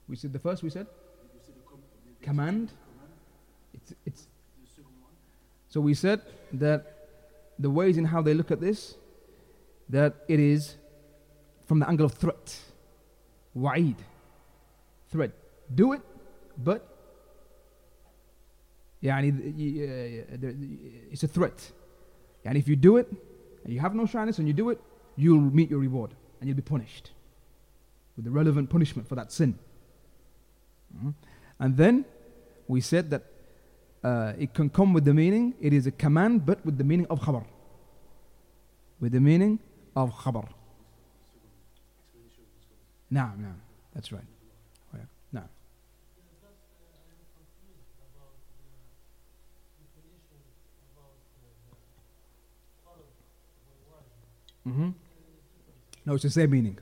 we 0.08 0.16
said 0.16 0.32
the 0.32 0.40
first 0.40 0.64
we 0.64 0.70
said 0.70 0.88
command 2.22 2.72
it's, 3.74 3.94
it's 4.06 4.28
so 5.68 5.82
we 5.82 5.94
said 5.94 6.22
that 6.54 7.10
the 7.60 7.70
ways 7.70 7.98
in 7.98 8.06
how 8.06 8.22
they 8.22 8.34
look 8.34 8.52
at 8.52 8.60
this 8.60 8.96
that 9.90 10.16
it 10.28 10.40
is 10.40 10.76
from 11.66 11.80
the 11.80 11.88
angle 11.88 12.06
of 12.06 12.14
threat. 12.14 12.60
Wa'id. 13.56 13.98
Threat. 15.12 15.32
Do 15.74 15.94
it, 15.94 16.02
but 16.58 16.88
يعني, 19.04 19.32
it's 21.12 21.24
a 21.24 21.28
threat. 21.28 21.72
And 22.44 22.58
if 22.58 22.68
you 22.68 22.76
do 22.76 22.98
it, 22.98 23.12
and 23.65 23.73
you 23.73 23.81
have 23.81 23.95
no 23.95 24.07
shyness 24.07 24.39
and 24.39 24.47
you 24.49 24.55
do 24.55 24.71
it, 24.71 24.81
you'll 25.17 25.41
meet 25.41 25.71
your 25.71 25.81
reward 25.81 26.13
and 26.41 26.49
you'll 26.49 26.57
be 26.57 26.63
punished 26.63 27.11
with 28.17 28.25
the 28.25 28.31
relevant 28.31 28.71
punishment 28.71 29.09
for 29.09 29.15
that 29.15 29.33
sin. 29.33 29.59
Mm-hmm. 30.97 31.11
And 31.59 31.77
then 31.77 32.05
we 32.69 32.81
said 32.81 33.11
that 33.11 33.25
uh, 34.03 34.33
it 34.39 34.55
can 34.55 34.71
come 34.71 34.93
with 34.93 35.05
the 35.05 35.15
meaning, 35.15 35.55
it 35.61 35.73
is 35.73 35.87
a 35.87 35.91
command, 35.91 36.47
but 36.47 36.65
with 36.65 36.79
the 36.79 36.85
meaning 36.85 37.07
of 37.11 37.21
khabar. 37.21 37.45
With 38.99 39.13
the 39.13 39.21
meaning 39.21 39.59
of 39.95 40.13
khabar. 40.13 40.49
Naam, 43.13 43.39
naam. 43.39 43.57
That's 43.95 44.13
right. 44.13 44.25
Mm-hmm. 54.67 54.91
No, 56.07 56.15
it's 56.15 56.23
the 56.23 56.31
same 56.31 56.51
meaning. 56.51 56.79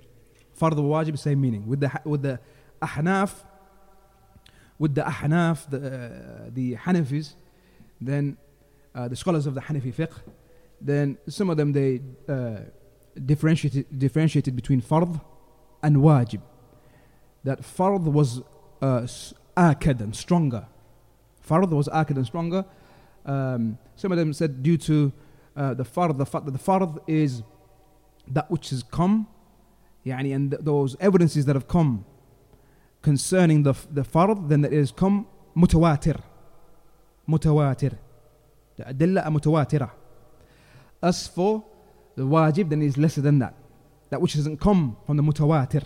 Fard 0.58 0.72
wajib, 0.72 1.18
same 1.18 1.40
meaning. 1.40 1.66
With 1.66 1.80
the 1.80 1.90
with 2.04 2.22
the 2.22 2.40
ahnaf, 2.82 3.32
with 4.78 4.94
the 4.94 5.02
ahnaf, 5.02 5.68
the 5.70 5.78
uh, 5.78 6.50
the 6.52 6.76
Hanafis, 6.76 7.34
then 8.00 8.36
uh, 8.94 9.08
the 9.08 9.16
scholars 9.16 9.46
of 9.46 9.54
the 9.54 9.60
Hanafi 9.60 9.94
fiqh, 9.94 10.12
then 10.80 11.18
some 11.28 11.50
of 11.50 11.56
them 11.56 11.72
they 11.72 12.00
uh, 12.28 12.58
differentiated, 13.24 13.86
differentiated 13.96 14.54
between 14.56 14.80
fard 14.80 15.20
and 15.82 15.96
wajib. 15.96 16.42
That 17.44 17.62
fard 17.62 18.02
was 18.02 18.42
uh, 18.82 19.06
akad 19.56 20.00
and 20.00 20.14
stronger. 20.14 20.66
Fard 21.46 21.70
was 21.70 21.88
akad 21.88 22.16
and 22.16 22.26
stronger. 22.26 22.64
Um, 23.24 23.78
some 23.96 24.12
of 24.12 24.18
them 24.18 24.32
said 24.32 24.62
due 24.62 24.78
to 24.78 25.12
uh, 25.56 25.74
the 25.74 25.84
fard, 25.84 26.16
the 26.18 26.26
fact 26.26 26.44
that 26.46 26.52
the 26.52 26.58
fard 26.58 26.98
is 27.06 27.42
that 28.27 28.49
which 28.49 28.69
has 28.69 28.83
come, 28.83 29.27
yani, 30.05 30.33
and 30.33 30.51
th- 30.51 30.63
those 30.63 30.95
evidences 30.99 31.45
that 31.45 31.55
have 31.55 31.67
come 31.67 32.05
concerning 33.01 33.63
the, 33.63 33.73
the 33.91 34.01
fard, 34.01 34.49
then 34.49 34.65
it 34.65 34.71
has 34.73 34.91
come 34.91 35.27
mutawatir. 35.55 36.19
Mutawatir. 37.27 37.97
The 38.77 38.83
adilla 38.85 39.25
mutawatira. 39.27 39.91
As 41.01 41.27
for 41.27 41.63
the 42.15 42.23
wajib 42.23 42.69
then 42.69 42.81
is 42.81 42.97
lesser 42.97 43.21
than 43.21 43.39
that. 43.39 43.53
That 44.09 44.21
which 44.21 44.35
doesn't 44.35 44.57
come 44.59 44.97
from 45.05 45.17
the 45.17 45.23
mutawatir. 45.23 45.83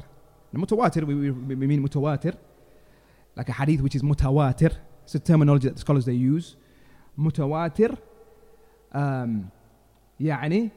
The 0.53 0.59
mutawatir, 0.59 1.03
we, 1.03 1.15
we, 1.15 1.55
we 1.55 1.67
mean 1.67 1.85
mutawatir, 1.85 2.37
like 3.35 3.49
a 3.49 3.53
hadith 3.53 3.81
which 3.81 3.95
is 3.95 4.01
mutawatir. 4.01 4.75
It's 5.03 5.15
a 5.15 5.19
terminology 5.19 5.67
that 5.67 5.75
the 5.75 5.81
scholars 5.81 6.05
they 6.05 6.13
use. 6.13 6.55
Mutawatir, 7.17 7.97
um, 8.91 9.51
يعني, 10.19 10.71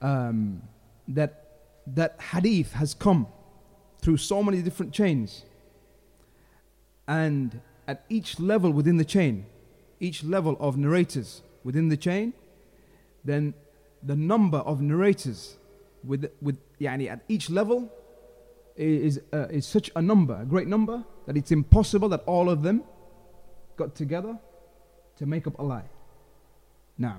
um, 0.00 0.62
that 1.15 1.37
that 1.87 2.19
hadith 2.31 2.73
has 2.73 2.93
come 2.93 3.27
through 4.01 4.17
so 4.17 4.43
many 4.43 4.61
different 4.61 4.93
chains, 4.93 5.45
and 7.07 7.59
at 7.87 8.05
each 8.09 8.39
level 8.39 8.71
within 8.71 8.97
the 8.97 9.05
chain, 9.05 9.45
each 9.99 10.23
level 10.23 10.57
of 10.59 10.77
narrators 10.77 11.41
within 11.63 11.89
the 11.89 11.97
chain, 11.97 12.33
then 13.23 13.53
the 14.03 14.15
number 14.15 14.59
of 14.59 14.81
narrators 14.81 15.57
with, 16.03 16.31
with 16.41 16.57
yani 16.79 17.09
at 17.09 17.21
each 17.27 17.49
level 17.49 17.89
is, 18.75 19.19
uh, 19.33 19.47
is 19.49 19.65
such 19.65 19.91
a 19.95 20.01
number, 20.01 20.39
a 20.41 20.45
great 20.45 20.67
number, 20.67 21.03
that 21.27 21.37
it's 21.37 21.51
impossible 21.51 22.09
that 22.09 22.23
all 22.25 22.49
of 22.49 22.63
them 22.63 22.83
got 23.77 23.95
together 23.95 24.37
to 25.17 25.25
make 25.25 25.45
up 25.45 25.59
a 25.59 25.63
lie. 25.63 25.89
Now, 26.97 27.17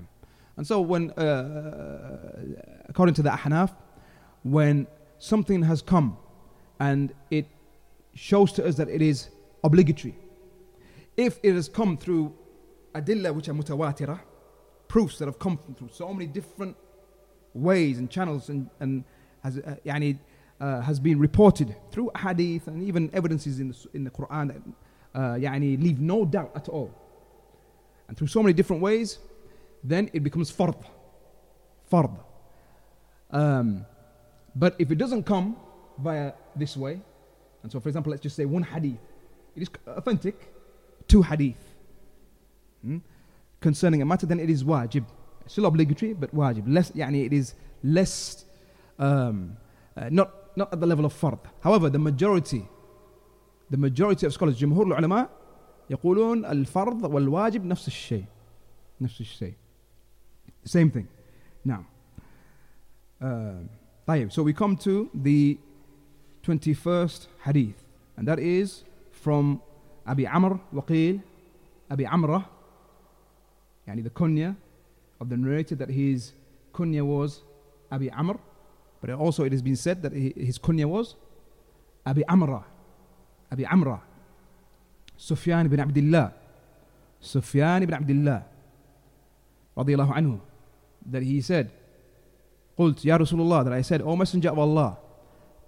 and 0.57 0.67
so 0.67 0.81
when, 0.81 1.11
uh, 1.11 2.39
according 2.89 3.15
to 3.15 3.21
the 3.21 3.29
Ahnaf, 3.29 3.73
when 4.43 4.87
something 5.19 5.63
has 5.63 5.81
come 5.81 6.17
and 6.79 7.13
it 7.31 7.47
shows 8.13 8.51
to 8.53 8.65
us 8.65 8.75
that 8.75 8.89
it 8.89 9.01
is 9.01 9.29
obligatory. 9.63 10.15
If 11.15 11.39
it 11.43 11.53
has 11.53 11.69
come 11.69 11.97
through 11.97 12.33
adilla 12.93 13.33
which 13.33 13.47
are 13.47 13.53
mutawatirah, 13.53 14.19
proofs 14.87 15.17
that 15.19 15.25
have 15.25 15.39
come 15.39 15.57
through 15.77 15.89
so 15.91 16.13
many 16.13 16.27
different 16.27 16.75
ways 17.53 17.97
and 17.97 18.09
channels 18.09 18.49
and, 18.49 18.69
and 18.79 19.03
has, 19.43 19.57
uh, 19.57 19.75
yani, 19.85 20.19
uh, 20.59 20.81
has 20.81 20.99
been 20.99 21.19
reported 21.19 21.75
through 21.91 22.11
hadith 22.17 22.67
and 22.67 22.83
even 22.83 23.09
evidences 23.13 23.59
in 23.59 23.69
the, 23.69 23.87
in 23.93 24.03
the 24.03 24.09
Quran 24.09 24.47
that 24.47 24.61
uh, 25.15 25.35
yani, 25.35 25.81
leave 25.81 25.99
no 25.99 26.25
doubt 26.25 26.51
at 26.55 26.69
all. 26.69 26.93
And 28.07 28.17
through 28.17 28.27
so 28.27 28.43
many 28.43 28.53
different 28.53 28.81
ways, 28.81 29.19
then 29.83 30.09
it 30.13 30.23
becomes 30.23 30.51
fard. 30.51 30.75
Fard. 31.91 32.19
Um, 33.31 33.85
but 34.54 34.74
if 34.78 34.90
it 34.90 34.98
doesn't 34.98 35.24
come 35.24 35.56
via 35.98 36.32
this 36.56 36.76
way, 36.76 37.00
and 37.62 37.72
so 37.72 37.80
for 37.80 37.88
example, 37.88 38.10
let's 38.10 38.22
just 38.22 38.36
say 38.36 38.44
one 38.44 38.62
hadith, 38.62 38.98
it 39.56 39.62
is 39.62 39.68
authentic, 39.86 40.52
two 41.06 41.22
hadith 41.22 41.56
hmm, 42.82 42.98
concerning 43.60 44.02
a 44.02 44.06
matter, 44.06 44.26
then 44.26 44.40
it 44.40 44.50
is 44.50 44.64
wajib. 44.64 45.04
Still 45.46 45.66
obligatory, 45.66 46.12
but 46.12 46.34
wajib. 46.34 46.64
Less, 46.66 46.90
يعني 46.90 47.26
it 47.26 47.32
is 47.32 47.54
less, 47.82 48.44
um, 48.98 49.56
uh, 49.96 50.08
not, 50.10 50.56
not 50.56 50.72
at 50.72 50.80
the 50.80 50.86
level 50.86 51.04
of 51.04 51.14
fard. 51.18 51.38
However, 51.60 51.88
the 51.88 51.98
majority, 51.98 52.68
the 53.70 53.76
majority 53.76 54.26
of 54.26 54.32
scholars, 54.32 54.56
جمهور 54.56 54.86
العلماء 54.86 55.30
يقولون 55.90 56.44
الفرض 56.44 57.04
والواجب 57.04 57.64
نفس 57.64 57.86
الشيء. 57.88 58.24
نفس 59.00 59.20
الشيء. 59.20 59.54
Same 60.64 60.90
thing. 60.90 61.08
Now, 61.64 61.86
uh, 63.20 63.24
طيب, 63.24 63.68
so 64.05 64.43
we 64.43 64.53
come 64.53 64.75
to 64.77 65.09
the 65.13 65.57
21st 66.45 67.27
hadith, 67.45 67.83
and 68.17 68.27
that 68.27 68.37
is 68.37 68.83
from 69.11 69.61
Abi 70.05 70.27
Amr 70.27 70.59
Waqil, 70.73 71.21
Abi 71.89 72.03
Amrah, 72.03 72.45
yani 73.87 74.03
the 74.03 74.09
kunya 74.09 74.55
of 75.21 75.29
the 75.29 75.37
narrator 75.37 75.75
that 75.75 75.89
his 75.89 76.33
kunya 76.73 77.01
was 77.01 77.43
Abi 77.91 78.11
Amr, 78.11 78.37
but 78.99 79.09
also 79.11 79.45
it 79.45 79.53
has 79.53 79.61
been 79.61 79.77
said 79.77 80.01
that 80.03 80.11
his 80.11 80.59
kunya 80.59 80.85
was 80.85 81.15
Abi 82.05 82.25
Amra, 82.27 82.65
Abu 83.51 83.63
Amra, 83.65 84.01
Sufyan 85.15 85.69
bin 85.69 85.79
Abdullah, 85.79 86.33
Sufyan 87.21 87.85
bin 87.85 87.93
Abdullah, 87.93 88.43
الله 89.77 90.13
عنه 90.13 90.39
that 91.11 91.23
he 91.23 91.41
said, 91.41 91.71
قلت 92.77 93.05
يا 93.05 93.17
رسول 93.17 93.41
الله 93.41 93.63
that 93.63 93.73
I 93.73 93.81
said 93.81 94.01
O 94.01 94.15
messenger 94.15 94.49
of 94.49 94.59
Allah 94.59 94.97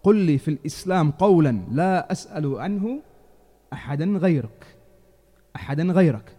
قل 0.04 0.16
لي 0.16 0.38
في 0.38 0.48
الإسلام 0.48 1.12
قولا 1.12 1.62
لا 1.72 2.12
أسأل 2.12 2.60
عنه 2.60 3.02
أحدا 3.74 4.06
غيرك 4.06 4.66
أحدا 5.56 5.84
غيرك 5.84 6.32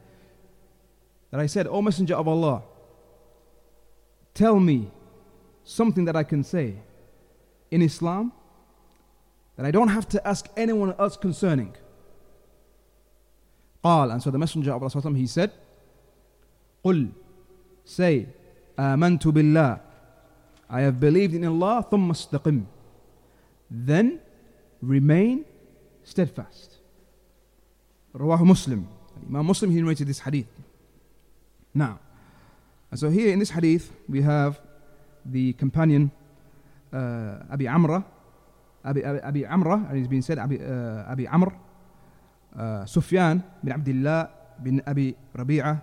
that 1.30 1.40
I 1.40 1.46
said 1.46 1.66
O 1.66 1.82
messenger 1.82 2.14
of 2.14 2.28
Allah 2.28 2.62
tell 4.34 4.60
me 4.60 4.90
something 5.64 6.04
that 6.04 6.16
I 6.16 6.22
can 6.22 6.42
say 6.44 6.74
in 7.70 7.82
Islam 7.82 8.32
that 9.56 9.66
I 9.66 9.70
don't 9.70 9.88
have 9.88 10.08
to 10.10 10.26
ask 10.26 10.46
anyone 10.56 10.94
else 10.98 11.16
concerning 11.16 11.72
قال 13.84 14.12
and 14.12 14.22
so 14.22 14.30
the 14.30 14.38
messenger 14.38 14.72
of 14.72 14.82
Allah 14.82 15.14
he 15.16 15.26
said 15.26 15.50
قل 16.84 17.08
say 17.84 18.26
آمنت 18.78 19.28
بالله 19.28 19.85
I 20.69 20.81
have 20.81 20.99
believed 20.99 21.33
in 21.33 21.43
Allah 21.45 21.83
ثم 21.91 22.11
استقم 22.11 22.63
then 23.71 24.19
remain 24.83 25.43
steadfast 26.03 26.79
رواه 28.15 28.43
مسلم 28.43 28.85
Imam 29.29 29.45
Muslim 29.45 29.69
he 29.69 29.81
narrated 29.81 30.07
this 30.07 30.19
hadith 30.19 30.49
now 31.73 31.99
and 32.89 32.99
so 32.99 33.09
here 33.09 33.31
in 33.31 33.39
this 33.39 33.51
hadith 33.51 33.91
we 34.09 34.21
have 34.21 34.59
the 35.25 35.53
companion 35.53 36.11
uh, 36.91 37.43
Abi 37.51 37.67
Amra 37.67 38.03
Abi, 38.83 39.05
Abi, 39.05 39.19
Abi 39.21 39.45
Amra 39.45 39.85
and 39.89 39.97
it's 39.99 40.07
been 40.07 40.21
said 40.21 40.39
Abi, 40.39 40.57
uh, 40.59 41.11
Abi 41.11 41.27
Amr 41.27 41.53
uh, 42.57 42.85
Sufyan 42.85 43.43
bin 43.63 43.73
Abdullah 43.73 44.29
bin 44.61 44.81
Abi 44.87 45.15
Rabi'ah 45.35 45.81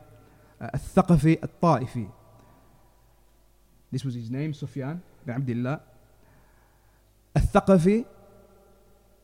uh, 0.60 0.70
الثقفي 0.74 1.38
الطائفي 1.42 2.06
This 3.92 4.04
was 4.04 4.14
his 4.14 4.30
name, 4.30 4.52
Sufyan 4.52 5.02
bin 5.24 5.34
Abdullah. 5.34 5.80
Al-Thaqafi, 7.34 8.04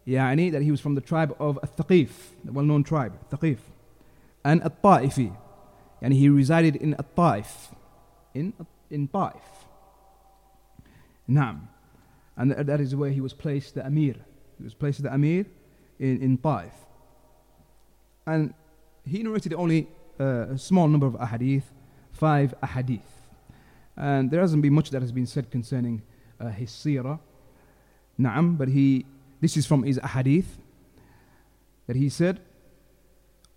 يعني 0.07 0.53
that 0.53 0.62
he 0.62 0.70
was 0.70 0.81
from 0.81 0.95
the 0.95 1.01
tribe 1.01 1.35
of 1.39 1.59
Al-Thaqif, 1.62 2.11
the 2.45 2.53
well-known 2.53 2.85
tribe, 2.85 3.12
Thaqif. 3.31 3.59
And 4.45 4.62
Al-Ta'ifi, 4.62 5.37
and 6.03 6.12
he 6.12 6.29
resided 6.29 6.77
in 6.77 6.95
Al-Ta'if, 6.95 7.75
in, 8.35 8.53
in 8.91 9.09
Ta'if. 9.09 9.43
Naam. 11.29 11.68
And 12.37 12.51
that 12.53 12.81
is 12.81 12.95
where 12.95 13.11
he 13.11 13.20
was 13.20 13.33
placed, 13.33 13.75
the 13.75 13.87
Amir. 13.87 14.16
He 14.59 14.64
was 14.64 14.75
placed 14.75 15.03
the 15.03 15.12
Amir 15.12 15.47
in, 15.99 16.20
in 16.20 16.39
Ta'if. 16.39 16.72
And 18.27 18.55
he 19.07 19.22
narrated 19.22 19.55
only 19.55 19.89
uh, 20.18 20.47
a 20.53 20.59
small 20.59 20.89
number 20.89 21.07
of 21.07 21.14
ahadith, 21.14 21.64
five 22.12 22.55
ahadith. 22.62 23.01
And 23.99 24.31
there 24.31 24.41
hasn't 24.41 24.62
been 24.62 24.75
much 24.75 24.91
that 24.91 25.03
has 25.03 25.12
been 25.12 25.27
said 25.27 25.51
concerning 25.51 26.03
uh, 26.41 26.49
his 26.49 26.70
seerah. 26.70 27.18
Na'am, 28.18 28.57
but 28.57 28.68
he, 28.68 29.07
this 29.41 29.57
is 29.57 29.66
from 29.66 29.83
his 29.83 29.99
ahadith, 29.99 30.47
that 31.87 31.97
he 31.97 32.09
said, 32.09 32.41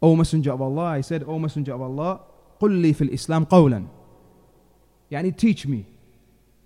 O 0.01 0.15
Messenger 0.15 0.53
of 0.53 0.61
Allah, 0.61 0.85
I 0.85 1.01
said, 1.01 1.23
O 1.23 1.39
Messenger 1.39 1.73
of 1.73 1.81
Allah, 1.81 2.21
قل 2.59 2.81
لي 2.81 2.93
في 2.93 3.03
الإسلام 3.03 3.43
قولا 3.43 3.85
يعني 5.11 5.31
teach 5.31 5.67
me 5.67 5.85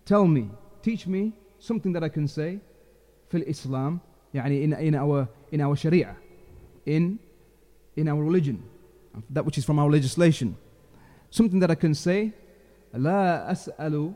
tell 0.05 0.25
me 0.25 0.49
teach 0.81 1.07
me 1.07 1.33
something 1.59 1.93
that 1.93 2.03
I 2.03 2.09
can 2.09 2.27
say 2.27 2.59
في 3.29 3.37
الإسلام 3.43 3.99
يعني 4.33 4.63
in, 4.63 4.73
in 4.73 4.95
our 4.95 5.27
in 5.51 5.61
our 5.61 5.75
sharia 5.75 6.15
in 6.85 7.19
in 7.95 8.07
our 8.07 8.23
religion 8.23 8.63
that 9.29 9.45
which 9.45 9.57
is 9.57 9.65
from 9.65 9.79
our 9.79 9.89
legislation 9.89 10.55
something 11.29 11.59
that 11.59 11.69
I 11.69 11.75
can 11.75 11.93
say 11.93 12.33
لا 12.93 13.51
أسأل 13.51 14.13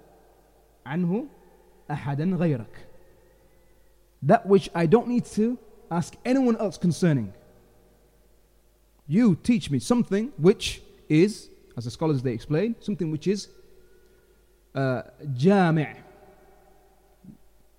عنه 0.86 1.28
أحدا 1.92 2.24
غيرك 2.26 2.88
that 4.22 4.46
which 4.48 4.70
I 4.74 4.86
don't 4.86 5.08
need 5.08 5.26
to 5.26 5.58
ask 5.92 6.16
anyone 6.26 6.58
else 6.58 6.78
concerning 6.78 7.34
you 9.08 9.36
teach 9.36 9.70
me 9.70 9.80
something 9.80 10.32
which 10.38 10.82
is 11.10 11.50
as 11.78 11.86
the 11.86 11.92
scholars 11.92 12.22
they 12.22 12.34
explain 12.34 12.76
something 12.80 13.12
which 13.12 13.28
is 13.28 13.50
uh, 14.74 15.04
جامع 15.22 15.96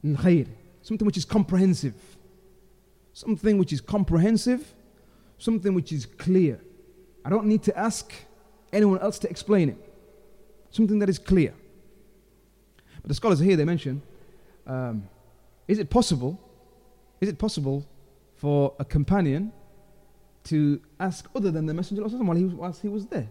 الخير 0.05 0.47
something 0.83 1.07
which 1.07 1.17
is 1.17 1.25
comprehensive 1.25 1.95
something 3.13 3.59
which 3.59 3.73
is 3.73 3.81
comprehensive 3.81 4.75
something 5.39 5.75
which 5.75 5.93
is 5.93 6.07
clear 6.07 6.61
I 7.25 7.31
don't 7.31 7.47
need 7.47 7.63
to 7.65 7.77
ask 7.77 8.13
anyone 8.73 9.01
else 9.01 9.19
to 9.21 9.29
explain 9.29 9.69
it 9.71 9.79
something 10.72 11.00
that 11.00 11.10
is 11.10 11.20
clear. 11.20 11.54
But 13.02 13.10
the 13.10 13.14
scholars 13.14 13.40
here, 13.40 13.56
they 13.56 13.66
mention 13.66 14.02
um, 14.68 15.08
is 15.68 15.80
it 15.80 15.90
possible, 15.90 16.40
is 17.20 17.30
it 17.30 17.38
possible 17.38 17.86
for 18.36 18.74
a 18.80 18.86
companion 18.86 19.52
to 20.46 20.82
ask 21.00 21.30
other 21.36 21.52
than 21.52 21.66
the 21.66 21.74
Messenger 21.74 22.04
of 22.04 22.14
Allah 22.14 22.24
while 22.24 22.38
he, 22.38 22.44
was, 22.46 22.54
whilst 22.54 22.82
he 22.82 22.88
was 22.88 23.06
there? 23.08 23.30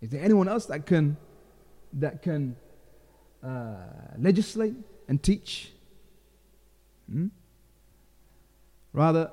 Is 0.00 0.10
there 0.10 0.22
anyone 0.22 0.48
else 0.48 0.66
that 0.66 0.86
can, 0.86 1.16
that 1.94 2.22
can 2.22 2.56
uh, 3.42 3.76
legislate 4.18 4.74
and 5.08 5.22
teach? 5.22 5.72
Hmm? 7.10 7.28
Rather, 8.92 9.30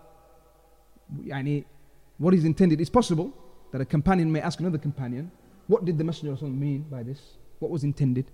what 2.17 2.33
is 2.33 2.43
intended 2.43 2.81
It's 2.81 2.89
possible 2.89 3.33
that 3.71 3.81
a 3.81 3.85
companion 3.85 4.31
may 4.31 4.41
ask 4.41 4.59
another 4.59 4.77
companion 4.77 5.31
what 5.67 5.85
did 5.85 5.97
the 5.97 6.03
Messenger 6.03 6.33
of 6.33 6.43
Allah 6.43 6.51
mean 6.51 6.85
by 6.89 7.03
this? 7.03 7.19
What 7.59 7.71
was 7.71 7.83
intended? 7.83 8.25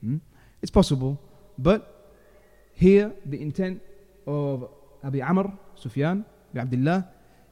Hmm? 0.00 0.18
It's 0.62 0.70
possible, 0.70 1.20
but 1.58 2.12
here 2.74 3.12
the 3.26 3.40
intent 3.40 3.82
of 4.26 4.68
Abi 5.02 5.20
Amr, 5.20 5.52
Sufyan, 5.74 6.24
Abi 6.52 6.60
Abdullah 6.60 7.08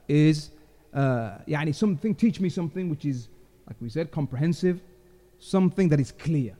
is 0.08 0.50
uh, 0.94 1.38
something, 1.72 2.14
teach 2.14 2.40
me 2.40 2.48
something 2.48 2.88
which 2.88 3.04
is, 3.04 3.28
like 3.66 3.76
we 3.80 3.88
said, 3.88 4.10
comprehensive, 4.10 4.80
something 5.38 5.88
that 5.88 6.00
is 6.00 6.12
clear. 6.12 6.56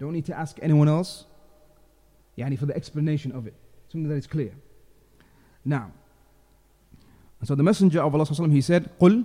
Don't 0.00 0.12
need 0.12 0.26
to 0.26 0.36
ask 0.36 0.58
anyone 0.62 0.88
else 0.88 1.26
يعني 2.38 2.58
for 2.58 2.66
the 2.66 2.76
explanation 2.76 3.32
of 3.32 3.46
it, 3.46 3.54
something 3.88 4.08
that 4.08 4.16
is 4.16 4.26
clear. 4.26 4.52
Now, 5.64 5.90
so 7.44 7.54
the 7.54 7.62
Messenger 7.62 8.02
of 8.02 8.14
Allah 8.14 8.48
he 8.50 8.60
said, 8.60 8.90
قُلْ 8.98 9.24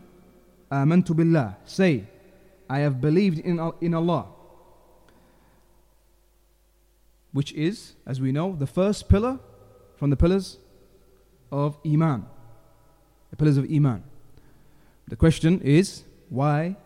آمنت 0.72 1.12
بالله 1.12 1.54
say 1.64 2.04
I 2.68 2.78
have 2.80 3.00
believed 3.00 3.38
in, 3.38 3.60
in 3.80 3.94
Allah 3.94 4.26
which 7.32 7.52
is 7.52 7.94
as 8.06 8.20
we 8.20 8.32
know 8.32 8.56
the 8.56 8.66
first 8.66 9.08
pillar 9.08 9.38
from 9.96 10.10
the 10.10 10.16
pillars 10.16 10.58
of 11.52 11.78
Iman 11.86 12.26
the 13.30 13.36
pillars 13.36 13.56
of 13.56 13.64
Iman 13.70 14.02
the 15.08 15.16
question 15.16 15.60
is 15.62 16.02
why 16.28 16.76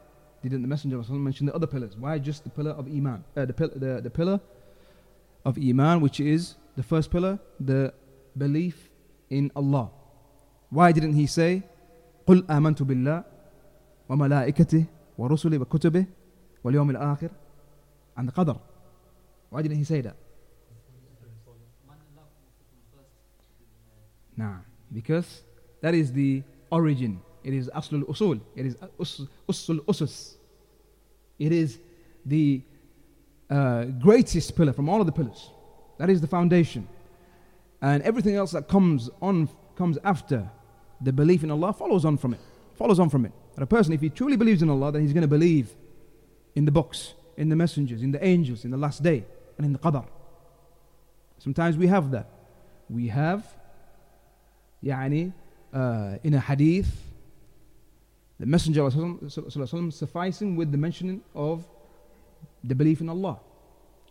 didn't 0.43 0.63
the 0.63 0.69
Messenger 0.69 0.99
of 0.99 1.11
Allah 1.11 1.21
mention 1.21 1.47
the 1.47 1.55
other 1.55 1.67
pillars 1.67 1.97
why 1.97 2.19
just 2.19 2.45
the 2.45 2.51
pillar 2.51 2.73
of 2.73 2.87
Iman 2.87 3.25
uh, 3.37 3.45
the, 3.47 3.53
the, 3.77 4.01
the 4.03 4.11
pillar 4.11 4.41
of 5.45 5.57
Iman 5.57 6.01
which 6.01 6.21
is 6.21 6.57
the 6.77 6.83
first 6.83 7.11
pillar 7.11 7.39
the 7.59 7.95
belief 8.37 8.91
in 9.31 9.51
Allah 9.57 9.91
why 10.69 10.93
didn't 10.93 11.15
he 11.15 11.27
say 11.27 11.63
قل 12.27 12.45
آمنت 12.47 12.83
بالله 12.83 13.25
وملائكته 14.09 14.85
ورسله 15.19 15.59
وكتبه 15.59 16.07
واليوم 16.65 16.91
الآخر 16.91 17.31
and 18.17 18.29
the 18.29 18.33
qadr. 18.33 18.59
Why 19.51 19.63
didn't 19.63 19.79
he 19.79 19.85
say 19.85 20.01
that? 20.03 20.17
Nah, 24.37 24.57
because 24.93 25.43
that 25.81 25.95
is 25.95 26.13
the 26.13 26.43
origin. 26.71 27.21
It 27.43 27.55
is 27.55 27.71
aslul 27.75 28.05
usul. 28.05 28.41
It 28.57 28.67
is 28.67 28.75
usul 29.49 29.85
usus. 29.87 30.35
It 31.39 31.53
is 31.53 31.79
the 32.25 32.63
uh, 33.51 33.85
greatest 33.85 34.55
pillar 34.57 34.73
from 34.73 34.89
all 34.89 35.01
of 35.01 35.07
the 35.07 35.13
pillars. 35.13 35.51
That 35.99 36.11
is 36.11 36.21
the 36.21 36.27
foundation. 36.27 36.87
And 37.83 38.03
everything 38.03 38.35
else 38.35 38.53
that 38.53 38.69
comes 38.69 39.11
on 39.21 39.49
comes 39.77 39.99
after 40.05 40.49
the 41.01 41.13
belief 41.13 41.43
in 41.43 41.51
Allah 41.51 41.73
follows 41.73 42.05
on 42.05 42.17
from 42.19 42.35
it. 42.35 42.41
Follows 42.77 43.01
on 43.01 43.09
from 43.09 43.25
it. 43.25 43.33
That 43.55 43.63
a 43.63 43.67
person, 43.67 43.93
if 43.93 44.01
he 44.01 44.11
truly 44.11 44.37
believes 44.37 44.63
in 44.63 44.71
Allah, 44.71 44.93
then 44.93 45.03
he's 45.03 45.13
going 45.13 45.23
to 45.23 45.29
believe 45.29 45.71
in 46.55 46.65
the 46.65 46.71
books, 46.71 47.15
in 47.37 47.49
the 47.49 47.57
messengers, 47.57 48.03
in 48.03 48.13
the 48.13 48.25
angels, 48.25 48.65
in 48.65 48.71
the 48.71 48.77
last 48.77 49.03
day, 49.03 49.25
and 49.57 49.67
in 49.67 49.73
the 49.73 49.79
qadar. 49.79 50.07
Sometimes 51.39 51.77
we 51.77 51.87
have 51.87 52.11
that. 52.11 52.29
We 52.89 53.09
have, 53.09 53.45
يعني, 54.85 55.33
uh, 55.73 56.19
in 56.23 56.35
a 56.35 56.41
hadith, 56.41 56.91
the 58.39 58.47
Messenger 58.47 58.85
of 58.87 59.95
sufficing 59.95 60.57
with 60.57 60.73
the 60.73 60.79
mentioning 60.79 61.21
of 61.35 61.67
the 62.65 62.75
belief 62.75 63.01
in 63.01 63.09
Allah. 63.09 63.39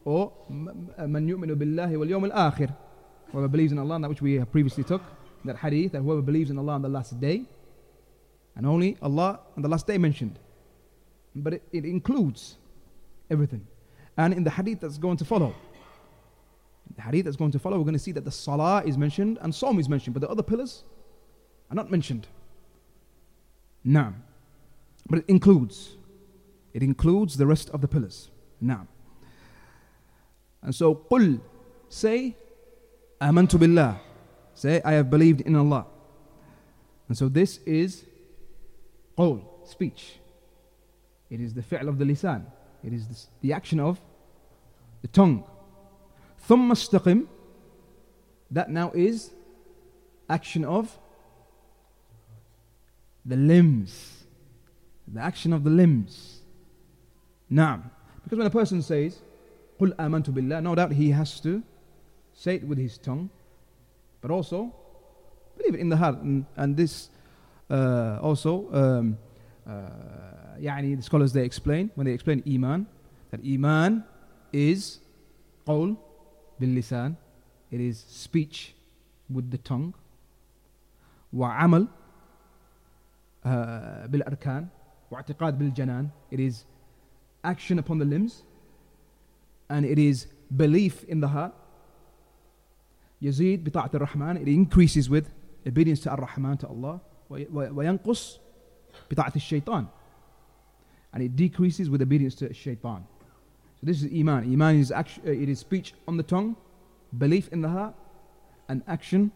Or 0.05 0.31
من 0.49 1.29
يؤمن 1.29 1.55
بالله 1.55 1.97
واليوم 1.97 2.31
الآخر 2.31 2.73
Whoever 3.31 3.47
believes 3.47 3.71
in 3.71 3.77
Allah, 3.77 3.99
that 3.99 4.09
which 4.09 4.21
we 4.21 4.35
have 4.35 4.51
previously 4.51 4.83
took, 4.83 5.03
that 5.45 5.57
hadith, 5.57 5.91
that 5.91 6.01
whoever 6.01 6.21
believes 6.21 6.49
in 6.49 6.57
Allah 6.57 6.73
on 6.73 6.81
the 6.81 6.89
last 6.89 7.19
day, 7.19 7.45
and 8.56 8.66
only 8.66 8.96
Allah 9.02 9.40
on 9.56 9.62
the 9.62 9.68
last 9.68 9.86
day 9.86 9.98
mentioned. 9.98 10.38
But 11.34 11.54
it, 11.54 11.62
it 11.72 11.84
includes 11.84 12.56
everything. 13.30 13.66
And 14.16 14.32
in 14.32 14.44
the 14.44 14.50
hadith 14.50 14.80
that's 14.80 14.98
going 14.98 15.16
to 15.18 15.24
follow, 15.24 15.54
the 16.94 17.02
hadith 17.02 17.24
that's 17.24 17.36
going 17.36 17.50
to 17.52 17.58
follow, 17.58 17.78
we're 17.78 17.84
going 17.84 17.94
to 17.94 17.98
see 17.98 18.12
that 18.12 18.24
the 18.24 18.30
salah 18.30 18.82
is 18.84 18.96
mentioned 18.96 19.38
and 19.40 19.52
sawm 19.52 19.78
is 19.80 19.88
mentioned, 19.88 20.14
but 20.14 20.20
the 20.20 20.28
other 20.28 20.42
pillars 20.42 20.84
are 21.70 21.74
not 21.74 21.90
mentioned. 21.90 22.28
Now, 23.82 24.14
but 25.08 25.18
it 25.18 25.24
includes, 25.28 25.96
it 26.72 26.82
includes 26.82 27.36
the 27.36 27.46
rest 27.46 27.70
of 27.70 27.80
the 27.80 27.88
pillars. 27.88 28.30
Now, 28.60 28.86
and 30.62 30.74
so, 30.74 30.94
قل, 30.94 31.40
say, 31.88 32.36
amantu 33.20 33.58
billah, 33.58 34.00
say, 34.54 34.80
I 34.84 34.92
have 34.92 35.10
believed 35.10 35.42
in 35.42 35.56
Allah. 35.56 35.86
And 37.08 37.18
so 37.18 37.28
this 37.28 37.58
is 37.66 38.06
qawl, 39.17 39.41
speech. 39.65 40.19
It 41.29 41.39
is 41.39 41.53
the 41.53 41.61
fi'l 41.61 41.87
of 41.87 41.97
the 41.97 42.05
lisan. 42.05 42.45
It 42.83 42.93
is 42.93 43.07
the, 43.07 43.47
the 43.47 43.53
action 43.53 43.79
of 43.79 43.99
the 45.01 45.07
tongue. 45.07 45.43
ثم 46.47 46.71
استقم 46.71 47.27
that 48.51 48.69
now 48.69 48.91
is 48.91 49.31
action 50.29 50.65
of 50.65 50.97
the 53.25 53.35
limbs. 53.35 54.23
The 55.07 55.21
action 55.21 55.53
of 55.53 55.63
the 55.63 55.69
limbs. 55.69 56.41
Now, 57.49 57.83
because 58.23 58.37
when 58.37 58.47
a 58.47 58.51
person 58.51 58.81
says, 58.81 59.19
قُلْ 59.79 59.95
آمَنْتُ 59.95 60.29
بِاللَّهِ 60.29 60.63
No 60.63 60.75
doubt 60.75 60.91
he 60.91 61.11
has 61.11 61.39
to 61.41 61.63
say 62.33 62.55
it 62.55 62.63
with 62.63 62.77
his 62.77 62.97
tongue, 62.97 63.29
but 64.21 64.31
also 64.31 64.73
believe 65.57 65.75
it 65.75 65.79
in 65.79 65.89
the 65.89 65.97
heart. 65.97 66.17
And, 66.19 66.45
and 66.55 66.77
this 66.77 67.09
uh, 67.69 68.19
also, 68.21 68.67
um, 68.71 69.17
uh, 69.67 69.71
يعني 70.59 70.97
the 70.97 71.03
scholars 71.03 71.33
they 71.33 71.43
explain, 71.43 71.91
when 71.95 72.05
they 72.05 72.13
explain 72.13 72.43
Iman, 72.47 72.85
that 73.31 73.41
Iman 73.45 74.03
is 74.53 74.99
قول 75.67 75.95
باللسان, 76.59 77.15
it 77.71 77.79
is 77.79 77.97
speech 78.07 78.73
with 79.29 79.51
the 79.51 79.57
tongue, 79.57 79.93
وعمل 81.33 81.87
uh, 83.45 84.07
بالأركان 84.07 84.67
واعتقاد 85.11 85.57
بالجنان 85.57 86.09
it 86.31 86.39
is 86.39 86.65
action 87.43 87.79
upon 87.79 87.97
the 87.99 88.05
limbs 88.05 88.43
and 89.69 89.85
it 89.85 89.99
is 89.99 90.27
belief 90.55 91.03
in 91.05 91.19
the 91.19 91.27
heart 91.27 91.53
يزيد 93.21 93.63
بطاعة 93.63 93.91
الرحمن 93.93 94.37
it 94.37 94.47
increases 94.47 95.09
with 95.09 95.29
obedience 95.67 95.99
to 96.01 96.09
الرحمن 96.11 96.57
to 96.59 96.67
Allah 96.67 96.99
وينقص 97.33 98.39
بطاعة 99.11 99.33
الشيطان 99.35 99.87
and 101.13 101.23
it 101.23 101.35
decreases 101.35 101.89
with 101.89 102.01
obedience 102.01 102.35
to 102.35 102.49
الشيطان 102.49 103.03
so 103.75 103.83
this 103.83 104.01
is 104.03 104.11
iman 104.13 104.51
iman 104.53 104.79
is 104.79 104.91
action, 104.91 105.23
uh, 105.25 105.31
it 105.31 105.49
is 105.49 105.59
speech 105.59 105.93
on 106.07 106.17
the 106.17 106.23
tongue 106.23 106.55
belief 107.17 107.49
in 107.51 107.61
the 107.61 107.69
heart 107.69 107.95
and 108.67 108.83
action 108.87 109.31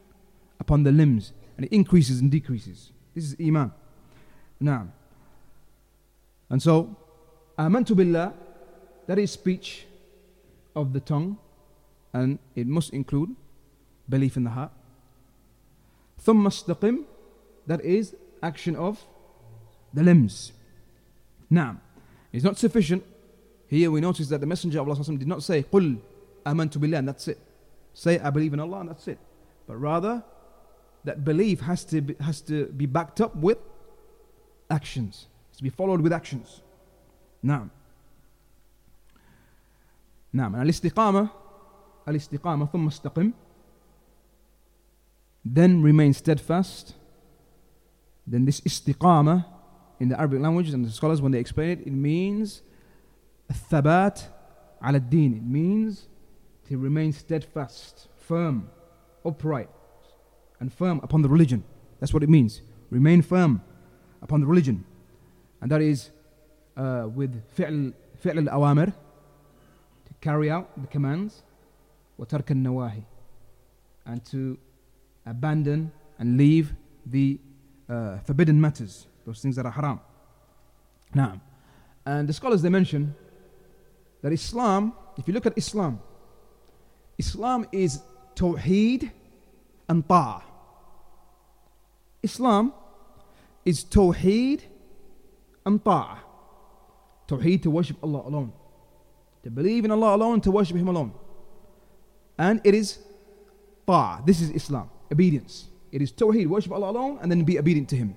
upon 0.60 0.84
the 0.84 0.92
limbs 0.92 1.34
and 1.58 1.66
it 1.66 1.72
increases 1.72 2.20
and 2.20 2.32
decreases 2.32 2.92
this 3.16 3.24
is 3.26 3.36
iman 3.42 3.72
now 4.60 4.88
and 6.50 6.62
so 6.62 6.96
amantu 7.58 7.96
billah 7.96 8.34
that 9.08 9.18
is 9.20 9.32
speech 9.32 9.86
of 10.76 10.94
the 10.94 11.00
tongue 11.00 11.38
and 12.14 12.40
it 12.56 12.68
must 12.68 12.94
include 12.94 13.36
belief 14.10 14.38
in 14.38 14.44
the 14.44 14.50
heart 14.52 14.72
ثم 16.24 16.48
استقم 16.48 17.04
that 17.68 17.82
is 17.82 18.16
action 18.42 18.76
of 18.76 19.02
the 19.94 20.04
limbs 20.04 20.52
now 21.50 21.78
it's 22.32 22.44
not 22.44 22.58
sufficient 22.58 23.04
here 23.68 23.90
we 23.92 24.02
notice 24.02 24.28
that 24.28 24.40
the 24.40 24.48
messenger 24.48 24.80
of 24.82 24.88
Allah 24.88 25.04
did 25.18 25.28
not 25.28 25.44
say 25.44 25.64
قل 25.64 25.98
amantu 26.46 26.80
billah 26.80 26.98
and 26.98 27.08
that's 27.08 27.28
it 27.28 27.40
say 27.94 28.20
I 28.20 28.30
believe 28.30 28.54
in 28.54 28.60
Allah 28.60 28.82
and 28.82 28.90
that's 28.90 29.08
it 29.08 29.20
but 29.68 29.78
rather 29.78 30.24
that 31.04 31.26
belief 31.26 31.60
has 31.62 31.84
to 31.86 32.02
be, 32.02 32.16
has 32.20 32.42
to 32.42 32.66
be 32.68 32.86
backed 32.86 33.22
up 33.22 33.36
with 33.36 33.58
actions 34.70 35.28
to 35.58 35.64
be 35.64 35.70
followed 35.70 36.02
with 36.02 36.14
actions 36.14 36.62
نعم 37.44 37.70
نعم 40.34 40.56
الاستقامة 40.56 41.28
الاستقامة 42.08 42.66
ثم 42.66 42.88
استقم 42.88 43.32
then 45.46 45.82
remain 45.84 46.14
steadfast 46.14 46.94
then 48.31 48.45
this 48.45 48.61
istiqama, 48.61 49.45
in 50.01 50.09
the 50.09 50.19
Arabic 50.19 50.41
language 50.41 50.71
and 50.71 50.85
the 50.85 50.91
scholars 50.91 51.21
when 51.21 51.33
they 51.33 51.39
explain 51.39 51.71
it, 51.71 51.81
it 51.81 51.93
means 51.93 52.63
thabat 53.53 54.27
ala 54.87 55.01
deen. 55.01 55.35
It 55.35 55.43
means 55.43 56.09
to 56.69 56.79
remain 56.79 57.13
steadfast, 57.13 58.09
firm, 58.17 58.71
upright, 59.25 59.71
and 60.61 60.73
firm 60.73 61.01
upon 61.03 61.23
the 61.23 61.29
religion. 61.29 61.65
That's 62.01 62.13
what 62.13 62.23
it 62.23 62.29
means. 62.29 62.63
Remain 62.91 63.23
firm 63.23 63.63
upon 64.23 64.41
the 64.41 64.47
religion. 64.47 64.85
And 65.61 65.71
that 65.71 65.83
is 65.83 66.11
uh, 66.77 67.09
with 67.13 67.43
fi'l, 67.57 67.93
al-awamir, 68.25 68.93
to 70.07 70.15
carry 70.21 70.51
out 70.51 70.71
the 70.81 70.87
commands, 70.87 71.43
wa 72.17 72.27
tarkan 72.27 72.63
nawahi 72.63 73.05
and 74.09 74.25
to 74.25 74.59
abandon 75.27 75.93
and 76.19 76.37
leave 76.37 76.75
the 77.07 77.39
uh, 77.89 78.19
forbidden 78.19 78.61
matters 78.61 79.07
those 79.27 79.41
things 79.41 79.57
that 79.57 79.67
are 79.67 79.73
haram 79.73 80.01
now 81.15 81.41
and 82.07 82.29
the 82.29 82.33
scholars 82.33 82.63
they 82.63 82.69
mention 82.69 83.15
that 84.23 84.33
Islam 84.33 84.93
if 85.17 85.27
you 85.27 85.35
look 85.35 85.47
at 85.47 85.57
Islam 85.57 86.01
Islam 87.19 87.67
is 87.73 88.01
tawheed 88.35 89.11
and 89.89 90.07
ta'ah 90.09 90.43
Islam 92.23 92.73
is 93.65 93.85
tawheed 93.85 94.63
and 95.65 95.85
ta'ah 95.85 96.19
Tawheed 97.29 97.63
to 97.63 97.71
worship 97.71 97.99
Allah 98.03 98.23
alone. 98.27 98.53
To 99.45 99.51
believe 99.51 99.85
in 99.85 99.91
Allah 99.91 100.17
alone, 100.17 100.41
to 100.41 100.51
worship 100.51 100.77
Him 100.77 100.89
alone. 100.89 101.13
And 102.39 102.61
it 102.65 102.75
is 102.75 102.99
ta'ah. 103.87 104.23
This 104.25 104.41
is 104.41 104.51
Islam. 104.51 104.91
Obedience. 105.13 105.69
It 105.91 106.03
is 106.03 106.13
tawheed, 106.13 106.47
worship 106.47 106.73
Allah 106.73 106.91
alone, 106.91 107.19
and 107.23 107.31
then 107.31 107.45
be 107.45 107.59
obedient 107.59 107.89
to 107.91 107.97
Him. 107.97 108.17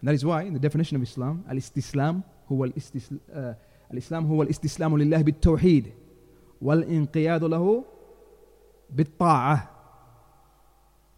And 0.00 0.08
that 0.08 0.14
is 0.14 0.24
why, 0.24 0.42
in 0.42 0.52
the 0.52 0.58
definition 0.58 0.96
of 0.96 1.02
Islam, 1.02 1.44
al-istislam 1.48 2.24
huwa 2.50 2.66
Al 2.66 3.50
uh, 3.50 3.54
al-islam 3.90 4.26
huwa 4.26 4.44
al-istislamu 4.44 4.98
lillah 4.98 5.22
bit-tawheed 5.22 5.92
wal-inqiyadu 6.60 7.48
lahu 7.48 7.84
bit-ta'ah. 8.94 9.68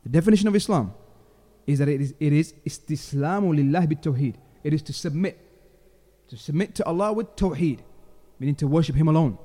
The 0.02 0.10
definition 0.10 0.48
of 0.48 0.54
Islam 0.54 0.92
is 1.66 1.78
that 1.78 1.88
it 1.88 2.00
is, 2.00 2.14
it 2.20 2.32
is 2.32 2.54
istislamu 2.66 3.54
lillah 3.56 3.86
bit-tawheed. 3.86 4.34
It 4.62 4.74
is 4.74 4.82
to 4.82 4.92
submit, 4.92 5.38
to 6.28 6.36
submit 6.36 6.74
to 6.76 6.84
Allah 6.84 7.12
with 7.12 7.34
tawheed, 7.36 7.80
meaning 8.38 8.54
to 8.56 8.66
worship 8.66 8.96
Him 8.96 9.08
alone, 9.08 9.38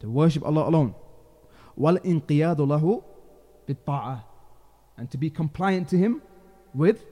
to 0.00 0.10
worship 0.10 0.44
Allah 0.44 0.68
alone. 0.68 0.94
Wal-inqiyadu 1.76 2.60
lahu 2.66 3.02
bit-ta'ah 3.66 4.27
and 4.98 5.10
to 5.10 5.16
be 5.16 5.30
compliant 5.30 5.88
to 5.88 5.96
Him 5.96 6.20
with 6.74 7.04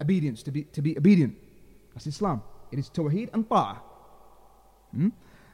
obedience, 0.00 0.42
to 0.44 0.50
be, 0.50 0.64
to 0.64 0.80
be 0.80 0.96
obedient. 0.96 1.36
That's 1.94 2.06
Islam. 2.06 2.42
It 2.70 2.78
is 2.78 2.88
tawheed 2.88 3.30
and 3.34 3.48
ta'ah. 3.48 3.76
Hmm? 4.94 5.08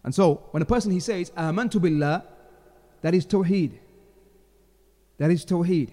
And 0.04 0.14
so, 0.14 0.44
when 0.52 0.62
a 0.62 0.66
person 0.66 0.92
he 0.92 1.00
says, 1.00 1.30
Amantu 1.30 1.80
billah, 1.80 2.24
that 3.02 3.14
is 3.14 3.26
tawheed. 3.26 3.72
That 5.18 5.30
is 5.30 5.44
tawheed. 5.44 5.90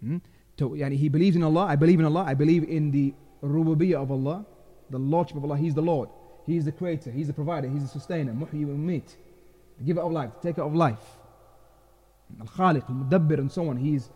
Hmm? 0.00 0.18
Yani 0.58 0.96
he 0.96 1.08
believes 1.08 1.34
in 1.34 1.42
Allah, 1.42 1.66
I 1.66 1.76
believe 1.76 1.98
in 1.98 2.06
Allah, 2.06 2.24
I 2.26 2.34
believe 2.34 2.64
in 2.64 2.90
the 2.90 3.12
rububiyyah 3.42 4.02
of 4.02 4.10
Allah, 4.10 4.46
the 4.90 4.98
Lordship 4.98 5.36
of 5.36 5.44
Allah, 5.44 5.56
He's 5.56 5.74
the 5.74 5.82
Lord, 5.82 6.08
He 6.46 6.56
is 6.56 6.64
the 6.64 6.72
Creator, 6.72 7.10
He's 7.10 7.26
the 7.26 7.32
Provider, 7.32 7.68
He's 7.68 7.82
the 7.82 7.88
Sustainer, 7.88 8.32
Muhyi 8.32 8.64
wa 8.64 8.74
Meet, 8.74 9.16
the 9.78 9.84
Giver 9.84 10.00
of 10.00 10.12
life, 10.12 10.30
the 10.40 10.48
Taker 10.48 10.62
of 10.62 10.74
life, 10.74 11.00
Al 12.39 12.47
Khaliq, 12.47 12.89
Al 12.89 12.95
Mudabbir, 12.95 13.39
and 13.39 13.51
so 13.51 13.69
on. 13.69 13.77
He's 13.77 14.09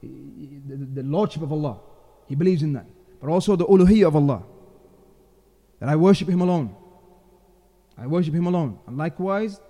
he, 0.00 0.60
the, 0.66 0.76
the 0.76 1.02
Lordship 1.02 1.42
of 1.42 1.52
Allah. 1.52 1.78
He 2.26 2.34
believes 2.34 2.62
in 2.62 2.72
that. 2.72 2.86
But 3.20 3.28
also 3.28 3.56
the 3.56 3.66
uluhiyyah 3.66 4.06
of 4.06 4.16
Allah, 4.16 4.42
that 5.78 5.88
I 5.88 5.96
worship 5.96 6.28
Him 6.28 6.40
alone. 6.40 6.74
I 7.98 8.06
worship 8.06 8.34
Him 8.34 8.46
alone. 8.46 8.78
And 8.86 8.96
likewise, 8.96 9.60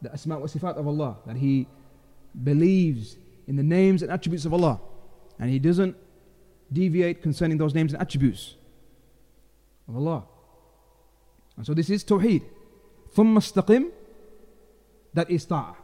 the 0.00 0.12
Asma 0.12 0.38
wa 0.38 0.46
Sifat 0.46 0.76
of 0.76 0.86
Allah, 0.86 1.18
that 1.26 1.36
He 1.36 1.68
believes 2.42 3.16
in 3.46 3.56
the 3.56 3.62
names 3.62 4.02
and 4.02 4.10
attributes 4.10 4.44
of 4.44 4.52
Allah. 4.52 4.80
And 5.38 5.48
He 5.48 5.58
doesn't 5.58 5.96
deviate 6.72 7.22
concerning 7.22 7.58
those 7.58 7.74
names 7.74 7.92
and 7.92 8.02
attributes 8.02 8.56
of 9.88 9.96
Allah. 9.96 10.24
And 11.56 11.66
so 11.66 11.74
this 11.74 11.90
is 11.90 12.02
Tawheed. 12.04 12.42
ثم 13.14 13.36
استقم 13.36 13.90
that 15.14 15.30
is 15.30 15.44
ta'ah. 15.44 15.76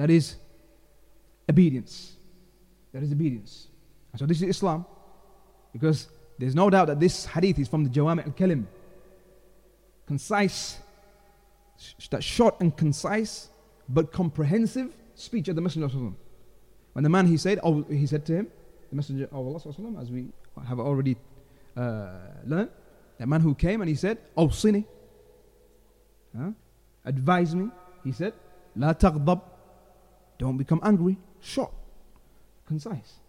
that 0.00 0.08
is 0.08 0.36
obedience. 1.46 2.16
That 2.94 3.02
is 3.02 3.12
obedience. 3.12 3.68
So 4.16 4.24
this 4.24 4.38
is 4.38 4.48
Islam. 4.48 4.86
Because 5.74 6.08
there's 6.38 6.54
no 6.54 6.70
doubt 6.70 6.86
that 6.86 6.98
this 6.98 7.26
hadith 7.26 7.58
is 7.58 7.68
from 7.68 7.84
the 7.84 7.90
Jawami 7.90 8.24
al-Kalim. 8.24 8.64
Concise, 10.06 10.78
that 12.08 12.24
short 12.24 12.58
and 12.62 12.74
concise, 12.74 13.50
but 13.90 14.10
comprehensive 14.10 14.90
speech 15.16 15.48
of 15.48 15.56
the 15.56 15.60
Messenger 15.60 15.84
of 15.84 15.94
Allah. 15.94 16.12
When 16.94 17.02
the 17.02 17.10
man 17.10 17.26
he 17.26 17.36
said, 17.36 17.60
oh, 17.62 17.82
he 17.82 18.06
said 18.06 18.24
to 18.24 18.36
him, 18.36 18.46
the 18.88 18.96
Messenger 18.96 19.28
of 19.32 19.34
Allah, 19.34 20.00
as 20.00 20.10
we 20.10 20.28
have 20.66 20.80
already 20.80 21.18
uh, 21.76 22.08
learned, 22.46 22.70
that 23.18 23.28
man 23.28 23.42
who 23.42 23.54
came 23.54 23.82
and 23.82 23.88
he 23.90 23.96
said, 23.96 24.16
Oh, 24.34 24.48
Sini, 24.48 24.82
huh? 26.34 26.52
advise 27.04 27.54
me. 27.54 27.68
He 28.02 28.12
said, 28.12 28.32
La 28.74 28.94
taghdab, 28.94 29.42
don't 30.39 30.57
become 30.57 30.79
angry. 30.83 31.17
Short, 31.41 31.71
concise. 32.67 33.19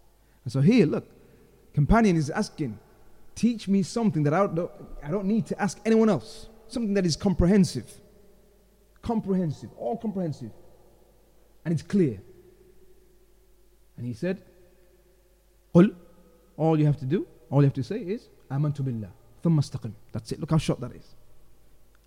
And 0.43 0.51
so 0.51 0.61
here, 0.61 0.85
look, 0.85 1.05
companion 1.73 2.15
is 2.15 2.29
asking, 2.29 2.79
teach 3.35 3.67
me 3.67 3.83
something 3.83 4.23
that 4.23 4.33
I 4.33 4.47
don't, 4.47 4.71
I 5.03 5.11
don't 5.11 5.25
need 5.25 5.45
to 5.47 5.61
ask 5.61 5.79
anyone 5.85 6.09
else. 6.09 6.47
Something 6.67 6.93
that 6.95 7.05
is 7.05 7.15
comprehensive. 7.15 7.89
Comprehensive, 9.01 9.69
all 9.77 9.97
comprehensive. 9.97 10.51
And 11.63 11.73
it's 11.73 11.83
clear. 11.83 12.19
And 13.97 14.05
he 14.05 14.13
said, 14.13 14.41
قل, 15.73 15.95
all 16.57 16.79
you 16.79 16.85
have 16.85 16.97
to 16.97 17.05
do, 17.05 17.27
all 17.49 17.61
you 17.61 17.65
have 17.65 17.73
to 17.73 17.83
say 17.83 17.99
is, 17.99 18.27
Amantu 18.49 18.83
billah. 18.83 19.11
ثم 19.43 19.59
استقم. 19.59 19.91
That's 20.11 20.31
it. 20.31 20.39
Look 20.39 20.51
how 20.51 20.57
short 20.57 20.79
that 20.81 20.93
is. 20.93 21.15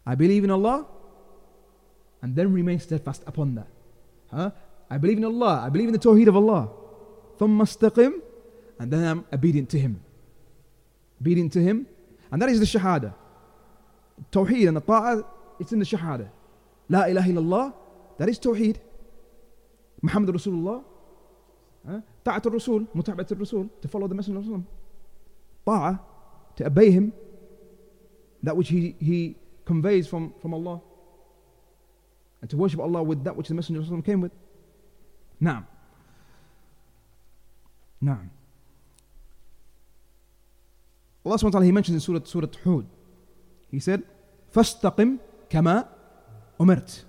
I 0.07 0.15
believe 0.15 0.45
in 0.45 0.51
Allah 0.51 0.87
and 2.23 2.35
then 2.35 2.53
remain 2.53 2.79
steadfast 2.81 3.23
upon 3.27 3.55
that. 3.55 3.69
Huh? 4.31 4.51
I 4.91 4.99
believe 4.99 5.19
in 5.19 5.25
Allah. 5.25 5.63
I 5.65 5.69
believe 5.69 5.89
in 5.89 5.93
the 5.93 5.99
Tawheed 5.99 6.29
of 6.29 6.37
Allah. 6.37 6.71
ثم 7.39 7.61
استقم 7.61 8.21
and 8.81 8.91
then 8.91 9.05
I'm 9.05 9.25
obedient 9.33 9.69
to 9.71 9.79
Him. 9.79 10.01
Obedient 11.21 11.53
to 11.53 11.63
Him. 11.63 11.87
And 12.33 12.41
that 12.41 12.49
is 12.49 12.61
the 12.61 12.79
Shahada. 12.79 13.15
Tawheed 14.33 14.69
and 14.69 14.77
the 14.77 14.81
Ta'ah, 14.81 15.23
it's 15.59 15.73
in 15.73 15.79
the 15.79 15.85
Shahada. 15.85 16.31
La 16.89 17.05
ilaha 17.05 17.31
illallah, 17.31 17.75
that 18.17 18.29
is 18.31 18.39
Tawheed. 18.39 18.77
Muhammad 20.01 20.35
Rasulullah, 20.35 20.83
Ta'at 22.25 22.47
al-Rasul, 22.47 22.87
Mutabat 22.97 23.31
al-Rasul, 23.31 23.69
to 23.83 23.89
follow 23.89 24.09
the 24.09 24.15
Messenger 24.15 24.39
of 24.39 24.49
Allah. 24.49 24.63
Ta'ah, 25.67 26.01
to 26.57 26.67
obey 26.67 26.91
Him, 26.91 27.13
that 28.43 28.57
which 28.57 28.69
He, 28.69 28.97
he 28.99 29.37
conveys 29.67 30.07
from, 30.07 30.33
from 30.41 30.55
Allah, 30.55 30.81
and 32.41 32.49
to 32.49 32.57
worship 32.57 32.81
Allah 32.81 33.03
with 33.03 33.25
that 33.25 33.37
which 33.37 33.49
the 33.49 33.55
Messenger 33.55 33.83
of 33.83 33.93
Allah 33.93 34.03
came 34.03 34.23
with. 34.23 34.33
Now, 35.40 35.66
Allah 41.26 41.38
subhanahu 41.38 41.44
wa 41.44 41.50
ta'ala, 41.50 41.66
He 41.66 41.72
mentions 41.72 41.96
in 41.96 42.00
Surah, 42.00 42.24
Surah 42.24 42.48
Hud, 42.64 42.86
He 43.72 43.80
said, 43.80 44.04
فَاسْتَقِمْ 44.54 45.18
كَمَا 45.50 45.88
أُمِرْتَ 46.60 47.04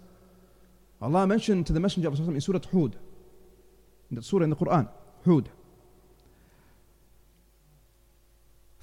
Allah 1.01 1.27
mentioned 1.27 1.66
to 1.66 1.72
the 1.72 1.81
Messenger 1.81 2.09
of 2.09 2.20
Allah 2.20 2.33
in 2.33 2.41
Surah 2.41 2.61
Hud, 2.72 2.97
in 4.11 4.16
the 4.16 4.22
surah 4.22 4.45
in 4.45 4.51
the 4.51 4.57
Quran, 4.57 4.89
Hud. 5.24 5.49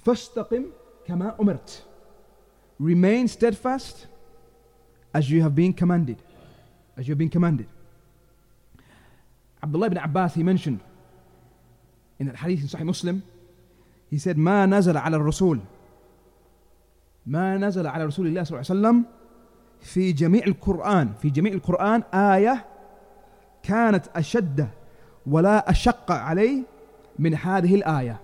فَاسْتَقِمْ 0.04 0.70
كَمَا 1.06 1.36
أُمِرْتَ 1.38 1.82
Remain 2.78 3.28
steadfast 3.28 4.06
as 5.12 5.30
you 5.30 5.42
have 5.42 5.54
been 5.54 5.72
commanded. 5.72 6.20
As 6.96 7.06
you 7.06 7.12
have 7.12 7.18
been 7.18 7.30
commanded. 7.30 7.66
Abdullah 9.63 9.87
ibn 9.87 9.97
Abbas, 9.97 10.35
he 10.35 10.43
mentioned 10.43 10.79
in 12.19 12.27
that 12.27 12.37
hadith 12.37 12.61
in 12.61 12.67
Sahih 12.67 12.85
Muslim, 12.85 13.23
he 14.09 14.17
said, 14.17 14.37
ما 14.37 14.65
نزل 14.65 14.97
على 14.97 15.17
الرسول 15.17 15.59
ما 17.25 17.57
نزل 17.57 17.87
على 17.87 18.05
رسول 18.05 18.27
الله 18.27 18.43
صلى 18.43 18.59
الله 18.59 18.69
عليه 18.69 18.79
وسلم 18.79 19.05
في 19.81 20.11
جميع 20.11 20.43
القرآن 20.47 21.13
في 21.21 21.29
جميع 21.29 21.53
القرآن 21.53 22.03
آية 22.13 22.65
كانت 23.63 24.05
أشد 24.15 24.67
ولا 25.27 25.69
أشق 25.69 26.11
عليه 26.11 26.63
من 27.19 27.35
هذه 27.35 27.75
الآية 27.75 28.19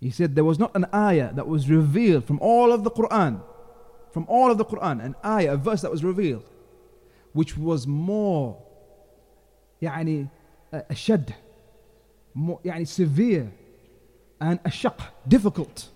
He 0.00 0.10
said 0.10 0.34
there 0.34 0.44
was 0.44 0.58
not 0.58 0.72
an 0.76 0.86
ayah 0.94 1.32
that 1.32 1.48
was 1.48 1.70
revealed 1.70 2.24
from 2.26 2.38
all 2.40 2.70
of 2.70 2.84
the 2.84 2.90
Quran, 2.90 3.40
from 4.12 4.26
all 4.28 4.50
of 4.50 4.58
the 4.58 4.64
Quran, 4.64 5.02
an 5.02 5.14
ayah, 5.24 5.54
a 5.54 5.56
verse 5.56 5.80
that 5.80 5.90
was 5.90 6.04
revealed, 6.04 6.44
which 7.32 7.56
was 7.56 7.86
more, 7.86 8.62
يعني, 9.82 10.26
أشد, 10.72 11.30
more, 12.34 12.58
يعني, 12.64 12.86
severe, 12.86 13.50
and 14.40 14.62
ashaq, 14.64 15.00
difficult 15.26 15.88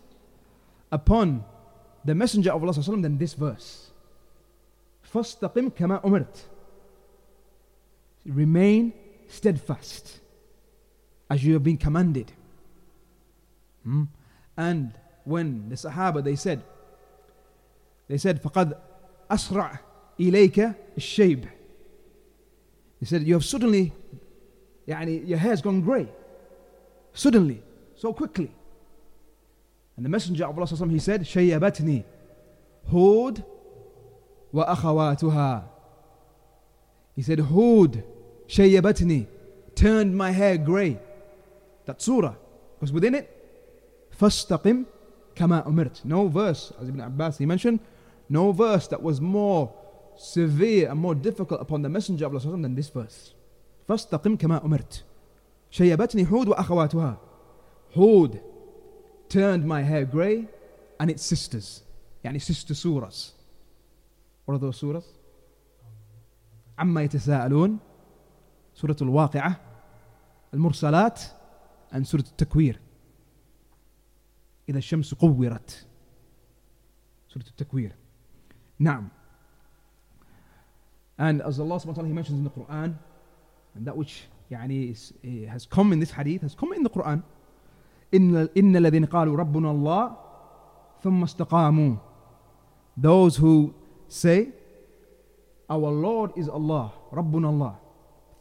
upon 0.93 1.45
the 2.05 2.15
Messenger 2.15 2.53
of 2.53 2.63
Allah 2.63 3.01
than 3.03 3.19
this 3.19 3.35
verse. 3.35 3.91
فَاسْتَقِمْ 5.13 5.71
كَمَا 5.71 6.05
أُمِرْتَ 6.05 6.45
Remain 8.27 8.93
steadfast 9.29 10.21
as 11.29 11.45
you 11.45 11.55
have 11.55 11.65
been 11.65 11.77
commanded. 11.77 12.33
Hmm? 13.83 14.05
And 14.57 14.93
when 15.25 15.69
the 15.69 15.77
Sahaba 15.77 16.23
they 16.23 16.37
said, 16.37 16.63
they 18.09 18.19
said, 18.19 18.43
فَقَدْ 18.43 18.77
أَسْرَعْ 19.31 19.79
إِلَيْكَ 20.19 20.75
الشَّيْبِ 20.97 21.49
he 23.00 23.06
said, 23.06 23.24
You 23.24 23.34
have 23.36 23.46
suddenly, 23.46 23.94
yani, 24.88 25.28
your 25.28 25.38
hair's 25.38 25.62
gone 25.62 25.82
grey. 25.82 26.08
Suddenly, 27.14 27.62
so 27.96 28.14
quickly. 28.14 28.52
And 29.96 30.06
the 30.06 30.10
Messenger 30.10 30.48
of 30.48 30.58
Allah, 30.58 30.90
he 30.90 31.00
said, 31.00 31.22
Shayyabatni, 31.22 32.04
Hud 32.92 33.44
wa 34.52 34.76
akhawatuha. 34.76 35.64
He 37.16 37.22
said, 37.22 37.40
Hud, 37.40 38.04
Shayyabatni, 38.48 39.28
turned 39.76 40.18
my 40.18 40.32
hair 40.32 40.58
grey. 40.58 41.00
That 41.86 42.02
surah. 42.02 42.36
Because 42.78 42.92
within 42.92 43.16
it, 43.16 43.32
Fastaqim 44.20 44.86
kama 45.36 45.64
umirt. 45.68 46.04
No 46.04 46.28
verse, 46.28 46.74
as 46.82 46.90
Ibn 46.90 47.02
Abbas 47.02 47.38
he 47.38 47.46
mentioned, 47.46 47.80
no 48.30 48.52
verse 48.52 48.88
that 48.88 49.02
was 49.02 49.22
more 49.22 49.74
severe 50.18 50.90
and 50.90 51.00
more 51.00 51.16
difficult 51.16 51.62
upon 51.62 51.82
the 51.82 51.90
Messenger 51.90 52.26
of 52.26 52.34
Allah 52.34 52.62
than 52.62 52.76
this 52.76 52.90
verse. 52.90 53.34
فَاسْتَقِمْ 53.88 54.38
كَمَا 54.38 54.64
أُمِرْتَ 54.66 55.04
شَيَّبَتْنِي 55.72 56.26
حود 56.26 56.48
وأخواتها 56.48 57.18
Hud 57.96 58.40
turned 59.30 59.66
my 59.66 59.82
hair 59.82 60.06
grey 60.06 60.48
and 61.00 61.10
its 61.10 61.24
sisters 61.24 61.84
يعني 62.24 62.42
sister 62.42 62.74
surahs 62.74 63.32
What 64.46 64.56
are 64.56 64.60
those 64.60 64.80
surahs? 64.80 65.06
عما 66.80 67.04
يتساءلون 67.04 67.80
سورة 68.76 68.98
الواقعة 69.02 69.62
المرسلات 70.54 71.22
and 71.92 72.04
سورة 72.04 72.22
التكوير 72.32 72.80
إذا 74.70 74.78
الشمس 74.78 75.14
قورت 75.14 75.86
سورة 77.30 77.46
التكوير 77.48 77.96
نعم 78.80 79.10
and 81.19 81.43
as 81.43 81.61
Allah 81.61 81.77
subhanahu 81.77 81.87
wa 81.87 81.95
ta'ala 81.95 82.09
he 82.09 82.15
mentions 82.15 82.39
in 82.39 82.45
the 82.45 82.51
Quran 82.51 82.95
and 83.75 83.87
that 83.87 83.97
which 83.97 84.25
يعني 84.51 84.91
is, 84.91 85.13
eh, 85.25 85.47
has 85.47 85.67
come 85.67 85.93
in 85.93 86.01
this 86.01 86.11
hadith 86.11 86.43
has 86.43 86.55
come 86.55 86.73
in 86.73 86.83
the 86.83 86.91
Quran 86.91 87.23
إن 88.15 88.49
إن 88.57 88.77
الذين 88.77 89.05
قالوا 89.05 89.37
ربنا 89.37 89.71
الله 89.71 90.17
ثم 91.03 91.23
استقاموا 91.23 91.97
those 92.97 93.37
who 93.37 93.75
say, 94.09 94.51
Our 95.69 95.91
Lord 95.91 96.33
is 96.37 96.49
Allah, 96.49 96.93
Rabbun 97.13 97.47
Allah, 97.47 97.79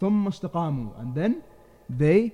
ثم 0.01 0.27
استقاموا, 0.27 0.99
and 0.99 1.15
then 1.15 1.43
they 1.89 2.33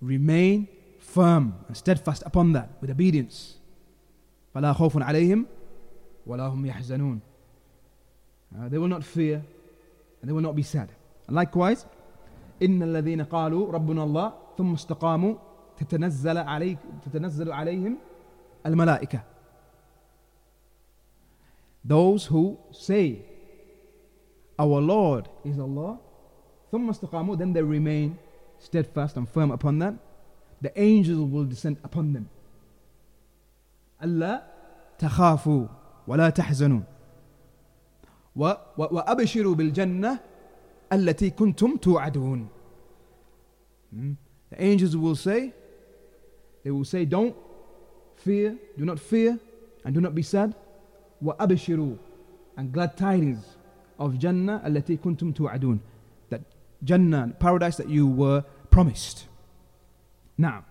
remain 0.00 0.68
firm 0.98 1.54
and 1.66 1.76
steadfast 1.76 2.22
upon 2.24 2.52
that 2.52 2.70
with 2.80 2.90
obedience. 2.90 3.58
فلا 4.54 4.72
خوف 4.72 5.02
عليهم 5.02 5.46
ولا 6.26 6.46
هم 6.46 6.66
يحزنون. 6.66 7.20
Uh, 8.56 8.68
they 8.68 8.78
will 8.78 8.88
not 8.88 9.04
fear 9.04 9.42
and 10.20 10.28
they 10.28 10.32
will 10.32 10.42
not 10.42 10.54
be 10.54 10.62
sad. 10.62 10.88
And 11.26 11.36
likewise, 11.36 11.86
إن 12.62 12.82
الذين 12.82 13.22
قالوا 13.22 13.72
ربنا 13.72 14.04
الله 14.04 14.32
ثم 14.58 14.72
استقاموا 14.74 15.34
تتنزل 15.76 16.38
عليك 16.38 16.78
تتنزل 17.04 17.52
عليهم 17.52 17.96
الملائكة. 18.66 19.22
Those 21.84 22.26
who 22.26 22.58
say, 22.70 23.22
Our 24.58 24.80
Lord 24.80 25.28
is 25.44 25.58
Allah, 25.58 25.98
ثم 26.72 26.90
استقاموا, 26.90 27.36
then 27.38 27.52
they 27.52 27.62
remain 27.62 28.18
steadfast 28.58 29.16
and 29.16 29.28
firm 29.28 29.50
upon 29.50 29.78
that. 29.80 29.94
The 30.62 30.72
angels 30.80 31.30
will 31.30 31.44
descend 31.44 31.76
upon 31.84 32.12
them. 32.12 32.28
ألا 34.02 34.42
تخافوا 34.98 35.66
ولا 36.06 36.30
تحزنوا 36.30 36.80
وأبشروا 38.36 39.54
بالجنة 39.54 40.18
التي 40.92 41.30
كنتم 41.30 41.76
توعدون 41.76 42.48
The 44.50 44.62
angels 44.62 44.96
will 44.96 45.14
say, 45.14 45.52
they 46.64 46.70
will 46.70 46.84
say, 46.84 47.04
don't 47.04 47.34
fear, 48.16 48.56
do 48.76 48.84
not 48.84 48.98
fear, 48.98 49.38
and 49.84 49.94
do 49.94 50.00
not 50.00 50.14
be 50.14 50.22
sad. 50.22 50.54
وأبشروا 51.22 51.96
and 52.56 52.72
glad 52.72 52.96
tidings 52.96 53.56
of 53.98 54.18
Jannah 54.18 54.62
التي 54.66 54.96
كنتم 54.96 55.32
توعدون 55.32 55.78
that 56.30 56.40
Jannah, 56.82 57.34
paradise 57.38 57.76
that 57.76 57.88
you 57.88 58.06
were 58.06 58.44
promised. 58.70 59.26
نعم 60.38 60.62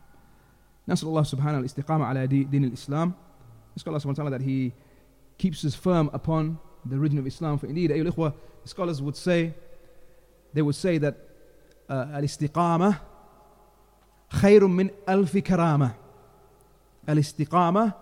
نسأل 0.87 1.07
الله 1.07 1.23
سبحانه 1.23 1.59
الاستقامة 1.59 2.05
على 2.05 2.27
دين 2.27 2.63
الإسلام 2.63 3.13
نسأل 3.77 3.87
الله 3.87 3.99
سبحانه 3.99 4.19
وتعالى 4.19 4.39
that 4.39 4.41
he 4.41 4.73
keeps 5.37 5.63
us 5.65 5.75
firm 5.75 6.09
upon 6.13 6.57
the 6.88 6.96
origin 6.96 7.18
of 7.18 7.26
Islam. 7.26 7.58
For 7.58 7.66
indeed, 7.66 7.90
the 7.90 7.94
Ikhwa, 7.94 8.34
scholars 8.64 9.00
would 9.00 9.16
say, 9.16 9.54
they 10.52 10.62
would 10.62 10.74
say 10.74 10.98
that 10.98 11.16
uh, 11.88 12.06
al-istiqama 12.14 12.98
khayrun 14.32 14.74
min 14.74 14.90
alfi 15.06 15.42
karama. 15.42 15.94
Al-istiqama 17.06 17.94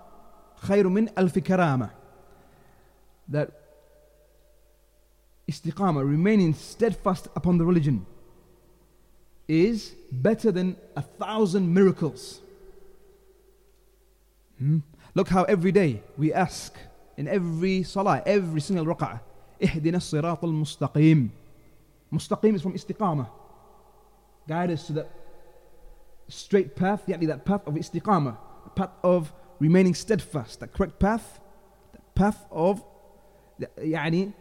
khayrun 0.62 0.93
min 0.93 1.09
alfi 1.09 1.43
karama. 1.43 1.91
That 3.28 3.51
istiqama, 5.51 6.09
remaining 6.09 6.55
steadfast 6.55 7.28
upon 7.37 7.59
the 7.59 7.64
religion, 7.64 8.07
is 9.49 9.95
better 10.11 10.51
than 10.51 10.76
a 10.97 11.03
thousand 11.03 11.72
miracles. 11.72 12.41
Hmm? 14.59 14.78
Look 15.14 15.28
how 15.28 15.45
every 15.45 15.72
day 15.72 16.03
we 16.18 16.32
ask 16.32 16.74
in 17.16 17.28
every 17.28 17.82
salah, 17.82 18.22
every 18.26 18.60
single 18.60 18.84
rak'ah. 18.86 19.20
Ihdina 19.60 20.00
sirat 20.00 20.42
المستقيم. 20.42 21.30
مستقيم 22.12 22.54
is 22.56 22.62
from 22.62 22.74
استقامة. 22.74 23.26
Guide 24.48 24.70
us 24.70 24.86
to 24.86 24.92
the 24.92 25.06
straight 26.28 26.76
path, 26.76 27.06
يعني 27.08 27.26
that 27.26 27.44
path 27.44 27.66
of 27.66 27.74
استقامة, 27.74 28.36
the 28.64 28.70
path 28.70 28.90
of 29.02 29.32
remaining 29.58 29.94
steadfast, 29.94 30.60
the 30.60 30.66
correct 30.66 30.98
path, 30.98 31.40
the 31.92 32.00
path 32.14 32.44
of 32.50 32.82
يعني 33.78 34.32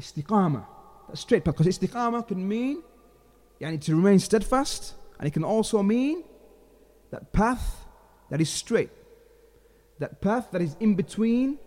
استقامة, 0.00 0.64
the 1.10 1.16
straight 1.16 1.44
path. 1.44 1.56
Because 1.56 1.78
استقامة 1.78 2.26
can 2.26 2.48
mean 2.48 2.82
يعني 3.60 3.78
to 3.80 3.94
remain 3.94 4.18
steadfast, 4.18 4.94
and 5.18 5.28
it 5.28 5.32
can 5.32 5.44
also 5.44 5.82
mean 5.82 6.24
that 7.10 7.32
path 7.32 7.86
that 8.30 8.40
is 8.40 8.50
straight, 8.50 8.90
that 10.00 10.20
path 10.20 10.50
that 10.50 10.60
is 10.60 10.76
in 10.80 10.94
between 10.96 11.58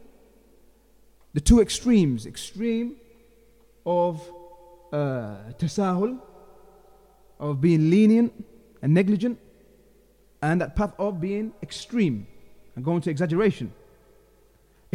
the 1.36 1.40
two 1.40 1.60
extremes 1.60 2.26
extreme 2.26 2.96
of 3.86 4.20
uh, 4.92 5.36
tasahul 5.58 6.18
of 7.40 7.60
being 7.60 7.90
lenient 7.90 8.32
and 8.82 8.92
negligent 8.94 9.38
and 10.42 10.60
that 10.60 10.76
path 10.76 10.92
of 10.98 11.20
being 11.20 11.52
extreme 11.62 12.26
and 12.76 12.84
going 12.84 13.00
to 13.00 13.10
exaggeration 13.10 13.70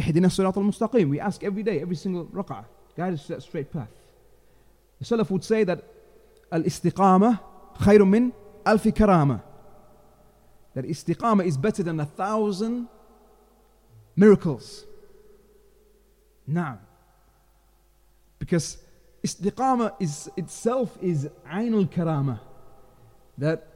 اهدنا 0.00 0.26
الصراط 0.26 0.58
المستقيم 0.58 1.10
we 1.10 1.20
ask 1.20 1.42
every 1.42 1.62
day 1.62 1.80
every 1.80 1.96
single 1.96 2.24
rak'ah 2.26 2.64
guide 2.96 3.14
us 3.14 3.26
to 3.26 3.34
that 3.34 3.42
straight 3.42 3.72
path 3.72 3.88
the 5.00 5.04
Salaf 5.04 5.30
would 5.30 5.44
say 5.44 5.64
that 5.64 5.82
الاستقامة 6.52 7.38
خير 7.74 8.04
من 8.04 8.30
ألف 8.66 8.88
كرامة 8.88 9.40
that 10.74 10.84
istiqamah 10.84 11.44
is 11.44 11.56
better 11.56 11.82
than 11.82 11.98
a 12.00 12.06
thousand 12.06 12.88
miracles 14.16 14.84
now 16.45 16.79
because 18.39 18.77
istiqamah 19.23 19.93
is 19.99 20.29
itself 20.35 20.97
is 21.01 21.29
ainul 21.51 21.89
karama 21.89 22.39
that 23.37 23.67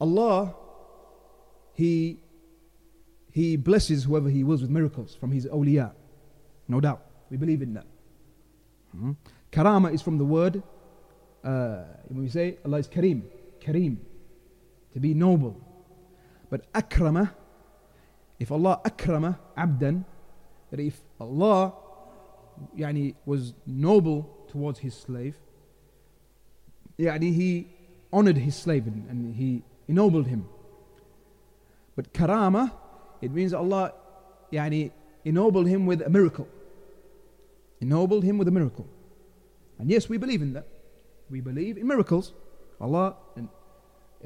Allah 0.00 0.54
he 1.72 2.18
he 3.34 3.56
blesses 3.56 4.04
whoever 4.04 4.28
He 4.30 4.44
wills 4.44 4.62
with 4.62 4.70
miracles 4.70 5.16
from 5.16 5.32
His 5.32 5.44
awliya. 5.46 5.90
No 6.68 6.80
doubt. 6.80 7.04
We 7.30 7.36
believe 7.36 7.62
in 7.62 7.74
that. 7.74 7.86
Mm-hmm. 8.96 9.10
Karama 9.50 9.92
is 9.92 10.02
from 10.02 10.18
the 10.18 10.24
word, 10.24 10.62
uh, 11.42 11.82
when 12.06 12.22
we 12.22 12.28
say 12.28 12.58
Allah 12.64 12.78
is 12.78 12.86
Kareem, 12.86 13.22
Kareem, 13.60 13.96
to 14.92 15.00
be 15.00 15.14
noble. 15.14 15.60
But 16.48 16.72
akrama, 16.72 17.32
if 18.38 18.52
Allah 18.52 18.80
akrama 18.84 19.36
abdan, 19.58 20.04
that 20.74 20.82
if 20.82 21.00
Allah 21.20 21.72
yani, 22.76 23.14
was 23.24 23.54
noble 23.64 24.28
towards 24.48 24.80
his 24.80 24.92
slave, 24.92 25.36
yani, 26.98 27.32
he 27.32 27.68
honored 28.12 28.36
his 28.36 28.56
slave 28.56 28.88
and, 28.88 29.08
and 29.08 29.36
he 29.36 29.62
ennobled 29.86 30.26
him. 30.26 30.48
But 31.94 32.12
karama 32.12 32.72
it 33.22 33.30
means 33.30 33.54
Allah 33.54 33.92
yani, 34.52 34.90
ennobled 35.24 35.68
him 35.68 35.86
with 35.86 36.02
a 36.02 36.10
miracle. 36.10 36.48
Ennobled 37.80 38.24
him 38.24 38.36
with 38.36 38.48
a 38.48 38.50
miracle. 38.50 38.88
And 39.78 39.88
yes, 39.88 40.08
we 40.08 40.16
believe 40.16 40.42
in 40.42 40.54
that. 40.54 40.66
We 41.30 41.40
believe 41.40 41.78
in 41.78 41.86
miracles. 41.86 42.32
Allah 42.80 43.14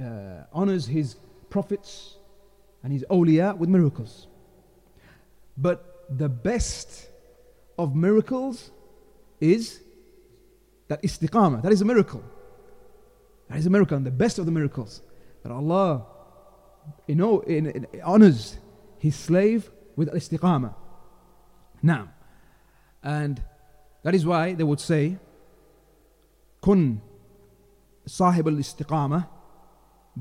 uh, 0.00 0.44
honors 0.50 0.86
His 0.86 1.16
prophets 1.50 2.16
and 2.82 2.90
His 2.90 3.04
awliya 3.10 3.54
with 3.58 3.68
miracles. 3.68 4.28
But 5.58 5.87
the 6.08 6.28
best 6.28 7.08
of 7.78 7.94
miracles 7.94 8.70
is 9.40 9.80
that 10.88 11.02
istiqamah. 11.02 11.62
That 11.62 11.72
is 11.72 11.80
a 11.80 11.84
miracle. 11.84 12.22
That 13.48 13.58
is 13.58 13.66
a 13.66 13.70
miracle. 13.70 13.96
And 13.96 14.06
the 14.06 14.10
best 14.10 14.38
of 14.38 14.46
the 14.46 14.52
miracles 14.52 15.02
that 15.42 15.52
Allah 15.52 16.06
you 17.06 17.14
know, 17.14 17.40
in, 17.40 17.66
in, 17.66 17.86
honors 18.04 18.58
his 18.98 19.16
slave 19.16 19.70
with 19.96 20.12
istiqamah. 20.12 20.74
Now, 21.82 22.08
and 23.02 23.42
that 24.02 24.14
is 24.14 24.26
why 24.26 24.54
they 24.54 24.64
would 24.64 24.80
say, 24.80 25.18
kun 26.62 27.00
sahib 28.06 28.48
al 28.48 28.54
istiqamah, 28.54 29.28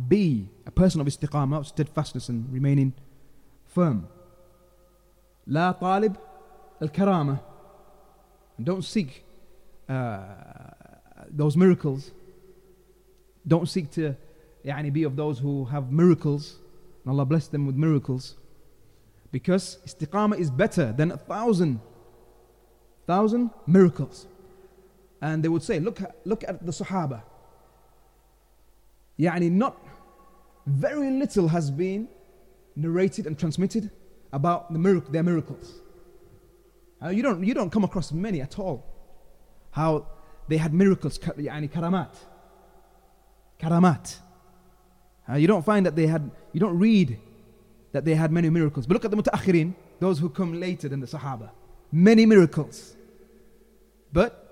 be 0.08 0.50
a 0.66 0.72
person 0.72 1.02
of 1.02 1.08
istiqamah, 1.08 1.66
steadfastness 1.66 2.30
and 2.30 2.52
remaining 2.52 2.94
firm. 3.66 4.08
La 5.47 5.73
talib 5.73 6.17
al 6.81 6.89
karama. 6.89 7.41
Don't 8.63 8.85
seek 8.85 9.25
uh, 9.89 10.19
those 11.31 11.57
miracles. 11.57 12.11
Don't 13.47 13.69
seek 13.69 13.91
to 13.93 14.17
يعني, 14.65 14.93
be 14.93 15.03
of 15.03 15.17
those 15.17 15.39
who 15.39 15.65
have 15.67 15.91
miracles. 15.91 16.57
And 17.05 17.13
Allah 17.13 17.25
bless 17.25 17.49
them 17.49 17.67
with 17.67 17.77
miracles. 17.77 18.37
Because 19.31 19.79
istiqamah 19.87 20.39
is 20.39 20.51
better 20.51 20.93
than 20.93 21.11
a 21.11 21.17
thousand, 21.17 21.81
thousand 23.07 23.51
miracles. 23.67 24.27
And 25.21 25.43
they 25.43 25.49
would 25.49 25.63
say, 25.63 25.81
look, 25.81 26.01
look 26.25 26.45
at 26.47 26.65
the 26.65 26.73
Sahaba. 26.73 27.23
Yani 29.19 29.51
not 29.51 29.77
very 30.67 31.11
little 31.11 31.49
has 31.49 31.71
been 31.71 32.09
narrated 32.77 33.27
and 33.27 33.39
transmitted 33.39 33.91
about 34.32 34.72
the 34.72 34.80
miracle, 34.80 35.12
their 35.12 35.24
miracles. 35.24 35.82
Uh, 37.04 37.10
you, 37.10 37.22
don't, 37.22 37.44
you 37.44 37.54
don't 37.54 37.70
come 37.70 37.84
across 37.84 38.12
many 38.12 38.42
at 38.42 38.58
all. 38.60 38.86
How 39.72 40.08
they 40.48 40.58
had 40.58 40.74
miracles, 40.74 41.20
yani 41.20 41.70
karamat. 41.70 42.16
Karamat. 43.60 44.18
Uh, 45.30 45.36
you 45.36 45.48
don't 45.48 45.66
find 45.66 45.86
that 45.86 45.96
they 45.96 46.08
had, 46.08 46.32
you 46.54 46.60
don't 46.60 46.78
read 46.78 47.20
that 47.92 48.06
they 48.06 48.16
had 48.16 48.32
many 48.32 48.50
miracles. 48.50 48.86
But 48.86 48.96
look 48.96 49.06
at 49.06 49.12
the 49.12 49.18
mutaakhirin, 49.18 49.74
those 50.00 50.20
who 50.20 50.30
come 50.30 50.60
later 50.60 50.90
than 50.90 51.00
the 51.00 51.08
Sahaba. 51.08 51.52
Many 51.92 52.26
miracles. 52.26 52.96
But, 54.12 54.44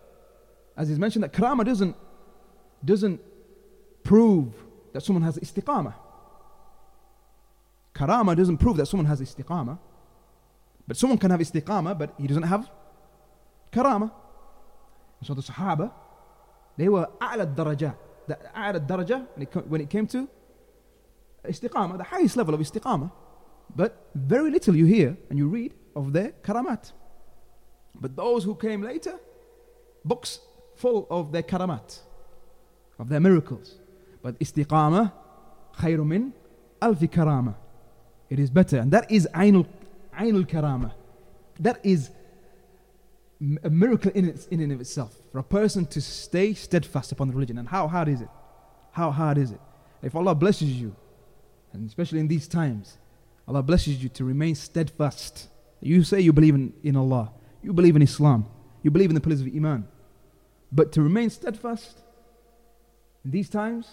as 0.77 0.89
is 0.89 0.99
mentioned, 0.99 1.23
that 1.23 1.33
karama 1.33 1.65
doesn't, 1.65 1.95
doesn't 2.83 3.21
prove 4.03 4.53
that 4.93 5.01
someone 5.01 5.23
has 5.23 5.37
istiqamah. 5.37 5.93
Karama 7.95 8.35
doesn't 8.35 8.57
prove 8.57 8.75
that 8.77 8.87
someone 8.87 9.05
has 9.05 9.21
istiqama. 9.21 9.79
But 10.87 10.97
someone 10.97 11.17
can 11.17 11.31
have 11.31 11.39
istiqama, 11.39 11.97
but 11.97 12.13
he 12.19 12.27
doesn't 12.27 12.43
have 12.43 12.69
karama. 13.71 14.11
So 15.23 15.33
the 15.33 15.41
Sahaba, 15.41 15.91
they 16.77 16.89
were 16.89 17.07
a'la 17.21 17.55
daraja. 17.55 17.95
The 18.27 18.37
a'la 18.55 18.85
daraja, 18.85 19.65
when 19.67 19.81
it 19.81 19.89
came 19.89 20.07
to 20.07 20.27
istiqama, 21.45 21.97
the 21.97 22.03
highest 22.03 22.35
level 22.37 22.53
of 22.53 22.59
istiqama. 22.59 23.11
But 23.73 24.09
very 24.13 24.51
little 24.51 24.75
you 24.75 24.85
hear 24.85 25.17
and 25.29 25.39
you 25.39 25.47
read 25.47 25.73
of 25.95 26.13
their 26.13 26.33
karamat. 26.43 26.91
But 27.99 28.15
those 28.15 28.43
who 28.43 28.55
came 28.55 28.83
later, 28.83 29.17
books 30.03 30.39
full 30.75 31.07
of 31.09 31.31
their 31.31 31.43
karamat, 31.43 31.99
of 32.99 33.09
their 33.09 33.21
miracles. 33.21 33.79
But 34.21 34.37
istiqama, 34.39 35.13
khayru 35.77 36.05
min 36.05 36.33
alfi 36.81 37.09
karama. 37.09 37.55
It 38.29 38.39
is 38.39 38.49
better. 38.49 38.77
And 38.77 38.91
that 38.91 39.11
is 39.11 39.27
ainul, 39.33 39.67
karama. 40.13 40.91
That 41.59 41.79
is 41.83 42.09
a 43.63 43.69
miracle 43.69 44.11
in, 44.15 44.29
its, 44.29 44.47
in 44.47 44.59
and 44.61 44.71
of 44.71 44.81
itself. 44.81 45.15
For 45.31 45.39
a 45.39 45.43
person 45.43 45.85
to 45.87 46.01
stay 46.01 46.53
steadfast 46.53 47.11
upon 47.11 47.27
the 47.27 47.33
religion. 47.33 47.57
And 47.57 47.67
how 47.67 47.87
hard 47.87 48.07
is 48.07 48.21
it? 48.21 48.29
How 48.91 49.11
hard 49.11 49.37
is 49.37 49.51
it? 49.51 49.59
If 50.01 50.15
Allah 50.15 50.35
blesses 50.35 50.71
you, 50.71 50.95
and 51.73 51.87
especially 51.87 52.19
in 52.19 52.27
these 52.27 52.47
times, 52.47 52.97
Allah 53.47 53.61
blesses 53.61 54.01
you 54.01 54.09
to 54.09 54.23
remain 54.23 54.55
steadfast. 54.55 55.49
You 55.81 56.03
say 56.03 56.21
you 56.21 56.33
believe 56.33 56.55
in, 56.55 56.73
in 56.83 56.95
Allah, 56.95 57.31
you 57.61 57.73
believe 57.73 57.95
in 57.95 58.01
Islam, 58.01 58.45
you 58.81 58.91
believe 58.91 59.09
in 59.09 59.15
the 59.15 59.21
pillars 59.21 59.41
of 59.41 59.47
Iman. 59.47 59.87
But 60.71 60.91
to 60.93 61.01
remain 61.01 61.29
steadfast 61.29 61.97
in 63.23 63.31
these 63.31 63.49
times, 63.49 63.89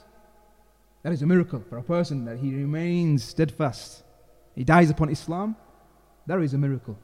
that 1.02 1.12
is 1.12 1.22
a 1.22 1.26
miracle 1.26 1.62
for 1.68 1.78
a 1.78 1.82
person 1.82 2.24
that 2.26 2.38
he 2.38 2.54
remains 2.54 3.24
steadfast 3.24 4.02
He 4.55 4.63
dies 4.63 4.89
upon 4.89 5.09
Islam. 5.09 5.55
That 6.25 6.39
is 6.41 6.53
a 6.53 6.57
miracle 6.57 6.97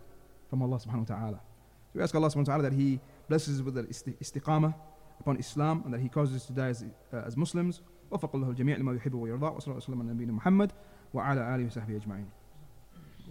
from 0.49 0.61
Allah 0.61 0.77
subhanahu 0.77 1.09
wa 1.09 1.15
ta'ala. 1.15 1.39
So 1.91 1.99
we 1.99 2.01
ask 2.01 2.13
Allah 2.15 2.27
subhanahu 2.27 2.47
wa 2.47 2.53
ta'ala 2.53 2.63
that 2.63 2.73
He 2.73 2.99
blesses 3.29 3.59
us 3.59 3.65
with 3.65 3.75
the 3.75 3.83
istiqamah 3.83 4.73
upon 5.19 5.37
Islam 5.37 5.83
and 5.85 5.93
that 5.93 6.01
He 6.01 6.09
causes 6.09 6.35
us 6.37 6.45
to 6.47 6.53
die 6.53 6.69
as, 6.69 6.83
uh, 7.13 7.17
as 7.25 7.37
Muslims. 7.37 7.81
وفق 8.11 8.35
الله 8.35 8.49
الجميع 8.49 8.77
لما 8.77 8.93
يحب 8.93 9.13
ويرضى 9.13 9.45
وصلى 9.45 9.67
الله 9.67 9.77
وسلم 9.77 10.01
على 10.01 10.13
نبينا 10.13 10.33
محمد 10.33 10.71
وعلى 11.13 11.55
آله 11.55 11.65
وصحبه 11.65 11.95
أجمعين 11.95 12.29